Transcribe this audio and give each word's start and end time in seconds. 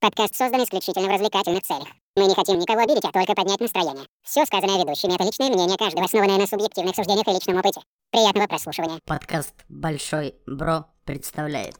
Подкаст 0.00 0.36
создан 0.36 0.62
исключительно 0.62 1.08
в 1.08 1.10
развлекательных 1.10 1.64
целях. 1.64 1.88
Мы 2.14 2.26
не 2.26 2.34
хотим 2.34 2.56
никого 2.56 2.82
обидеть, 2.82 3.04
а 3.04 3.10
только 3.10 3.34
поднять 3.34 3.58
настроение. 3.58 4.06
Все 4.22 4.46
сказанное 4.46 4.78
ведущими— 4.78 5.14
это 5.14 5.24
личное 5.24 5.48
мнение 5.48 5.76
каждого, 5.76 6.04
основанное 6.04 6.38
на 6.38 6.46
субъективных 6.46 6.94
суждениях 6.94 7.26
и 7.26 7.32
личном 7.32 7.58
опыте. 7.58 7.80
Приятного 8.12 8.46
прослушивания. 8.46 9.00
Подкаст 9.04 9.54
«Большой 9.68 10.36
Бро» 10.46 10.84
представляет. 11.04 11.74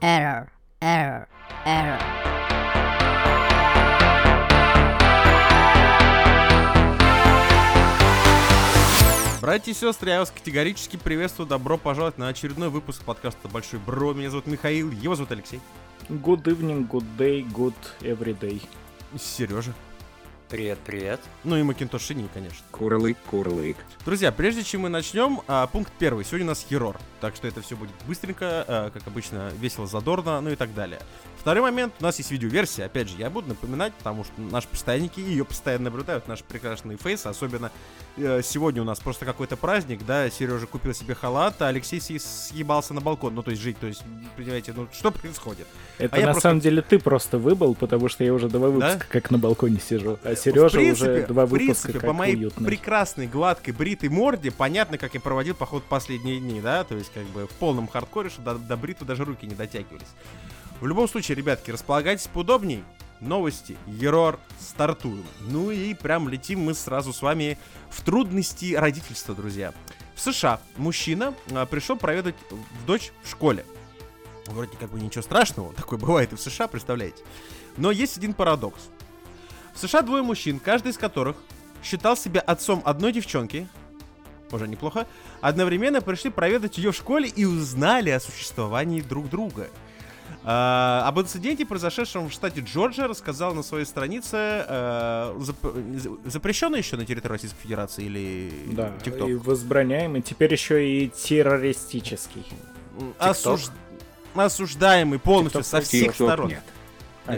Error, 0.00 0.48
error, 0.80 1.26
error. 1.66 2.09
Братья 9.40 9.70
и 9.70 9.74
сестры, 9.74 10.10
я 10.10 10.18
вас 10.18 10.30
категорически 10.30 10.98
приветствую. 10.98 11.48
Добро 11.48 11.78
пожаловать 11.78 12.18
на 12.18 12.28
очередной 12.28 12.68
выпуск 12.68 13.02
подкаста 13.04 13.48
Большой 13.48 13.80
Бро. 13.80 14.12
Меня 14.12 14.28
зовут 14.28 14.46
Михаил, 14.46 14.90
его 14.90 15.14
зовут 15.14 15.32
Алексей. 15.32 15.60
Good 16.10 16.42
evening, 16.42 16.86
good 16.86 17.06
day, 17.16 17.50
good 17.50 17.74
every 18.02 18.38
day. 18.38 18.60
Сережа. 19.18 19.72
Привет, 20.50 20.78
привет. 20.84 21.20
Ну 21.44 21.56
и 21.56 21.62
Макинтош 21.62 22.02
Шини, 22.02 22.28
конечно. 22.34 22.58
Курлык, 22.72 23.16
курлык. 23.30 23.76
Друзья, 24.04 24.32
прежде 24.32 24.64
чем 24.64 24.80
мы 24.80 24.88
начнем, 24.88 25.42
а, 25.46 25.68
пункт 25.68 25.92
первый. 25.96 26.24
Сегодня 26.24 26.46
у 26.46 26.48
нас 26.48 26.66
Херор. 26.68 26.96
Так 27.20 27.36
что 27.36 27.46
это 27.46 27.60
все 27.62 27.76
будет 27.76 27.92
быстренько, 28.08 28.64
а, 28.66 28.90
как 28.90 29.06
обычно, 29.06 29.52
весело, 29.60 29.86
задорно, 29.86 30.40
ну 30.40 30.50
и 30.50 30.56
так 30.56 30.74
далее. 30.74 30.98
Второй 31.38 31.62
момент, 31.62 31.94
у 32.00 32.02
нас 32.02 32.18
есть 32.18 32.32
видеоверсия. 32.32 32.86
Опять 32.86 33.08
же, 33.08 33.16
я 33.16 33.30
буду 33.30 33.48
напоминать, 33.50 33.94
потому 33.94 34.24
что 34.24 34.32
наши 34.40 34.66
постоянники 34.66 35.20
ее 35.20 35.44
постоянно 35.44 35.84
наблюдают, 35.84 36.26
наши 36.26 36.42
прекрасные 36.42 36.98
фейсы. 36.98 37.28
Особенно 37.28 37.70
э, 38.16 38.40
сегодня 38.42 38.82
у 38.82 38.84
нас 38.84 38.98
просто 38.98 39.24
какой-то 39.24 39.56
праздник, 39.56 40.04
да, 40.04 40.28
Сережа 40.30 40.66
купил 40.66 40.92
себе 40.94 41.14
халат, 41.14 41.62
а 41.62 41.68
Алексей 41.68 41.98
съ- 42.00 42.18
съебался 42.18 42.92
на 42.92 43.00
балкон. 43.00 43.34
Ну, 43.36 43.42
то 43.44 43.52
есть 43.52 43.62
жить, 43.62 43.78
то 43.78 43.86
есть, 43.86 44.02
понимаете, 44.36 44.74
ну 44.76 44.88
что 44.92 45.12
происходит? 45.12 45.68
Это 45.98 46.16
А 46.16 46.18
я 46.18 46.26
на 46.26 46.32
просто- 46.32 46.48
самом 46.48 46.60
деле 46.60 46.82
ты 46.82 46.98
просто 46.98 47.38
выбыл, 47.38 47.74
потому 47.76 48.08
что 48.08 48.24
я 48.24 48.34
уже 48.34 48.48
два 48.48 48.68
выпуска 48.68 49.06
как 49.08 49.30
на 49.30 49.38
балконе 49.38 49.78
сижу, 49.80 50.18
а 50.24 50.34
Сережа 50.40 50.68
в 50.68 50.72
принципе, 50.72 51.10
уже 51.10 51.26
два 51.26 51.46
в 51.46 51.50
выпуска 51.50 51.66
принципе, 51.66 51.92
как 51.92 52.02
по 52.02 52.12
моей 52.12 52.36
уютный. 52.36 52.66
прекрасной, 52.66 53.26
гладкой, 53.26 53.74
бритой 53.74 54.08
морде, 54.08 54.50
понятно, 54.50 54.98
как 54.98 55.14
я 55.14 55.20
проводил 55.20 55.54
поход 55.54 55.84
последние 55.84 56.40
дни, 56.40 56.60
да, 56.60 56.84
то 56.84 56.94
есть 56.96 57.12
как 57.12 57.24
бы 57.26 57.46
в 57.46 57.50
полном 57.50 57.88
хардкоре, 57.88 58.30
что 58.30 58.42
до, 58.42 58.54
до 58.54 58.76
бритвы 58.76 59.06
даже 59.06 59.24
руки 59.24 59.46
не 59.46 59.54
дотягивались. 59.54 60.08
В 60.80 60.86
любом 60.86 61.08
случае, 61.08 61.36
ребятки, 61.36 61.70
располагайтесь 61.70 62.26
поудобней. 62.26 62.82
Новости, 63.20 63.76
Ерор, 63.86 64.40
стартуем. 64.58 65.24
Ну 65.40 65.70
и 65.70 65.92
прям 65.92 66.28
летим 66.28 66.60
мы 66.60 66.72
сразу 66.72 67.12
с 67.12 67.20
вами 67.20 67.58
в 67.90 68.02
трудности 68.02 68.74
родительства, 68.74 69.34
друзья. 69.34 69.74
В 70.14 70.20
США 70.22 70.58
мужчина 70.78 71.34
а, 71.50 71.66
пришел 71.66 71.96
проведать 71.96 72.34
в 72.50 72.86
дочь 72.86 73.12
в 73.22 73.30
школе. 73.30 73.66
Вроде 74.46 74.74
как 74.78 74.90
бы 74.90 74.98
ничего 74.98 75.22
страшного, 75.22 75.72
такое 75.76 75.98
бывает 75.98 76.32
и 76.32 76.36
в 76.36 76.40
США, 76.40 76.66
представляете. 76.66 77.22
Но 77.76 77.90
есть 77.90 78.16
один 78.16 78.32
парадокс. 78.32 78.88
В 79.74 79.78
США 79.78 80.02
двое 80.02 80.22
мужчин, 80.22 80.58
каждый 80.58 80.90
из 80.92 80.98
которых 80.98 81.36
считал 81.82 82.16
себя 82.16 82.40
отцом 82.40 82.82
одной 82.84 83.12
девчонки, 83.12 83.66
уже 84.52 84.66
неплохо, 84.68 85.06
одновременно 85.40 86.00
пришли 86.00 86.30
проведать 86.30 86.76
ее 86.78 86.92
в 86.92 86.96
школе 86.96 87.28
и 87.28 87.44
узнали 87.44 88.10
о 88.10 88.20
существовании 88.20 89.00
друг 89.00 89.28
друга. 89.30 89.68
А, 90.44 91.04
об 91.06 91.20
инциденте, 91.20 91.66
произошедшем 91.66 92.28
в 92.28 92.32
штате 92.32 92.60
Джорджия, 92.60 93.06
рассказал 93.08 93.52
на 93.54 93.62
своей 93.62 93.84
странице 93.84 94.36
э, 94.36 95.34
зап- 95.38 96.20
запрещенный 96.30 96.78
еще 96.78 96.96
на 96.96 97.04
территории 97.04 97.32
Российской 97.32 97.60
Федерации 97.62 98.04
или 98.04 98.52
Да, 98.72 98.92
ТикТок? 99.04 99.28
и 99.28 99.34
возбраняемый, 99.34 100.22
теперь 100.22 100.52
еще 100.52 100.88
и 100.88 101.08
террористический. 101.08 102.44
Осуж- 103.18 103.70
Осуждаемый 104.34 105.18
полностью 105.18 105.60
TikTok 105.62 105.64
со 105.64 105.80
всех 105.80 106.14
сторон. 106.14 106.48
нет. 106.48 106.62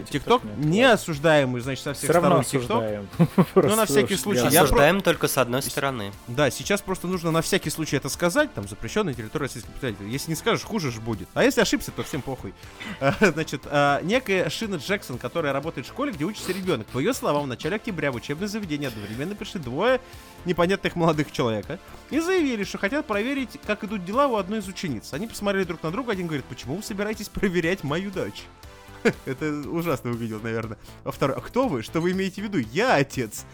ТикТок 0.01 0.41
не 0.57 0.83
осуждаемый, 0.83 1.61
значит, 1.61 1.83
со 1.83 1.93
всех 1.93 2.09
Все 2.09 2.19
сторон 2.19 2.43
ТикТок. 2.43 2.61
осуждаем. 2.71 3.07
Ну, 3.55 3.75
на 3.75 3.85
всякий 3.85 4.15
случай. 4.15 4.39
я- 4.43 4.49
Я 4.49 4.59
про- 4.61 4.65
Осуждаем 4.65 5.01
только 5.01 5.27
с 5.27 5.37
одной 5.37 5.61
стороны. 5.61 6.11
Да, 6.27 6.49
сейчас 6.51 6.81
просто 6.81 7.07
нужно 7.07 7.31
на 7.31 7.41
всякий 7.41 7.69
случай 7.69 7.95
это 7.97 8.09
сказать, 8.09 8.53
там, 8.53 8.67
запрещенная 8.67 9.13
территория 9.13 9.43
Российской 9.45 9.71
Федерации. 9.73 10.09
Если 10.09 10.29
не 10.31 10.35
скажешь, 10.35 10.63
хуже 10.63 10.91
же 10.91 11.01
будет. 11.01 11.27
А 11.33 11.43
если 11.43 11.61
ошибся, 11.61 11.91
то 11.91 12.03
всем 12.03 12.21
похуй. 12.21 12.53
А, 12.99 13.13
Значит, 13.19 13.61
а, 13.65 14.01
некая 14.01 14.49
Шина 14.49 14.75
Джексон, 14.75 15.17
которая 15.17 15.53
работает 15.53 15.85
в 15.87 15.89
школе, 15.89 16.11
где 16.11 16.23
учится 16.25 16.51
ребенок. 16.51 16.87
По 16.87 16.99
ее 16.99 17.13
словам, 17.13 17.43
в 17.43 17.47
начале 17.47 17.75
октября 17.75 18.11
в 18.11 18.15
учебное 18.15 18.47
заведение 18.47 18.87
одновременно 18.89 19.35
пришли 19.35 19.59
двое 19.59 19.99
непонятных 20.45 20.95
молодых 20.95 21.31
человека 21.31 21.79
и 22.09 22.19
заявили, 22.19 22.63
что 22.63 22.77
хотят 22.77 23.05
проверить, 23.05 23.59
как 23.65 23.83
идут 23.83 24.03
дела 24.05 24.27
у 24.27 24.35
одной 24.35 24.59
из 24.59 24.67
учениц. 24.67 25.13
Они 25.13 25.27
посмотрели 25.27 25.63
друг 25.63 25.81
на 25.83 25.91
друга, 25.91 26.11
один 26.11 26.27
говорит, 26.27 26.45
почему 26.45 26.75
вы 26.77 26.83
собираетесь 26.83 27.29
проверять 27.29 27.83
мою 27.83 28.11
дочь? 28.11 28.43
Это 29.25 29.51
ужасно 29.69 30.11
выглядело, 30.11 30.39
наверное. 30.39 30.77
А 31.03 31.11
второй, 31.11 31.35
а 31.37 31.41
кто 31.41 31.67
вы? 31.67 31.83
Что 31.83 32.01
вы 32.01 32.11
имеете 32.11 32.41
в 32.41 32.45
виду? 32.45 32.57
Я 32.71 32.95
отец. 32.95 33.45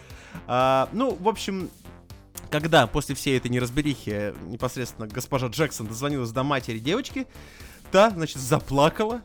А, 0.46 0.88
ну, 0.92 1.14
в 1.14 1.28
общем, 1.28 1.70
когда 2.50 2.86
после 2.86 3.14
всей 3.14 3.36
этой 3.36 3.50
неразберихи 3.50 4.34
непосредственно 4.46 5.06
госпожа 5.08 5.48
Джексон 5.48 5.86
дозвонилась 5.86 6.30
до 6.30 6.42
матери 6.42 6.78
девочки, 6.78 7.26
та, 7.90 8.10
значит, 8.10 8.38
заплакала. 8.38 9.22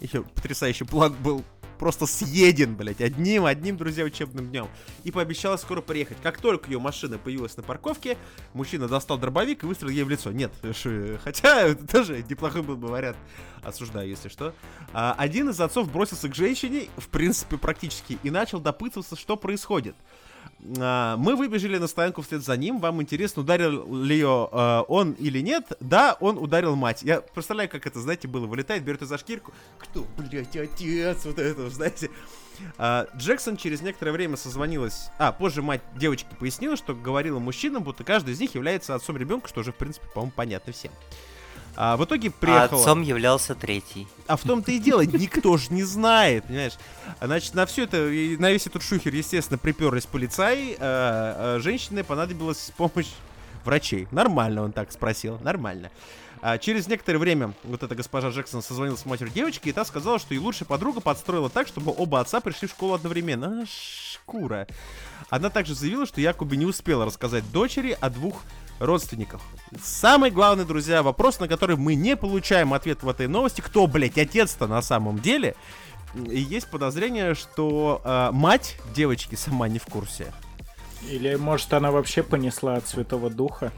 Ее 0.00 0.22
потрясающий 0.22 0.84
план 0.84 1.14
был 1.22 1.44
просто 1.78 2.06
съеден, 2.06 2.76
блядь, 2.76 3.00
одним, 3.00 3.44
одним, 3.44 3.76
друзья, 3.76 4.04
учебным 4.04 4.48
днем. 4.48 4.68
И 5.04 5.10
пообещала 5.10 5.56
скоро 5.56 5.80
приехать. 5.80 6.18
Как 6.22 6.40
только 6.40 6.70
ее 6.70 6.78
машина 6.78 7.18
появилась 7.18 7.56
на 7.56 7.62
парковке, 7.62 8.18
мужчина 8.52 8.88
достал 8.88 9.18
дробовик 9.18 9.62
и 9.62 9.66
выстрелил 9.66 9.92
ей 9.92 10.02
в 10.02 10.10
лицо. 10.10 10.32
Нет, 10.32 10.52
ш- 10.74 11.18
хотя 11.22 11.60
это 11.68 11.86
тоже 11.86 12.24
неплохой 12.28 12.62
был 12.62 12.76
бы 12.76 12.88
вариант. 12.88 13.16
Осуждаю, 13.62 14.08
если 14.08 14.28
что. 14.28 14.54
А, 14.92 15.14
один 15.18 15.50
из 15.50 15.60
отцов 15.60 15.90
бросился 15.90 16.28
к 16.28 16.34
женщине, 16.34 16.88
в 16.96 17.08
принципе, 17.08 17.56
практически, 17.58 18.18
и 18.22 18.30
начал 18.30 18.60
допытываться, 18.60 19.16
что 19.16 19.36
происходит. 19.36 19.94
А, 20.78 21.16
Мы 21.16 21.36
выбежали 21.36 21.78
на 21.78 21.86
стоянку 21.86 22.22
вслед 22.22 22.42
за 22.42 22.56
ним. 22.56 22.78
Вам 22.78 23.00
интересно, 23.02 23.42
ударил 23.42 23.94
ли 23.94 24.14
ее 24.14 24.48
э, 24.50 24.82
он 24.88 25.12
или 25.12 25.40
нет? 25.40 25.72
Да, 25.80 26.16
он 26.20 26.38
ударил 26.38 26.76
мать. 26.76 27.02
Я 27.02 27.20
представляю, 27.20 27.68
как 27.68 27.86
это, 27.86 28.00
знаете, 28.00 28.28
было. 28.28 28.46
Вылетает, 28.46 28.84
берет 28.84 29.00
ее 29.00 29.06
за 29.06 29.18
шкирку. 29.18 29.52
Кто, 29.78 30.06
блядь, 30.16 30.56
отец? 30.56 31.24
Вот 31.24 31.38
это, 31.38 31.70
знаете. 31.70 32.10
А, 32.76 33.06
Джексон 33.16 33.56
через 33.56 33.82
некоторое 33.82 34.12
время 34.12 34.36
созвонилась... 34.36 35.10
А, 35.18 35.32
позже 35.32 35.62
мать 35.62 35.82
девочки 35.96 36.28
пояснила, 36.38 36.76
что 36.76 36.94
говорила 36.94 37.38
мужчинам, 37.38 37.82
будто 37.82 38.04
каждый 38.04 38.34
из 38.34 38.40
них 38.40 38.54
является 38.54 38.94
отцом 38.94 39.16
ребенка, 39.16 39.48
что 39.48 39.60
уже, 39.60 39.72
в 39.72 39.76
принципе, 39.76 40.06
по-моему, 40.12 40.32
понятно 40.34 40.72
всем. 40.72 40.92
А, 41.80 41.96
в 41.96 42.04
итоге 42.04 42.30
А 42.30 42.32
приехала... 42.32 42.80
отцом 42.80 43.02
являлся 43.02 43.54
третий. 43.54 44.08
А 44.26 44.36
в 44.36 44.42
том-то 44.42 44.72
и 44.72 44.80
дело, 44.80 45.02
никто 45.02 45.56
же 45.56 45.72
не 45.72 45.84
знает, 45.84 46.44
понимаешь? 46.46 46.72
А, 47.20 47.26
Значит, 47.26 47.54
на 47.54 47.66
все 47.66 47.84
это, 47.84 47.98
на 47.98 48.50
весь 48.50 48.66
этот 48.66 48.82
шухер, 48.82 49.14
естественно, 49.14 49.58
приперлись 49.58 50.04
полицаи. 50.04 50.76
а, 50.80 51.56
а, 51.56 51.60
женщине 51.60 52.02
понадобилась 52.02 52.72
помощь 52.76 53.06
врачей. 53.64 54.08
Нормально, 54.10 54.64
он 54.64 54.72
так 54.72 54.90
спросил, 54.90 55.38
нормально. 55.44 55.92
А 56.40 56.58
через 56.58 56.88
некоторое 56.88 57.18
время 57.18 57.54
вот 57.62 57.84
эта 57.84 57.94
госпожа 57.94 58.30
Джексон 58.30 58.60
созвонилась 58.60 59.02
с 59.02 59.06
матерью 59.06 59.32
девочки, 59.32 59.68
и 59.68 59.72
та 59.72 59.84
сказала, 59.84 60.18
что 60.18 60.34
и 60.34 60.38
лучшая 60.38 60.66
подруга 60.66 61.00
подстроила 61.00 61.48
так, 61.48 61.68
чтобы 61.68 61.94
оба 61.96 62.18
отца 62.18 62.40
пришли 62.40 62.66
в 62.66 62.72
школу 62.72 62.94
одновременно. 62.94 63.62
А, 63.62 63.66
шкура. 63.66 64.66
Она 65.30 65.48
также 65.48 65.76
заявила, 65.76 66.06
что 66.06 66.20
якобы 66.20 66.56
не 66.56 66.66
успела 66.66 67.04
рассказать 67.04 67.48
дочери 67.52 67.96
о 68.00 68.10
двух 68.10 68.42
родственниках. 68.78 69.40
Самый 69.82 70.30
главный, 70.30 70.64
друзья, 70.64 71.02
вопрос, 71.02 71.40
на 71.40 71.48
который 71.48 71.76
мы 71.76 71.94
не 71.94 72.16
получаем 72.16 72.74
ответ 72.74 73.02
в 73.02 73.08
этой 73.08 73.26
новости, 73.26 73.60
кто, 73.60 73.86
блядь, 73.86 74.18
отец-то 74.18 74.66
на 74.66 74.82
самом 74.82 75.18
деле. 75.18 75.54
И 76.14 76.38
есть 76.40 76.70
подозрение, 76.70 77.34
что 77.34 78.00
э, 78.04 78.30
мать 78.32 78.76
девочки 78.94 79.34
сама 79.34 79.68
не 79.68 79.78
в 79.78 79.86
курсе. 79.86 80.32
Или, 81.02 81.34
может, 81.36 81.72
она 81.72 81.90
вообще 81.90 82.22
понесла 82.22 82.76
от 82.76 82.88
Святого 82.88 83.30
Духа? 83.30 83.72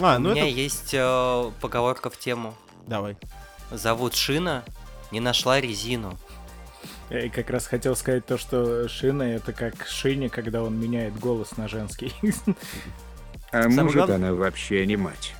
А, 0.00 0.16
У 0.16 0.20
ну 0.20 0.30
меня 0.30 0.42
это... 0.42 0.50
есть 0.50 0.90
э, 0.92 1.50
поговорка 1.60 2.10
в 2.10 2.18
тему. 2.18 2.54
Давай. 2.86 3.16
Зовут 3.70 4.14
Шина, 4.14 4.64
не 5.10 5.20
нашла 5.20 5.60
резину. 5.60 6.16
Я 7.10 7.24
и 7.24 7.28
как 7.30 7.50
раз 7.50 7.66
хотел 7.66 7.96
сказать 7.96 8.26
то, 8.26 8.36
что 8.36 8.86
Шина 8.88 9.22
это 9.22 9.52
как 9.52 9.86
Шине, 9.86 10.28
когда 10.28 10.62
он 10.62 10.78
меняет 10.78 11.18
голос 11.18 11.56
на 11.56 11.66
женский. 11.66 12.12
А 13.50 13.62
Самое 13.62 13.82
может, 13.82 13.94
главное- 13.96 14.16
она 14.16 14.34
вообще 14.34 14.84
не 14.86 14.96
мать. 14.96 15.34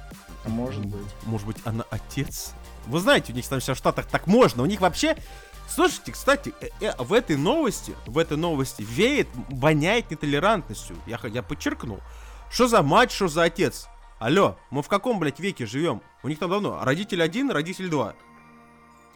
Может 0.46 0.84
быть. 0.86 1.06
Может 1.24 1.46
быть, 1.46 1.56
она 1.64 1.84
отец? 1.90 2.52
Вы 2.86 3.00
знаете, 3.00 3.32
у 3.32 3.36
них 3.36 3.46
там 3.46 3.60
в 3.60 3.62
Штатах 3.74 4.06
так 4.06 4.26
можно. 4.26 4.62
У 4.62 4.66
них 4.66 4.80
вообще... 4.80 5.16
Слушайте, 5.68 6.12
кстати, 6.12 6.54
э, 6.62 6.68
э, 6.80 6.92
в 6.98 7.12
этой 7.12 7.36
новости, 7.36 7.94
в 8.06 8.16
этой 8.16 8.38
новости 8.38 8.80
веет, 8.88 9.28
воняет 9.50 10.10
нетолерантностью. 10.10 10.96
Я, 11.06 11.20
я 11.24 11.42
подчеркну. 11.42 12.00
Что 12.50 12.68
за 12.68 12.82
мать, 12.82 13.12
что 13.12 13.28
за 13.28 13.42
отец? 13.42 13.86
Алло, 14.18 14.56
мы 14.70 14.82
в 14.82 14.88
каком, 14.88 15.18
блядь, 15.20 15.38
веке 15.38 15.66
живем? 15.66 16.00
У 16.22 16.28
них 16.28 16.38
там 16.38 16.48
давно 16.50 16.82
родитель 16.82 17.22
один, 17.22 17.50
родитель 17.50 17.90
два. 17.90 18.14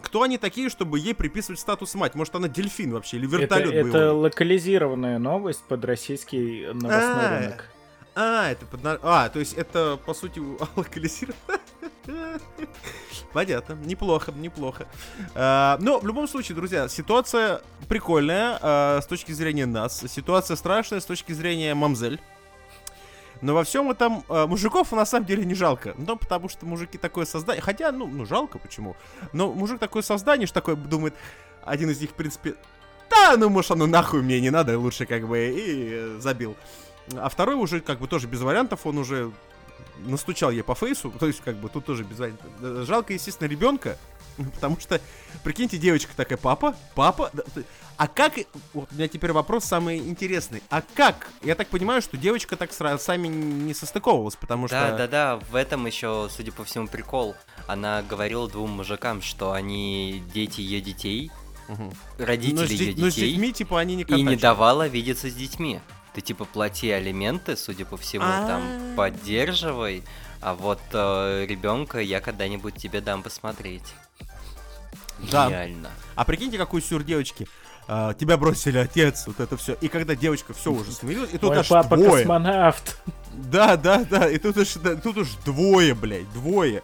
кто 0.03 0.23
они 0.23 0.37
такие, 0.37 0.69
чтобы 0.69 0.99
ей 0.99 1.15
приписывать 1.15 1.59
статус 1.59 1.95
мать? 1.95 2.15
Может, 2.15 2.35
она 2.35 2.49
дельфин 2.49 2.93
вообще 2.93 3.17
или 3.17 3.27
Это, 3.27 3.57
вертолет 3.59 3.87
это 3.87 4.13
локализированная 4.13 5.19
новость 5.19 5.63
под 5.63 5.85
российский 5.87 6.67
новостной 6.67 7.27
А. 7.27 7.39
рынок. 7.41 7.71
А, 8.15 8.51
это 8.51 8.67
под... 8.67 8.81
А, 8.85 9.29
то 9.31 9.39
есть 9.39 9.55
это, 9.55 9.99
по 10.05 10.13
сути, 10.13 10.41
локализировано. 10.77 11.37
Понятно, 13.33 13.73
неплохо, 13.85 14.33
неплохо. 14.33 14.87
А, 15.35 15.79
но 15.81 15.99
в 15.99 16.07
любом 16.07 16.29
случае, 16.29 16.57
друзья, 16.57 16.89
ситуация 16.89 17.63
прикольная 17.89 18.59
а, 18.61 19.01
с 19.01 19.07
точки 19.07 19.33
зрения 19.33 19.67
нас. 19.67 20.05
Ситуация 20.09 20.57
страшная 20.57 21.01
с 21.01 21.07
точки 21.07 21.33
зрения 21.33 21.75
мамзель. 21.75 22.21
Но 23.41 23.55
во 23.55 23.65
всем 23.65 23.91
этом 23.91 24.25
а, 24.29 24.47
мужиков 24.47 24.93
на 24.93 25.07
самом 25.07 25.27
деле 25.27 25.45
не 25.47 25.55
жалко. 25.55 25.95
Ну, 25.97 26.17
потому 26.17 26.51
что 26.51 26.67
мужики 26.67 26.99
такое 26.99 27.25
создание. 27.25 27.63
Хотя, 27.63 27.93
ну, 27.93 28.07
ну, 28.07 28.27
жалко 28.27 28.59
почему. 28.59 28.95
Но 29.33 29.53
мужик 29.53 29.79
такое 29.79 30.03
создание, 30.03 30.47
что 30.47 30.55
такое 30.61 30.77
думает, 30.77 31.15
один 31.65 31.89
из 31.89 32.01
них, 32.01 32.11
в 32.11 32.15
принципе, 32.15 32.57
да, 33.11 33.37
ну, 33.37 33.49
может, 33.49 33.71
оно 33.71 33.87
нахуй 33.87 34.23
мне 34.23 34.41
не 34.41 34.51
надо, 34.51 34.79
лучше 34.79 35.07
как 35.07 35.27
бы 35.27 35.39
и 35.39 36.21
забил. 36.21 36.57
А 37.15 37.29
второй 37.29 37.57
уже 37.57 37.81
как 37.81 37.99
бы 37.99 38.09
тоже 38.09 38.27
без 38.27 38.41
вариантов, 38.41 38.87
он 38.87 38.99
уже 38.99 39.33
настучал 39.99 40.51
ей 40.51 40.63
по 40.63 40.75
фейсу, 40.75 41.11
то 41.19 41.27
есть 41.27 41.41
как 41.41 41.57
бы 41.57 41.69
тут 41.69 41.85
тоже 41.85 42.05
без 42.05 42.19
вариантов. 42.19 42.47
Жалко, 42.87 43.13
естественно, 43.13 43.49
ребенка, 43.49 43.99
потому 44.55 44.79
что, 44.81 45.01
прикиньте, 45.45 45.79
девочка 45.79 46.13
такая, 46.17 46.39
папа, 46.39 46.77
папа, 46.95 47.31
а 47.97 48.09
как, 48.09 48.35
вот 48.73 48.89
у 48.91 48.95
меня 48.95 49.09
теперь 49.09 49.33
вопрос 49.33 49.65
самый 49.65 49.99
интересный, 49.99 50.63
а 50.71 50.83
как, 50.95 51.29
я 51.43 51.55
так 51.55 51.69
понимаю, 51.69 52.03
что 52.03 52.17
девочка 52.17 52.57
так 52.57 52.73
сразу 52.73 53.03
сами 53.03 53.29
не 53.29 53.75
состыковывалась, 53.75 54.37
потому 54.37 54.69
что... 54.69 54.77
Да, 54.77 54.97
да, 54.97 55.07
да, 55.09 55.37
в 55.51 55.55
этом 55.55 55.87
еще, 55.87 56.29
судя 56.35 56.53
по 56.53 56.65
всему, 56.65 56.89
прикол. 56.89 57.37
Она 57.67 58.03
говорила 58.03 58.49
двум 58.49 58.71
мужикам, 58.71 59.23
что 59.23 59.53
они 59.53 60.23
дети 60.33 60.61
ее 60.61 60.81
детей, 60.81 61.31
родители 62.19 62.55
но, 62.61 62.67
с, 62.67 62.71
ее 62.71 62.93
де- 62.93 63.01
но 63.03 63.11
с 63.11 63.15
детей, 63.15 63.31
детьми, 63.31 63.53
типа, 63.53 63.81
они 63.81 63.95
не 63.95 64.03
и 64.03 64.23
не 64.23 64.37
давала 64.37 64.89
видеться 64.89 65.31
с 65.31 65.35
детьми. 65.35 65.81
Ты 66.15 66.21
типа 66.21 66.45
плати 66.45 66.91
алименты, 66.91 67.57
судя 67.57 67.85
по 67.87 67.97
всему, 67.97 68.25
там 68.25 68.63
А. 68.63 68.95
поддерживай, 68.97 70.03
а 70.41 70.55
вот 70.55 70.81
ребенка 70.93 72.01
я 72.01 72.21
когда-нибудь 72.21 72.75
тебе 72.75 73.01
дам 73.01 73.23
посмотреть. 73.23 73.95
Да. 75.31 75.49
Реально. 75.49 75.91
А 76.15 76.25
прикиньте, 76.25 76.59
какой 76.59 76.83
сюр 76.83 77.03
девочки. 77.03 77.47
А, 77.89 78.15
тебя 78.15 78.37
бросили 78.37 78.79
отец, 78.79 79.27
вот 79.27 79.41
это 79.41 79.57
все. 79.57 79.75
И 79.81 79.89
когда 79.89 80.15
девочка 80.15 80.53
все 80.53 80.71
уже 80.71 80.93
смирилась, 80.93 81.31
и 81.33 81.39
тут 81.39 81.51
Мой 81.51 81.59
аж 81.59 81.69
папа 81.69 81.97
двое. 81.97 82.23
космонавт. 82.23 82.99
Да, 83.33 83.77
да, 83.77 84.05
да. 84.05 84.29
И 84.29 84.39
тут 84.39 84.57
уж, 84.57 84.75
да, 84.75 84.95
тут 84.97 85.17
уж 85.19 85.29
двое, 85.45 85.95
блядь, 85.95 86.31
двое. 86.33 86.83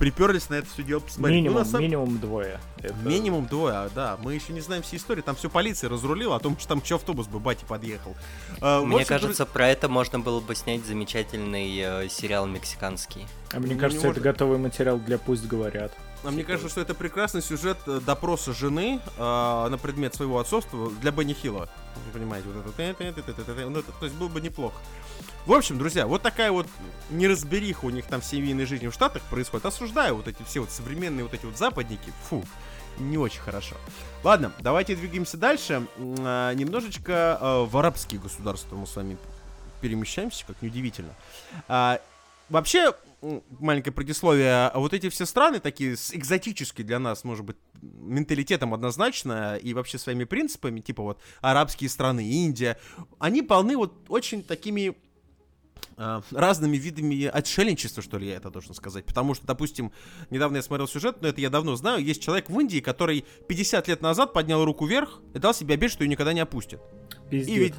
Приперлись 0.00 0.48
на 0.48 0.54
это 0.54 0.66
все 0.66 0.82
дело 0.82 1.00
посмотреть. 1.00 1.36
Ну, 1.36 1.42
минимум, 1.42 1.58
на 1.58 1.64
самом- 1.66 1.82
минимум 1.82 2.18
двое. 2.18 2.58
Это- 2.78 2.94
Минимум 3.04 3.46
двое, 3.46 3.90
да. 3.94 4.16
Мы 4.22 4.34
еще 4.34 4.54
не 4.54 4.60
знаем 4.62 4.82
все 4.82 4.96
истории. 4.96 5.20
Там 5.20 5.36
все 5.36 5.50
полиция 5.50 5.90
разрулила, 5.90 6.36
о 6.36 6.38
том, 6.40 6.58
что 6.58 6.68
там 6.68 6.80
еще 6.82 6.94
автобус 6.94 7.26
бы 7.26 7.38
бати 7.38 7.66
подъехал. 7.68 8.16
А, 8.62 8.80
Мне 8.82 8.96
общем, 8.96 9.08
кажется, 9.08 9.44
про 9.44 9.68
это 9.68 9.90
можно 9.90 10.18
было 10.18 10.40
бы 10.40 10.54
снять 10.54 10.86
замечательный 10.86 11.78
э, 11.78 12.08
сериал 12.08 12.46
мексиканский. 12.46 13.26
А 13.52 13.60
мне 13.60 13.74
Ну, 13.74 13.80
кажется, 13.80 14.06
не 14.06 14.10
это 14.10 14.20
может- 14.20 14.22
готовый 14.22 14.56
материал 14.58 14.98
для 14.98 15.18
«Пусть 15.18 15.46
говорят». 15.46 15.92
А 16.22 16.30
мне 16.30 16.44
кажется, 16.44 16.68
что 16.68 16.80
это 16.82 16.94
прекрасный 16.94 17.40
сюжет 17.40 17.78
э, 17.86 18.00
допроса 18.04 18.52
жены 18.52 19.00
э, 19.16 19.20
на 19.70 19.78
предмет 19.78 20.14
своего 20.14 20.38
отцовства 20.38 20.90
для 20.90 21.12
Бенни 21.12 21.32
Хилла. 21.32 21.68
Вы 22.06 22.18
понимаете, 22.18 22.48
вот 22.48 22.66
это, 22.66 23.54
ну, 23.68 23.78
это, 23.78 23.92
то 23.92 24.04
есть 24.04 24.16
было 24.16 24.28
бы 24.28 24.40
неплохо. 24.40 24.78
В 25.46 25.52
общем, 25.52 25.78
друзья, 25.78 26.06
вот 26.06 26.20
такая 26.20 26.52
вот 26.52 26.66
неразбериха 27.08 27.86
у 27.86 27.90
них 27.90 28.04
там 28.04 28.20
в 28.20 28.24
семейной 28.24 28.66
жизни 28.66 28.88
в 28.88 28.94
Штатах 28.94 29.22
происходит. 29.22 29.64
Осуждаю 29.64 30.16
вот 30.16 30.28
эти 30.28 30.42
все 30.42 30.60
вот 30.60 30.70
современные 30.70 31.24
вот 31.24 31.32
эти 31.32 31.46
вот 31.46 31.56
западники. 31.56 32.12
Фу, 32.28 32.44
не 32.98 33.16
очень 33.16 33.40
хорошо. 33.40 33.76
Ладно, 34.22 34.52
давайте 34.60 34.94
двигаемся 34.96 35.38
дальше. 35.38 35.86
А, 35.98 36.52
немножечко 36.52 37.38
э, 37.40 37.64
в 37.64 37.76
арабские 37.78 38.20
государства 38.20 38.76
мы 38.76 38.86
с 38.86 38.94
вами 38.94 39.16
перемещаемся, 39.80 40.44
как 40.46 40.60
неудивительно. 40.60 41.14
Вообще, 42.50 42.92
маленькое 43.58 43.92
предисловие, 43.92 44.66
а 44.66 44.78
вот 44.78 44.92
эти 44.92 45.08
все 45.08 45.26
страны, 45.26 45.60
такие 45.60 45.96
с- 45.96 46.14
экзотические 46.14 46.86
для 46.86 46.98
нас, 46.98 47.24
может 47.24 47.44
быть, 47.44 47.56
менталитетом 47.80 48.74
однозначно 48.74 49.56
и 49.56 49.72
вообще 49.74 49.98
своими 49.98 50.24
принципами, 50.24 50.80
типа 50.80 51.02
вот 51.02 51.20
арабские 51.40 51.88
страны, 51.88 52.28
Индия, 52.28 52.78
они 53.18 53.42
полны 53.42 53.76
вот 53.76 53.94
очень 54.08 54.42
такими 54.42 54.96
а, 55.96 56.22
разными 56.30 56.76
видами 56.76 57.26
отшельничества, 57.26 58.02
что 58.02 58.18
ли, 58.18 58.28
я 58.28 58.36
это 58.36 58.50
должен 58.50 58.74
сказать. 58.74 59.04
Потому 59.04 59.34
что, 59.34 59.46
допустим, 59.46 59.92
недавно 60.30 60.56
я 60.56 60.62
смотрел 60.62 60.88
сюжет, 60.88 61.20
но 61.20 61.28
это 61.28 61.40
я 61.40 61.50
давно 61.50 61.76
знаю, 61.76 62.02
есть 62.02 62.22
человек 62.22 62.48
в 62.48 62.58
Индии, 62.58 62.80
который 62.80 63.24
50 63.48 63.86
лет 63.88 64.00
назад 64.00 64.32
поднял 64.32 64.64
руку 64.64 64.86
вверх 64.86 65.20
и 65.34 65.38
дал 65.38 65.52
себе 65.52 65.74
обед, 65.74 65.90
что 65.90 66.02
ее 66.02 66.08
никогда 66.08 66.32
не 66.32 66.40
опустит. 66.40 66.80
Пиздит. 67.30 67.54
И 67.54 67.58
ведь 67.58 67.74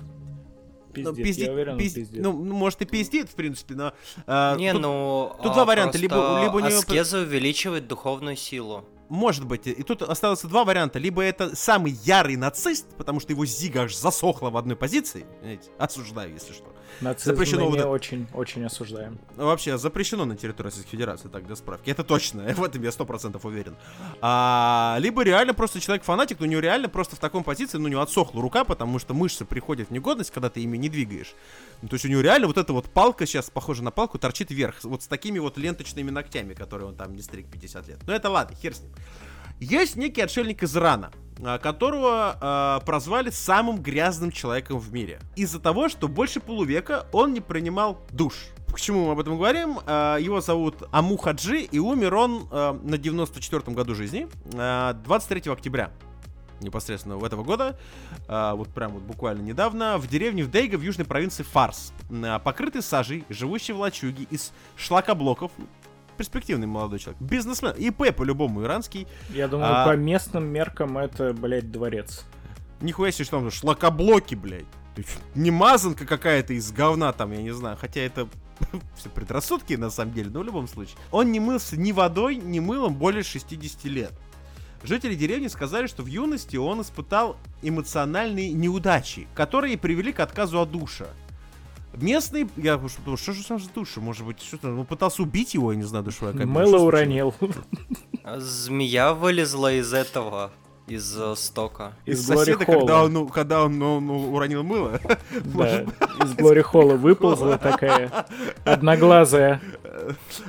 Пиздит, 0.91 1.17
ну, 1.17 1.23
пиздит- 1.23 1.45
я 1.47 1.53
уверен, 1.53 1.73
он 1.73 1.79
пизд- 1.79 1.95
пиздит. 1.95 2.21
ну, 2.21 2.33
ну, 2.33 2.53
может 2.55 2.81
и 2.81 2.85
пиздит, 2.85 3.29
в 3.29 3.35
принципе, 3.35 3.75
но... 3.75 3.93
а, 4.27 4.55
Не, 4.55 4.71
тут 4.73 4.81
ну... 4.81 5.35
тут 5.41 5.51
а, 5.51 5.53
два 5.53 5.65
варианта, 5.65 5.97
либо- 5.97 6.41
либо 6.43 6.55
у 6.57 6.59
неё- 6.59 6.77
Аскеза 6.79 7.19
увеличивает 7.19 7.87
духовную 7.87 8.35
силу. 8.35 8.85
Может 9.09 9.45
быть, 9.45 9.67
и 9.67 9.83
тут 9.83 10.03
осталось 10.03 10.41
два 10.43 10.63
варианта. 10.63 10.97
Либо 10.97 11.21
это 11.21 11.53
самый 11.53 11.91
ярый 12.05 12.37
нацист, 12.37 12.95
потому 12.95 13.19
что 13.19 13.33
его 13.33 13.45
зига 13.45 13.81
аж 13.83 13.93
засохла 13.95 14.49
в 14.51 14.55
одной 14.55 14.77
позиции. 14.77 15.25
Понимаете? 15.41 15.69
Осуждаю, 15.77 16.31
если 16.31 16.53
что. 16.53 16.73
Нацизм 16.99 17.31
запрещено 17.31 17.69
мы 17.69 17.77
не 17.77 17.85
очень, 17.85 18.27
очень 18.33 18.63
осуждаем. 18.65 19.17
Ну, 19.37 19.45
Вообще 19.45 19.77
запрещено 19.77 20.25
на 20.25 20.35
территории 20.35 20.67
Российской 20.67 20.91
Федерации, 20.91 21.29
так, 21.29 21.45
для 21.45 21.55
справки. 21.55 21.89
Это 21.89 22.03
точно, 22.03 22.43
в 22.53 22.63
этом 22.63 22.83
я 22.83 22.91
сто 22.91 23.05
процентов 23.05 23.45
уверен. 23.45 23.75
А, 24.21 24.97
либо 24.99 25.23
реально 25.23 25.53
просто 25.53 25.79
человек 25.79 26.03
фанатик, 26.03 26.39
но 26.39 26.45
у 26.45 26.49
него 26.49 26.61
реально 26.61 26.89
просто 26.89 27.15
в 27.15 27.19
таком 27.19 27.43
позиции, 27.43 27.77
ну, 27.77 27.85
у 27.85 27.87
него 27.87 28.01
отсохла 28.01 28.41
рука, 28.41 28.63
потому 28.63 28.99
что 28.99 29.13
мышцы 29.13 29.45
приходят 29.45 29.89
в 29.89 29.91
негодность, 29.91 30.31
когда 30.31 30.49
ты 30.49 30.61
ими 30.61 30.77
не 30.77 30.89
двигаешь. 30.89 31.33
Ну, 31.81 31.87
то 31.87 31.95
есть 31.95 32.05
у 32.05 32.09
него 32.09 32.21
реально 32.21 32.47
вот 32.47 32.57
эта 32.57 32.73
вот 32.73 32.89
палка 32.89 33.25
сейчас, 33.25 33.49
похожа 33.49 33.83
на 33.83 33.91
палку, 33.91 34.19
торчит 34.19 34.51
вверх, 34.51 34.83
вот 34.83 35.03
с 35.03 35.07
такими 35.07 35.39
вот 35.39 35.57
ленточными 35.57 36.11
ногтями, 36.11 36.53
которые 36.53 36.89
он 36.89 36.95
там 36.95 37.15
не 37.15 37.21
стриг 37.21 37.47
50 37.47 37.87
лет. 37.87 37.99
Но 38.05 38.13
это 38.13 38.29
ладно, 38.29 38.55
хер 38.55 38.75
с 38.75 38.81
ним. 38.81 38.91
Есть 39.59 39.95
некий 39.95 40.21
отшельник 40.21 40.63
из 40.63 40.75
Ирана, 40.75 41.11
которого 41.61 42.37
а, 42.39 42.79
прозвали 42.81 43.29
самым 43.29 43.81
грязным 43.81 44.31
человеком 44.31 44.79
в 44.79 44.93
мире. 44.93 45.19
Из-за 45.35 45.59
того, 45.59 45.89
что 45.89 46.07
больше 46.07 46.39
полувека 46.39 47.07
он 47.11 47.33
не 47.33 47.41
принимал 47.41 48.01
душ. 48.11 48.35
Почему 48.67 49.05
мы 49.05 49.11
об 49.13 49.19
этом 49.19 49.37
говорим? 49.37 49.79
А, 49.85 50.17
Его 50.17 50.41
зовут 50.41 50.83
Аму 50.91 51.17
Хаджи, 51.17 51.61
и 51.61 51.79
умер 51.79 52.15
он 52.15 52.47
а, 52.51 52.73
на 52.73 52.95
94-м 52.95 53.73
году 53.73 53.95
жизни, 53.95 54.27
а, 54.53 54.93
23 54.93 55.51
октября 55.51 55.91
непосредственно 56.61 57.17
в 57.17 57.23
этого 57.23 57.43
года, 57.43 57.77
а, 58.27 58.55
вот 58.55 58.69
прям 58.69 58.93
вот 58.93 59.03
буквально 59.03 59.41
недавно, 59.41 59.97
в 59.97 60.07
деревне 60.07 60.43
в 60.43 60.51
Дейга 60.51 60.75
в 60.75 60.81
южной 60.81 61.05
провинции 61.05 61.43
Фарс, 61.43 61.93
а, 62.11 62.39
покрытый 62.39 62.81
сажей, 62.81 63.25
живущий 63.29 63.73
в 63.73 63.79
лачуге 63.79 64.27
из 64.29 64.51
шлакоблоков, 64.75 65.51
перспективный 66.17 66.67
молодой 66.67 66.99
человек, 66.99 67.21
бизнесмен, 67.21 67.73
ИП 67.77 68.15
по-любому 68.15 68.63
иранский, 68.63 69.07
Я 69.29 69.47
думаю, 69.47 69.71
А- 69.71 69.85
по 69.85 69.95
местным 69.95 70.45
меркам 70.45 70.97
это, 70.97 71.33
блядь, 71.33 71.71
дворец. 71.71 72.25
Нихуя 72.81 73.11
себе, 73.11 73.25
что 73.25 73.39
там 73.39 73.51
шлакоблоки, 73.51 74.35
блядь. 74.35 74.65
Не 75.35 75.51
мазанка 75.51 76.05
какая-то 76.05 76.53
из 76.53 76.71
говна 76.71 77.13
там, 77.13 77.31
я 77.31 77.41
не 77.41 77.51
знаю. 77.51 77.77
Хотя 77.79 78.01
это 78.01 78.27
все 78.97 79.09
предрассудки 79.09 79.73
на 79.73 79.89
самом 79.89 80.13
деле, 80.13 80.29
но 80.31 80.41
в 80.41 80.43
любом 80.43 80.67
случае. 80.67 80.97
Он 81.11 81.31
не 81.31 81.39
мылся 81.39 81.77
ни 81.77 81.91
водой, 81.91 82.35
ни 82.35 82.59
мылом 82.59 82.95
более 82.95 83.23
60 83.23 83.85
лет. 83.85 84.11
Жители 84.83 85.13
деревни 85.13 85.47
сказали, 85.47 85.85
что 85.87 86.01
в 86.01 86.07
юности 86.07 86.57
он 86.57 86.81
испытал 86.81 87.37
эмоциональные 87.61 88.51
неудачи, 88.51 89.27
которые 89.35 89.77
привели 89.77 90.11
к 90.11 90.19
отказу 90.19 90.59
от 90.59 90.71
душа. 90.71 91.05
Местный, 91.93 92.47
я 92.55 92.77
уж 92.77 92.93
подумал, 92.93 93.17
что 93.17 93.33
же 93.33 93.45
там 93.45 93.59
за 93.59 93.69
душа, 93.69 93.99
может 93.99 94.25
быть, 94.25 94.41
что-то, 94.41 94.69
он 94.69 94.85
пытался 94.85 95.21
убить 95.23 95.53
его, 95.53 95.71
я 95.71 95.77
не 95.77 95.83
знаю, 95.83 96.05
душевая 96.05 96.33
что 96.33 96.43
случилось? 96.43 96.81
уронил. 96.81 97.35
А 98.23 98.39
Змея 98.39 99.13
вылезла 99.13 99.73
из 99.73 99.91
этого, 99.93 100.51
из 100.87 101.17
э, 101.17 101.35
стока. 101.35 101.93
Из 102.05 102.19
Из 102.19 102.27
Глори 102.27 102.53
соседа, 102.53 102.65
когда 102.65 102.93
Холла. 102.93 103.05
он, 103.05 103.13
ну, 103.13 103.27
когда 103.27 103.63
он 103.63 103.79
ну, 103.79 103.99
ну, 103.99 104.33
уронил 104.33 104.63
мыло. 104.63 104.99
Да, 105.43 105.81
из 106.23 106.33
Глори 106.35 106.61
Холла 106.61 106.95
выползла 106.95 107.57
такая 107.57 108.25
одноглазая. 108.65 109.61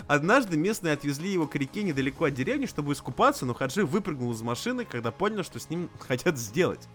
Однажды 0.07 0.57
местные 0.57 0.95
отвезли 0.95 1.31
его 1.31 1.47
к 1.47 1.57
реке 1.57 1.83
недалеко 1.83 2.27
от 2.27 2.35
деревни, 2.35 2.67
чтобы 2.67 2.93
искупаться, 2.93 3.47
но 3.47 3.55
Хаджи 3.55 3.85
выпрыгнул 3.85 4.33
из 4.33 4.43
машины, 4.43 4.85
когда 4.85 5.11
понял, 5.11 5.43
что 5.43 5.59
с 5.59 5.71
ним 5.71 5.91
хотят 5.99 6.39
сделать. 6.39 6.89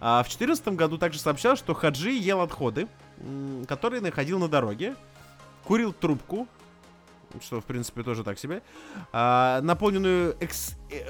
А 0.00 0.22
в 0.22 0.26
2014 0.26 0.68
году 0.68 0.98
также 0.98 1.18
сообщал, 1.18 1.56
что 1.56 1.74
Хаджи 1.74 2.10
ел 2.10 2.40
отходы, 2.40 2.86
м, 3.20 3.64
которые 3.66 4.00
находил 4.00 4.38
на 4.38 4.48
дороге, 4.48 4.94
курил 5.64 5.92
трубку, 5.92 6.46
что, 7.42 7.60
в 7.60 7.64
принципе, 7.64 8.02
тоже 8.02 8.24
так 8.24 8.38
себе, 8.38 8.62
а, 9.12 9.60
наполненную 9.62 10.36
экс... 10.40 10.74
э, 10.90 11.04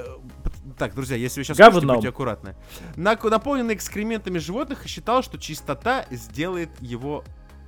Так, 0.78 0.94
друзья, 0.94 1.16
если 1.16 1.40
вы 1.40 1.44
сейчас 1.44 1.56
Говном. 1.58 1.96
будьте 1.96 2.08
аккуратны. 2.08 2.56
Нак- 2.96 3.28
наполненный 3.30 3.75
экскрементами 3.75 4.38
животных 4.38 4.84
и 4.86 4.88
считал, 4.88 5.22
что 5.22 5.38
чистота 5.38 6.06
сделает 6.10 6.70
его 6.80 7.22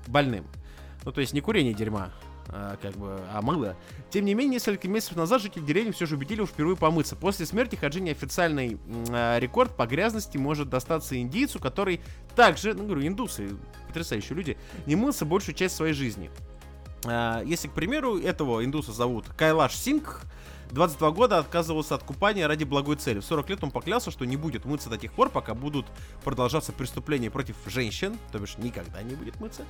больным. 0.09 0.45
Ну, 1.04 1.12
то 1.12 1.21
есть 1.21 1.33
не 1.35 1.40
курение 1.40 1.73
дерьма, 1.75 2.11
а, 2.50 2.76
как 2.81 2.97
бы, 2.97 3.21
а 3.33 3.43
мыло. 3.43 3.76
Тем 4.11 4.25
не 4.25 4.35
менее, 4.35 4.55
несколько 4.55 4.88
месяцев 4.88 5.17
назад 5.17 5.43
жители 5.43 5.62
деревни 5.62 5.90
все 5.90 6.07
же 6.07 6.17
убедили 6.17 6.45
впервые 6.45 6.76
помыться. 6.76 7.17
После 7.17 7.47
смерти 7.47 7.76
Хаджи 7.76 8.00
неофициальный 8.00 8.73
м, 8.75 9.05
а, 9.11 9.38
рекорд 9.38 9.76
по 9.76 9.87
грязности 9.87 10.38
может 10.38 10.69
достаться 10.69 11.19
индийцу, 11.21 11.59
который 11.59 12.00
также, 12.35 12.75
ну, 12.75 12.85
говорю, 12.85 13.07
индусы, 13.07 13.50
потрясающие 13.87 14.37
люди, 14.37 14.57
не 14.87 14.97
мылся 14.97 15.25
большую 15.25 15.55
часть 15.55 15.76
своей 15.76 15.93
жизни. 15.95 16.31
А, 17.05 17.43
Если, 17.45 17.69
к 17.69 17.73
примеру, 17.73 18.19
этого 18.19 18.64
индуса 18.64 18.93
зовут 18.93 19.26
Кайлаш 19.37 19.75
Сингх, 19.75 20.23
22 20.72 21.10
года 21.12 21.38
отказывался 21.38 21.94
от 21.94 22.02
купания 22.02 22.46
ради 22.46 22.64
благой 22.64 22.96
цели. 22.96 23.20
В 23.20 23.25
40 23.25 23.50
лет 23.50 23.64
он 23.64 23.70
поклялся, 23.70 24.10
что 24.10 24.25
не 24.25 24.37
будет 24.37 24.64
мыться 24.64 24.88
до 24.88 24.98
тех 24.98 25.12
пор, 25.12 25.30
пока 25.30 25.54
будут 25.54 25.87
продолжаться 26.25 26.72
преступления 26.72 27.30
против 27.30 27.56
женщин, 27.66 28.18
то 28.32 28.38
бишь 28.38 28.58
никогда 28.58 29.02
не 29.02 29.14
будет 29.14 29.40
мыться. 29.40 29.64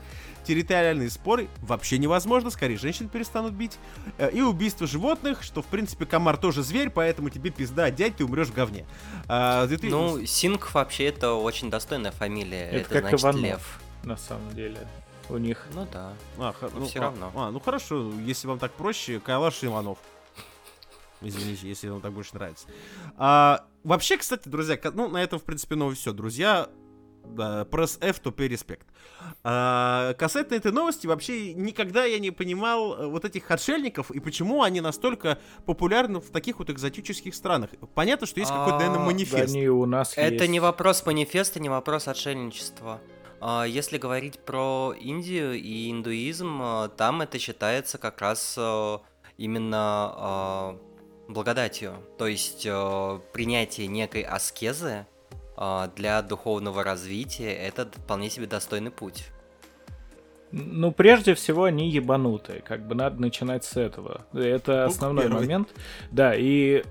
Территориальные 0.44 1.10
споры 1.10 1.48
вообще 1.62 1.98
невозможно, 1.98 2.50
скорее 2.50 2.76
женщин 2.78 3.08
перестанут 3.08 3.52
бить. 3.52 3.78
Э, 4.18 4.30
И 4.32 4.40
убийство 4.40 4.86
животных, 4.86 5.42
что 5.42 5.62
в 5.62 5.66
принципе 5.66 6.06
комар 6.06 6.36
тоже 6.36 6.62
зверь, 6.62 6.90
поэтому 6.90 7.30
тебе 7.30 7.50
пизда, 7.50 7.90
дядь, 7.90 8.16
ты 8.16 8.24
умрешь 8.24 8.48
в 8.48 8.54
говне. 8.54 8.86
А, 9.28 9.64
в 9.64 9.68
2000 9.68 9.90
Ну, 9.90 10.26
Синг 10.26 10.74
вообще 10.74 11.06
это 11.06 11.32
очень 11.34 11.70
достойная 11.70 12.12
фамилия. 12.12 12.68
Это 12.70 12.76
Это, 12.76 12.88
как 12.88 13.02
значит 13.02 13.20
Иванов. 13.22 13.42
лев. 13.42 13.80
На 14.04 14.16
самом 14.16 14.54
деле. 14.54 14.86
У 15.28 15.36
них 15.36 15.66
Ну 15.74 15.86
да. 15.92 16.12
А, 16.38 16.54
Ну, 16.74 16.86
всё 16.86 17.00
а, 17.00 17.02
равно. 17.02 17.32
А, 17.34 17.50
ну 17.50 17.60
хорошо, 17.60 18.12
если 18.24 18.46
вам 18.48 18.58
так 18.58 18.72
проще, 18.72 19.20
Кайлаш 19.20 19.62
Иванов. 19.62 19.98
Извините, 21.20 21.68
если 21.68 21.88
вам 21.88 22.00
так 22.00 22.12
больше 22.12 22.34
нравится. 22.34 22.66
А, 23.16 23.64
вообще, 23.84 24.16
кстати, 24.16 24.48
друзья, 24.48 24.78
ну, 24.94 25.08
на 25.08 25.22
этом, 25.22 25.38
в 25.38 25.44
принципе, 25.44 25.74
ну, 25.74 25.90
все. 25.92 26.12
Друзья, 26.12 26.68
да, 27.24 27.64
пресс 27.64 27.98
F, 28.00 28.20
то 28.20 28.32
респект. 28.38 28.86
А, 29.44 30.14
касательно 30.14 30.56
этой 30.56 30.72
новости, 30.72 31.06
вообще, 31.06 31.52
никогда 31.54 32.04
я 32.04 32.18
не 32.18 32.30
понимал 32.30 32.94
э, 32.94 33.06
вот 33.06 33.24
этих 33.24 33.50
отшельников 33.50 34.10
и 34.10 34.20
почему 34.20 34.62
они 34.62 34.80
настолько 34.80 35.38
популярны 35.66 36.20
в 36.20 36.30
таких 36.30 36.58
вот 36.58 36.70
экзотических 36.70 37.34
странах. 37.34 37.70
Понятно, 37.94 38.26
что 38.26 38.40
есть 38.40 38.50
какой-то, 38.52 38.78
наверное, 38.78 38.96
А, 38.96 39.00
да, 39.00 39.04
манифест. 39.04 39.54
они 39.54 39.68
у 39.68 39.84
нас 39.86 40.12
Это 40.16 40.34
есть. 40.34 40.48
не 40.48 40.60
вопрос 40.60 41.04
манифеста, 41.04 41.60
не 41.60 41.68
вопрос 41.68 42.08
отшельничества. 42.08 43.00
А, 43.40 43.64
Если 43.64 43.98
говорить 43.98 44.38
про 44.38 44.94
Индию 44.98 45.54
и 45.54 45.90
индуизм, 45.90 46.60
а, 46.62 46.88
там 46.88 47.20
это 47.22 47.38
считается 47.38 47.98
как 47.98 48.20
раз 48.20 48.54
а, 48.58 49.00
именно 49.36 50.12
а, 50.16 50.78
благодатью. 51.28 51.94
То 52.16 52.26
есть 52.26 52.66
а, 52.68 53.20
принятие 53.32 53.86
некой 53.86 54.22
аскезы 54.22 55.06
а, 55.56 55.88
для 55.94 56.22
духовного 56.22 56.82
развития 56.82 57.52
это 57.54 57.86
вполне 57.86 58.30
себе 58.30 58.46
достойный 58.46 58.90
путь. 58.90 59.26
Ну, 60.52 60.92
прежде 60.92 61.34
всего, 61.34 61.64
они 61.64 61.90
ебанутые. 61.90 62.60
Как 62.60 62.86
бы 62.86 62.94
надо 62.94 63.20
начинать 63.20 63.64
с 63.64 63.76
этого. 63.76 64.26
Это 64.32 64.84
Пункт 64.84 64.96
основной 64.96 65.24
первый. 65.24 65.40
момент. 65.40 65.68
Да, 66.10 66.34
и 66.34 66.82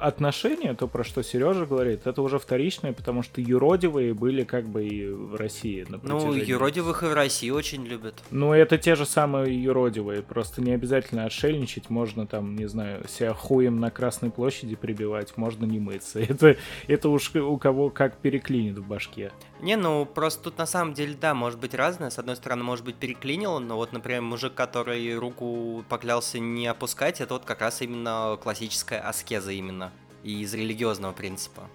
отношения, 0.00 0.74
то, 0.74 0.86
про 0.86 1.04
что 1.04 1.22
Сережа 1.22 1.66
говорит, 1.66 2.06
это 2.06 2.22
уже 2.22 2.38
вторичное, 2.38 2.92
потому 2.92 3.22
что 3.22 3.40
юродивые 3.40 4.14
были 4.14 4.44
как 4.44 4.68
бы 4.68 4.86
и 4.86 5.08
в 5.08 5.34
России. 5.34 5.86
На 5.88 5.98
Ну, 6.02 6.32
юродивых 6.34 7.02
и 7.02 7.06
в 7.06 7.14
России 7.14 7.50
очень 7.50 7.84
любят. 7.84 8.14
Ну, 8.30 8.52
это 8.52 8.78
те 8.78 8.94
же 8.94 9.06
самые 9.06 9.62
юродивые. 9.62 10.22
Просто 10.22 10.62
не 10.62 10.72
обязательно 10.72 11.24
отшельничать. 11.24 11.90
Можно 11.90 12.26
там, 12.26 12.56
не 12.56 12.66
знаю, 12.66 13.06
себя 13.08 13.32
хуем 13.34 13.80
на 13.80 13.90
Красной 13.90 14.30
площади 14.30 14.76
прибивать, 14.76 15.36
можно 15.36 15.64
не 15.64 15.80
мыться. 15.80 16.20
Это, 16.28 16.56
это 16.86 17.08
уж 17.08 17.34
у 17.34 17.56
кого 17.56 17.90
как 17.90 18.16
переклинит 18.18 18.78
в 18.78 18.86
башке. 18.86 19.32
Не, 19.60 19.76
ну 19.76 20.06
просто 20.06 20.44
тут 20.44 20.58
на 20.58 20.66
самом 20.66 20.94
деле, 20.94 21.16
да, 21.20 21.34
может 21.34 21.58
быть 21.58 21.74
разное. 21.74 22.10
С 22.10 22.18
одной 22.18 22.36
стороны, 22.36 22.62
может 22.62 22.84
быть 22.84 22.96
переклинило, 22.96 23.58
но 23.58 23.76
вот, 23.76 23.92
например, 23.92 24.22
мужик, 24.22 24.54
который 24.54 25.16
руку 25.16 25.84
поклялся 25.88 26.38
не 26.38 26.66
опускать, 26.66 27.20
это 27.20 27.34
вот 27.34 27.44
как 27.44 27.60
раз 27.60 27.82
именно 27.82 28.38
классическая 28.40 29.00
аскеза 29.00 29.52
именно. 29.52 29.92
И 30.22 30.42
из 30.42 30.54
религиозного 30.54 31.12
принципа. 31.12 31.68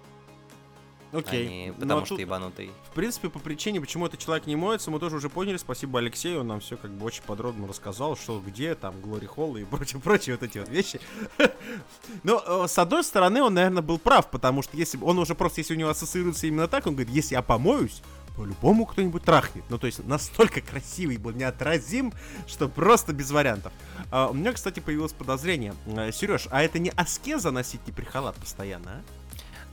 Окей. 1.14 1.46
А 1.46 1.50
не 1.50 1.66
Ну, 1.68 1.74
потому 1.74 2.02
а 2.02 2.06
что 2.06 2.16
ебанутый. 2.16 2.72
В 2.90 2.94
принципе, 2.94 3.28
по 3.28 3.38
причине, 3.38 3.80
почему 3.80 4.06
этот 4.06 4.20
человек 4.20 4.46
не 4.46 4.56
моется, 4.56 4.90
мы 4.90 4.98
тоже 4.98 5.16
уже 5.16 5.28
поняли. 5.28 5.56
Спасибо 5.56 5.98
Алексею, 5.98 6.40
он 6.40 6.48
нам 6.48 6.60
все 6.60 6.76
как 6.76 6.90
бы 6.90 7.06
очень 7.06 7.22
подробно 7.22 7.66
рассказал, 7.66 8.16
что 8.16 8.42
где, 8.44 8.74
там, 8.74 9.00
Глори 9.00 9.26
Холл 9.26 9.56
и 9.56 9.64
прочие 10.02 10.36
вот 10.36 10.42
эти 10.42 10.58
вот 10.58 10.68
вещи. 10.68 11.00
Но, 12.22 12.42
э, 12.46 12.68
с 12.68 12.78
одной 12.78 13.04
стороны, 13.04 13.42
он, 13.42 13.54
наверное, 13.54 13.82
был 13.82 13.98
прав, 13.98 14.30
потому 14.30 14.62
что 14.62 14.76
если 14.76 14.98
он 15.00 15.18
уже 15.18 15.34
просто, 15.34 15.60
если 15.60 15.74
у 15.74 15.76
него 15.78 15.90
ассоциируется 15.90 16.46
именно 16.46 16.68
так, 16.68 16.86
он 16.86 16.94
говорит, 16.94 17.12
если 17.12 17.34
я 17.34 17.42
помоюсь, 17.42 18.02
по-любому 18.36 18.84
кто-нибудь 18.84 19.22
трахнет. 19.22 19.64
Ну, 19.68 19.78
то 19.78 19.86
есть, 19.86 20.04
настолько 20.04 20.60
красивый 20.60 21.16
был, 21.16 21.32
неотразим, 21.32 22.12
что 22.46 22.68
просто 22.68 23.12
без 23.12 23.30
вариантов. 23.30 23.72
А, 24.10 24.28
у 24.28 24.34
меня, 24.34 24.52
кстати, 24.52 24.80
появилось 24.80 25.12
подозрение. 25.12 25.74
Сереж, 26.12 26.48
а 26.50 26.62
это 26.62 26.78
не 26.78 26.90
аскеза 26.90 27.50
носить 27.50 27.86
неприхалат 27.86 28.34
постоянно, 28.36 28.90
а? 28.90 29.23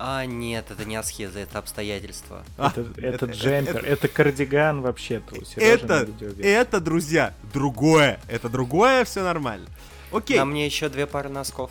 А, 0.03 0.25
нет, 0.25 0.72
это 0.72 0.84
не 0.84 0.96
аскеза, 0.96 1.38
это 1.39 1.60
обстоятельства. 1.60 2.43
А, 2.58 2.70
Это, 2.70 2.81
это- 2.81 3.01
это 3.01 3.25
это- 3.25 3.25
джемпер, 3.27 3.86
это 3.86 4.08
кардиган 4.08 4.81
вообще-то 4.81 5.36
это, 5.58 6.08
это, 6.41 6.79
друзья, 6.79 7.36
другое. 7.53 8.20
Это 8.27 8.50
другое, 8.50 9.05
все 9.05 9.22
нормально. 9.24 9.67
Окей. 10.12 10.38
На 10.39 10.46
мне 10.46 10.65
еще 10.65 10.89
две 10.89 11.05
пары 11.05 11.29
носков. 11.29 11.70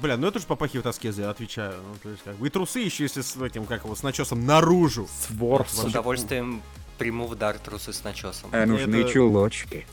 Бля, 0.00 0.16
ну 0.16 0.28
это 0.28 0.38
же 0.38 0.46
попахивает 0.46 0.86
аскезой, 0.86 1.24
я 1.24 1.30
отвечаю. 1.30 1.74
Ну, 1.82 1.94
то 2.02 2.08
есть, 2.08 2.22
как 2.22 2.36
бы, 2.36 2.46
и 2.46 2.50
трусы 2.50 2.78
еще, 2.78 3.02
если 3.02 3.20
с 3.20 3.36
этим, 3.36 3.66
как 3.66 3.84
его, 3.84 3.94
с 3.96 4.02
начесом 4.04 4.46
наружу. 4.46 5.08
С 5.08 5.30
ворсом. 5.30 5.86
С 5.86 5.90
удовольствием 5.90 6.62
приму 6.98 7.26
в 7.26 7.34
дар 7.34 7.58
трусы 7.58 7.92
с 7.92 8.04
начесом. 8.04 8.48
А 8.52 8.64
нужны 8.64 8.96
Это- 9.02 9.10
чулочки. 9.12 9.86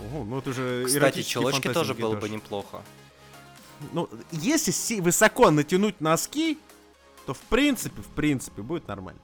Ого, 0.00 0.24
ну 0.24 0.38
это 0.38 0.52
же 0.54 0.84
Кстати, 0.86 1.22
чулочки 1.22 1.68
тоже 1.68 1.92
было 1.94 2.14
бы 2.14 2.22
кидаешь. 2.28 2.42
неплохо. 2.42 2.82
Ну, 3.92 4.08
если 4.32 5.00
высоко 5.00 5.50
натянуть 5.50 6.00
носки, 6.00 6.58
то 7.26 7.34
в 7.34 7.40
принципе, 7.40 8.02
в 8.02 8.08
принципе, 8.08 8.62
будет 8.62 8.86
нормально. 8.88 9.20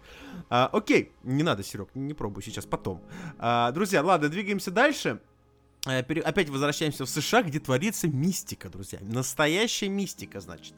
А, 0.50 0.68
окей, 0.72 1.12
не 1.22 1.42
надо, 1.42 1.62
Серег, 1.62 1.88
не 1.94 2.14
пробуй 2.14 2.42
сейчас, 2.42 2.66
потом. 2.66 3.00
А, 3.38 3.70
друзья, 3.70 4.02
ладно, 4.02 4.28
двигаемся 4.28 4.70
дальше. 4.70 5.20
А, 5.86 6.02
пере- 6.02 6.22
Опять 6.22 6.48
возвращаемся 6.48 7.04
в 7.04 7.08
США, 7.08 7.42
где 7.42 7.60
творится 7.60 8.08
мистика, 8.08 8.68
друзья. 8.68 8.98
Настоящая 9.02 9.88
мистика, 9.88 10.40
значит. 10.40 10.74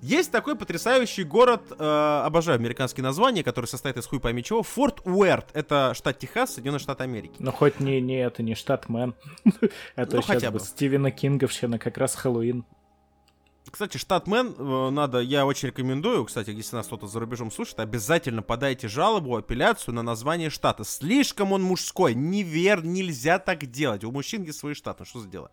Есть 0.00 0.30
такой 0.32 0.54
потрясающий 0.54 1.24
город, 1.24 1.62
э, 1.70 2.20
обожаю 2.26 2.56
американские 2.58 3.02
названия, 3.04 3.42
который 3.42 3.66
состоит 3.66 3.96
из 3.96 4.04
хуй 4.06 4.20
пойми 4.20 4.42
чего, 4.42 4.62
Форт 4.62 5.00
Уэрт. 5.06 5.46
Это 5.54 5.92
штат 5.94 6.18
Техас, 6.18 6.54
Соединенные 6.54 6.78
Штаты 6.80 7.04
Америки. 7.04 7.36
Ну, 7.38 7.52
хоть 7.52 7.80
не, 7.80 8.02
не 8.02 8.18
это, 8.22 8.42
не 8.42 8.54
штатмен. 8.54 9.14
Это 9.96 10.16
Ну, 10.16 10.22
хотя 10.22 10.50
бы 10.50 10.58
бы. 10.58 10.64
Стивена 10.64 11.10
Кинговщина, 11.10 11.78
как 11.78 11.96
раз 11.96 12.14
Хэллоуин. 12.16 12.64
Кстати, 13.70 13.96
штат 13.96 14.26
Мэн, 14.26 14.54
э, 14.56 14.90
надо, 14.90 15.20
я 15.20 15.46
очень 15.46 15.68
рекомендую, 15.68 16.24
кстати, 16.26 16.50
если 16.50 16.76
нас 16.76 16.86
кто-то 16.86 17.06
за 17.06 17.18
рубежом 17.18 17.50
слушает, 17.50 17.80
обязательно 17.80 18.42
подайте 18.42 18.88
жалобу, 18.88 19.36
апелляцию 19.36 19.94
на 19.94 20.02
название 20.02 20.50
штата. 20.50 20.84
Слишком 20.84 21.52
он 21.52 21.62
мужской, 21.62 22.14
невер, 22.14 22.84
нельзя 22.84 23.38
так 23.38 23.66
делать. 23.70 24.04
У 24.04 24.12
мужчин 24.12 24.42
есть 24.42 24.58
свой 24.58 24.74
штат, 24.74 25.00
ну 25.00 25.04
что 25.06 25.20
за 25.20 25.28
дело? 25.28 25.50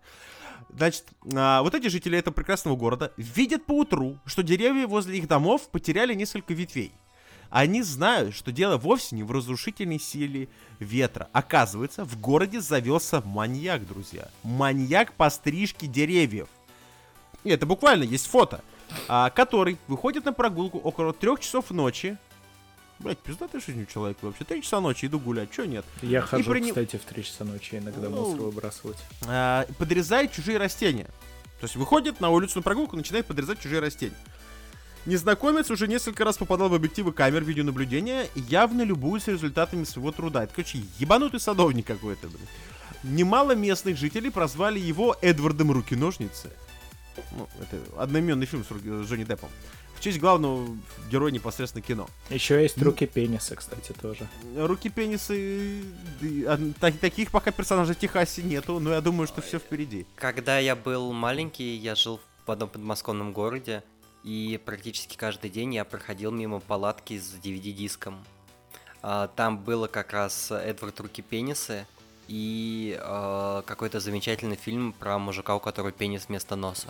Значит, 0.69 1.05
а, 1.33 1.61
вот 1.63 1.73
эти 1.73 1.87
жители 1.87 2.17
этого 2.17 2.33
прекрасного 2.33 2.75
города 2.75 3.13
видят 3.17 3.65
по 3.65 3.73
утру, 3.73 4.19
что 4.25 4.43
деревья 4.43 4.87
возле 4.87 5.17
их 5.17 5.27
домов 5.27 5.69
потеряли 5.69 6.13
несколько 6.13 6.53
ветвей. 6.53 6.91
Они 7.49 7.83
знают, 7.83 8.33
что 8.33 8.53
дело 8.53 8.77
вовсе 8.77 9.13
не 9.15 9.23
в 9.23 9.31
разрушительной 9.31 9.99
силе 9.99 10.47
ветра. 10.79 11.27
Оказывается, 11.33 12.05
в 12.05 12.19
городе 12.19 12.61
завелся 12.61 13.21
маньяк, 13.25 13.85
друзья. 13.85 14.29
Маньяк 14.43 15.13
по 15.13 15.29
стрижке 15.29 15.87
деревьев. 15.87 16.47
И 17.43 17.49
это 17.49 17.65
буквально 17.65 18.03
есть 18.03 18.27
фото. 18.27 18.61
а, 19.07 19.29
который 19.29 19.77
выходит 19.87 20.25
на 20.25 20.33
прогулку 20.33 20.77
около 20.77 21.13
трех 21.13 21.39
часов 21.39 21.71
ночи. 21.71 22.17
Блять, 22.99 23.17
пиздатая 23.19 23.61
жизнь 23.61 23.83
у 23.83 23.85
человека 23.85 24.19
вообще. 24.23 24.43
Три 24.43 24.61
часа 24.61 24.81
ночи 24.81 25.05
иду 25.05 25.17
гулять, 25.17 25.49
чё 25.49 25.63
нет? 25.63 25.85
Я 26.01 26.21
хожу, 26.21 26.51
приним- 26.51 26.69
кстати, 26.69 26.97
в 26.97 27.05
3 27.05 27.23
часа 27.23 27.45
ночи 27.45 27.75
иногда 27.75 28.09
Ну, 28.09 28.17
мусор 28.25 28.41
выбрасывать. 28.41 28.97
А, 29.27 29.65
подрезает 29.77 30.33
чужие 30.33 30.57
растения. 30.57 31.05
То 31.61 31.65
есть 31.65 31.77
выходит 31.77 32.19
на 32.19 32.29
улицу 32.31 32.59
на 32.59 32.63
прогулку, 32.63 32.97
начинает 32.97 33.25
подрезать 33.27 33.59
чужие 33.61 33.79
растения. 33.79 34.17
Незнакомец 35.05 35.71
уже 35.71 35.87
несколько 35.87 36.23
раз 36.25 36.37
попадал 36.37 36.69
в 36.69 36.73
объективы 36.75 37.11
камер 37.11 37.43
видеонаблюдения 37.43 38.27
и 38.35 38.41
явно 38.41 38.83
любуется 38.83 39.31
результатами 39.31 39.83
своего 39.83 40.11
труда. 40.11 40.43
Это, 40.43 40.53
короче, 40.53 40.81
ебанутый 40.99 41.39
садовник 41.39 41.87
какой-то, 41.87 42.27
блин. 42.27 42.47
Немало 43.03 43.55
местных 43.55 43.97
жителей 43.97 44.29
прозвали 44.29 44.77
его 44.79 45.15
Эдвардом 45.21 45.71
Руки-ножницы. 45.71 46.51
Ну, 47.37 47.47
это 47.61 47.77
одноименный 48.01 48.45
фильм 48.45 48.63
с, 48.63 48.71
Ру- 48.71 49.03
с 49.03 49.09
Джонни 49.09 49.23
Деппом. 49.23 49.49
В 49.95 50.03
честь 50.03 50.19
главного 50.19 50.67
героя 51.11 51.31
непосредственно 51.31 51.83
кино. 51.83 52.09
Еще 52.29 52.61
есть 52.61 52.77
Ну- 52.77 52.85
руки 52.85 53.05
пениса, 53.05 53.55
кстати, 53.55 53.93
тоже. 54.01 54.27
Руки 54.57 54.89
пенисы... 54.89 55.83
таких 56.99 57.31
пока 57.31 57.51
персонажей 57.51 57.95
в 57.95 57.99
Техасе 57.99 58.41
нету, 58.41 58.79
но 58.79 58.91
я 58.93 59.01
думаю, 59.01 59.27
что 59.27 59.41
все 59.41 59.59
впереди. 59.59 60.05
Когда 60.15 60.57
я 60.59 60.75
был 60.75 61.13
маленький, 61.13 61.75
я 61.75 61.95
жил 61.95 62.19
в 62.47 62.51
одном 62.51 62.69
подмосковном 62.69 63.31
городе, 63.33 63.83
и 64.23 64.59
практически 64.65 65.15
каждый 65.17 65.49
день 65.49 65.75
я 65.75 65.85
проходил 65.85 66.31
мимо 66.31 66.59
палатки 66.59 67.19
с 67.19 67.33
DVD-диском. 67.43 68.23
А, 69.03 69.27
Там 69.29 69.57
было 69.59 69.87
как 69.87 70.13
раз 70.13 70.51
Эдвард 70.51 70.99
Руки 70.99 71.21
Пенисы, 71.21 71.85
и 72.27 72.97
э, 72.99 73.61
какой-то 73.65 73.99
замечательный 73.99 74.55
фильм 74.55 74.93
про 74.93 75.17
мужика, 75.19 75.55
у 75.55 75.59
которого 75.59 75.91
пенис 75.91 76.25
вместо 76.27 76.55
носа. 76.55 76.87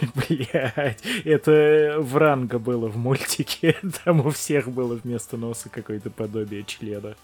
Блять, 0.14 1.02
это 1.24 1.96
в 1.98 2.16
ранга 2.16 2.58
было 2.58 2.88
в 2.88 2.96
мультике. 2.96 3.76
Там 4.04 4.26
у 4.26 4.30
всех 4.30 4.68
было 4.68 4.94
вместо 4.94 5.36
носа 5.36 5.68
какое-то 5.68 6.10
подобие 6.10 6.64
члена. 6.64 7.16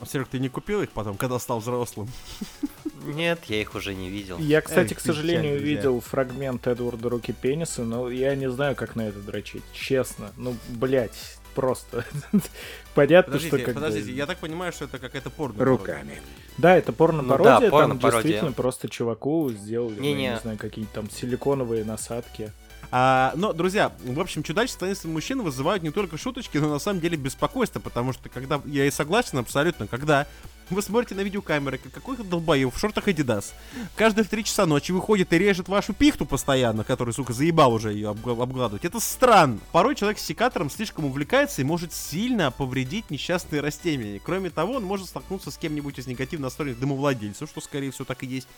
А, 0.00 0.06
Серег, 0.06 0.28
ты 0.28 0.40
не 0.40 0.48
купил 0.48 0.82
их 0.82 0.90
потом, 0.90 1.16
когда 1.16 1.38
стал 1.38 1.60
взрослым? 1.60 2.08
Нет, 3.04 3.44
я 3.44 3.60
их 3.60 3.74
уже 3.74 3.94
не 3.94 4.10
видел. 4.10 4.38
Я, 4.38 4.60
кстати, 4.60 4.92
Эх, 4.94 4.98
к 4.98 5.00
сожалению, 5.00 5.58
друзья. 5.58 5.76
видел 5.76 6.00
фрагмент 6.00 6.66
Эдварда 6.66 7.08
Руки 7.08 7.32
Пениса, 7.32 7.84
но 7.84 8.10
я 8.10 8.34
не 8.34 8.50
знаю, 8.50 8.74
как 8.74 8.96
на 8.96 9.02
это 9.08 9.20
дрочить. 9.20 9.62
Честно. 9.72 10.32
Ну, 10.36 10.56
блять, 10.70 11.38
просто. 11.52 12.04
Понятно, 12.94 13.38
что 13.38 13.48
Подождите, 13.50 13.64
как 13.64 13.74
бы- 13.74 13.80
подождите, 13.80 14.12
я 14.12 14.26
так 14.26 14.38
понимаю, 14.38 14.72
что 14.72 14.84
это 14.84 14.98
какая-то 14.98 15.30
порно. 15.30 15.64
Руками. 15.64 16.20
Да, 16.58 16.76
это 16.76 16.90
Ну 16.92 16.96
порно-пародия, 16.96 17.44
да, 17.54 17.60
там 17.60 17.70
порно-пародия. 17.70 18.22
действительно 18.22 18.52
просто 18.52 18.88
чуваку 18.88 19.50
сделали, 19.52 19.94
ну, 19.98 20.02
я 20.04 20.08
Не-не. 20.14 20.28
не 20.30 20.38
знаю, 20.38 20.58
какие-то 20.58 20.92
там 20.94 21.10
силиконовые 21.10 21.84
насадки. 21.84 22.52
А, 22.90 23.32
но, 23.36 23.54
друзья, 23.54 23.90
в 24.04 24.20
общем, 24.20 24.42
чудачество 24.42 24.86
таинственных 24.86 25.14
мужчин 25.14 25.40
вызывают 25.40 25.82
не 25.82 25.90
только 25.90 26.18
шуточки, 26.18 26.58
но 26.58 26.68
на 26.68 26.78
самом 26.78 27.00
деле 27.00 27.16
беспокойство, 27.16 27.80
потому 27.80 28.12
что 28.12 28.28
когда, 28.28 28.60
я 28.66 28.84
и 28.84 28.90
согласен 28.90 29.38
абсолютно, 29.38 29.86
когда 29.86 30.26
вы 30.74 30.82
смотрите 30.82 31.14
на 31.14 31.20
видеокамеры, 31.20 31.78
как 31.78 31.92
какой-то 31.92 32.24
долбоев 32.24 32.74
в 32.74 32.78
шортах 32.78 33.08
Adidas, 33.08 33.52
каждые 33.96 34.24
в 34.24 34.28
3 34.28 34.44
часа 34.44 34.66
ночи 34.66 34.92
выходит 34.92 35.32
и 35.32 35.38
режет 35.38 35.68
вашу 35.68 35.92
пихту 35.92 36.26
постоянно, 36.26 36.84
который, 36.84 37.12
сука, 37.12 37.32
заебал 37.32 37.72
уже 37.72 37.92
ее 37.92 38.10
обгла- 38.10 38.42
обгладывать. 38.42 38.84
Это 38.84 39.00
странно. 39.00 39.58
Порой 39.72 39.94
человек 39.94 40.18
с 40.18 40.22
секатором 40.22 40.70
слишком 40.70 41.04
увлекается 41.04 41.62
и 41.62 41.64
может 41.64 41.92
сильно 41.92 42.50
повредить 42.50 43.10
несчастные 43.10 43.60
растения. 43.60 44.20
Кроме 44.24 44.50
того, 44.50 44.74
он 44.74 44.84
может 44.84 45.06
столкнуться 45.08 45.50
с 45.50 45.56
кем-нибудь 45.56 45.98
из 45.98 46.06
негативно 46.06 46.44
настроенных 46.44 46.80
домовладельцев, 46.80 47.48
что, 47.48 47.60
скорее 47.60 47.90
всего, 47.90 48.04
так 48.04 48.22
и 48.22 48.26
есть. 48.26 48.48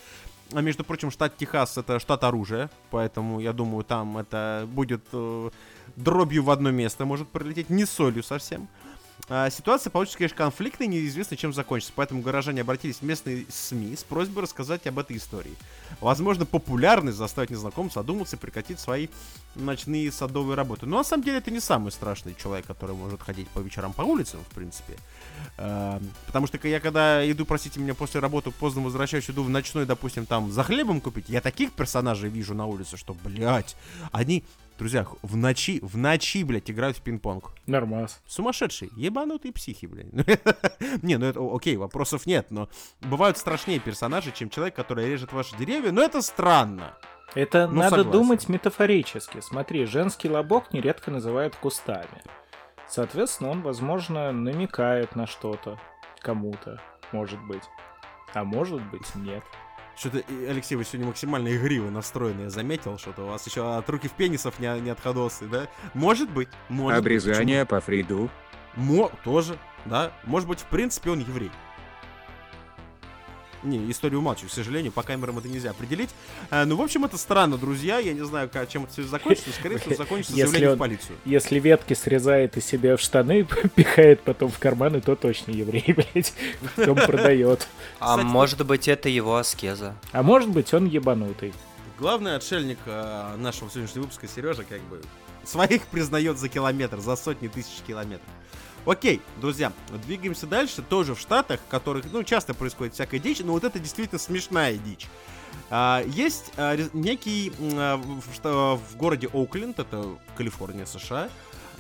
А 0.52 0.61
между 0.61 0.85
прочим, 0.85 1.11
штат 1.11 1.37
Техас 1.37 1.78
это 1.78 1.99
штат 1.99 2.25
оружия, 2.25 2.71
поэтому 2.90 3.40
я 3.40 3.52
думаю, 3.52 3.83
там 3.85 4.18
это 4.18 4.68
будет 4.71 5.02
э, 5.12 5.50
дробью 5.97 6.44
в 6.44 6.50
одно 6.50 6.71
место, 6.71 7.04
может 7.04 7.28
прилететь 7.28 7.71
не 7.71 7.87
солью 7.87 8.23
совсем. 8.23 8.68
А, 9.28 9.49
ситуация 9.49 9.90
получится, 9.90 10.19
конечно, 10.19 10.37
конфликтной, 10.37 10.87
неизвестно, 10.87 11.37
чем 11.37 11.54
закончится, 11.54 11.93
поэтому 11.97 12.21
горожане 12.21 12.61
обратились 12.61 12.97
в 12.97 13.02
местные 13.02 13.47
СМИ 13.49 13.97
с 13.97 14.04
просьбой 14.04 14.43
рассказать 14.43 14.87
об 14.87 14.99
этой 14.99 15.16
истории. 15.16 15.54
Возможно, 16.00 16.45
популярность 16.45 17.16
заставит 17.16 17.50
незнакомца 17.50 18.00
задуматься 18.00 18.37
и 18.37 18.38
прекратить 18.38 18.78
свои 18.78 19.09
ночные 19.54 20.12
садовые 20.12 20.57
работы. 20.57 20.85
Но 20.85 20.99
на 20.99 21.04
самом 21.04 21.25
деле 21.25 21.38
это 21.38 21.50
не 21.50 21.61
самый 21.61 21.90
страшный 21.90 22.35
человек, 22.35 22.66
который 22.66 22.95
может 22.95 23.23
ходить 23.23 23.49
по 23.49 23.61
вечерам 23.61 23.93
по 23.95 24.02
улицам, 24.02 24.40
в 24.50 24.54
принципе. 24.54 24.97
А, 25.57 26.00
Потому 26.26 26.47
что 26.47 26.59
я 26.69 26.81
когда 26.81 27.28
иду, 27.31 27.47
простите 27.47 27.81
меня, 27.81 27.95
после 27.95 28.21
работы 28.21 28.50
поздно 28.50 28.83
возвращаюсь, 28.83 29.31
иду 29.31 29.43
в 29.43 29.49
ночной, 29.49 29.87
допустим, 29.87 30.26
там 30.26 30.52
за 30.52 30.62
хлебом 30.64 31.00
купить, 31.00 31.28
я 31.28 31.40
таких 31.40 31.73
персонажей 31.73 32.28
вижу 32.28 32.54
на 32.54 32.66
улице, 32.66 32.97
что, 32.97 33.14
блядь, 33.25 33.76
они, 34.12 34.45
друзья, 34.78 35.07
в 35.23 35.37
ночи, 35.37 35.78
в 35.83 35.97
ночи, 35.97 36.43
блядь, 36.45 36.71
играют 36.71 36.97
в 36.97 37.02
пинг-понг. 37.02 37.50
Нормас. 37.66 38.21
Сумасшедшие, 38.26 38.90
ебанутые 38.97 39.52
психи, 39.52 39.87
блядь. 39.87 40.12
Не, 41.02 41.16
ну 41.16 41.26
это 41.26 41.40
окей, 41.54 41.76
вопросов 41.76 42.26
нет, 42.26 42.50
но 42.50 42.69
бывают 43.00 43.38
страшнее 43.38 43.78
персонажи, 43.81 44.33
чем 44.33 44.50
человек, 44.50 44.75
который 44.75 45.09
режет 45.09 45.33
ваши 45.33 45.57
деревья, 45.57 45.93
но 45.93 46.02
это 46.02 46.23
странно. 46.23 46.95
Это 47.35 47.66
Ну, 47.66 47.75
надо 47.81 47.97
согласен. 47.97 48.11
думать 48.12 48.49
метафорически. 48.49 49.40
Смотри, 49.40 49.87
женский 49.87 50.28
лобок 50.28 50.73
нередко 50.73 51.11
называют 51.11 51.57
кустами. 51.57 52.23
Соответственно, 52.88 53.50
он, 53.50 53.62
возможно, 53.62 54.31
намекает 54.31 55.16
на 55.16 55.26
что-то 55.26 55.81
кому-то, 56.21 56.81
может 57.12 57.40
быть. 57.47 57.62
А 58.35 58.45
может 58.45 58.83
быть, 58.90 59.14
нет. 59.14 59.43
Что-то, 59.96 60.22
Алексей, 60.48 60.74
вы 60.74 60.84
сегодня 60.84 61.06
максимально 61.06 61.54
игриво 61.56 61.88
настроены, 61.88 62.42
я 62.42 62.50
заметил, 62.50 62.98
что-то 62.98 63.22
у 63.22 63.26
вас 63.28 63.46
еще 63.46 63.76
от 63.76 63.88
руки 63.88 64.08
в 64.08 64.12
пенисов 64.12 64.58
не, 64.58 64.80
не 64.80 64.90
отходосы, 64.90 65.46
да? 65.46 65.68
Может 65.94 66.28
быть, 66.30 66.48
может 66.68 67.02
быть, 67.02 67.06
Обрезание 67.06 67.64
по 67.64 67.80
Фриду. 67.80 68.28
Мо, 68.74 69.10
тоже, 69.22 69.56
да? 69.84 70.12
Может 70.24 70.48
быть, 70.48 70.60
в 70.60 70.66
принципе, 70.66 71.10
он 71.10 71.20
еврей. 71.20 71.50
Не, 73.64 73.90
историю 73.90 74.21
умалчиваю, 74.21 74.50
к 74.50 74.52
сожалению, 74.52 74.92
по 74.92 75.02
камерам 75.02 75.38
это 75.38 75.49
нельзя 75.49 75.71
определить. 75.71 76.11
А, 76.50 76.64
ну, 76.64 76.76
в 76.76 76.83
общем, 76.83 77.04
это 77.04 77.17
странно, 77.17 77.56
друзья. 77.56 77.99
Я 77.99 78.12
не 78.12 78.25
знаю, 78.25 78.49
как, 78.52 78.69
чем 78.69 78.84
это 78.84 78.93
все 78.93 79.02
закончится. 79.04 79.50
Скорее 79.52 79.78
всего, 79.78 79.95
закончится 79.97 80.36
он- 80.71 80.75
в 80.75 80.78
полицию. 80.78 81.17
Если 81.25 81.58
ветки 81.58 81.95
срезает 81.95 82.56
из 82.56 82.65
себя 82.67 82.97
в 82.97 83.00
штаны, 83.00 83.45
пихает 83.75 84.23
потом 84.23 84.50
в 84.50 84.58
карманы, 84.58 85.00
то 85.00 85.17
точно 85.17 85.52
еврей, 85.52 85.84
блядь. 86.15 86.34
Потом 86.76 86.97
продает. 86.97 87.67
А 88.00 88.19
может 88.19 88.65
быть, 88.67 88.86
это 88.88 89.08
его 89.08 89.36
аскеза. 89.36 89.97
А 90.12 90.23
может 90.23 90.50
быть, 90.50 90.73
он 90.75 90.86
ебанутый. 90.86 91.54
Главный 91.99 92.36
отшельник 92.36 92.78
э, 92.86 93.36
нашего 93.38 93.71
сегодняшнего 93.71 94.02
выпуска, 94.02 94.26
Сережа, 94.28 94.65
как 94.65 94.80
бы 94.82 95.00
своих 95.45 95.82
признает 95.86 96.38
за 96.38 96.49
километр, 96.49 96.99
за 96.99 97.17
сотни 97.17 97.49
тысяч 97.49 97.80
километров. 97.86 98.28
Окей, 98.86 99.23
друзья, 99.40 99.73
двигаемся 100.06 100.47
дальше. 100.47 100.82
Тоже 100.82 101.14
в 101.14 101.20
Штатах, 101.20 101.60
в 101.60 101.70
которых, 101.70 102.04
ну, 102.12 102.23
часто 102.23 102.52
происходит 102.52 102.94
всякая 102.94 103.18
дичь, 103.18 103.40
но 103.40 103.52
вот 103.52 103.64
это 103.64 103.78
действительно 103.78 104.18
смешная 104.18 104.75
дичь. 104.76 105.06
А, 105.70 106.02
есть 106.06 106.52
а, 106.56 106.76
некий 106.92 107.52
а, 107.60 107.97
в, 107.97 108.76
в 108.76 108.97
городе 108.97 109.28
Оукленд, 109.32 109.78
это 109.78 110.18
Калифорния, 110.36 110.84
США, 110.84 111.30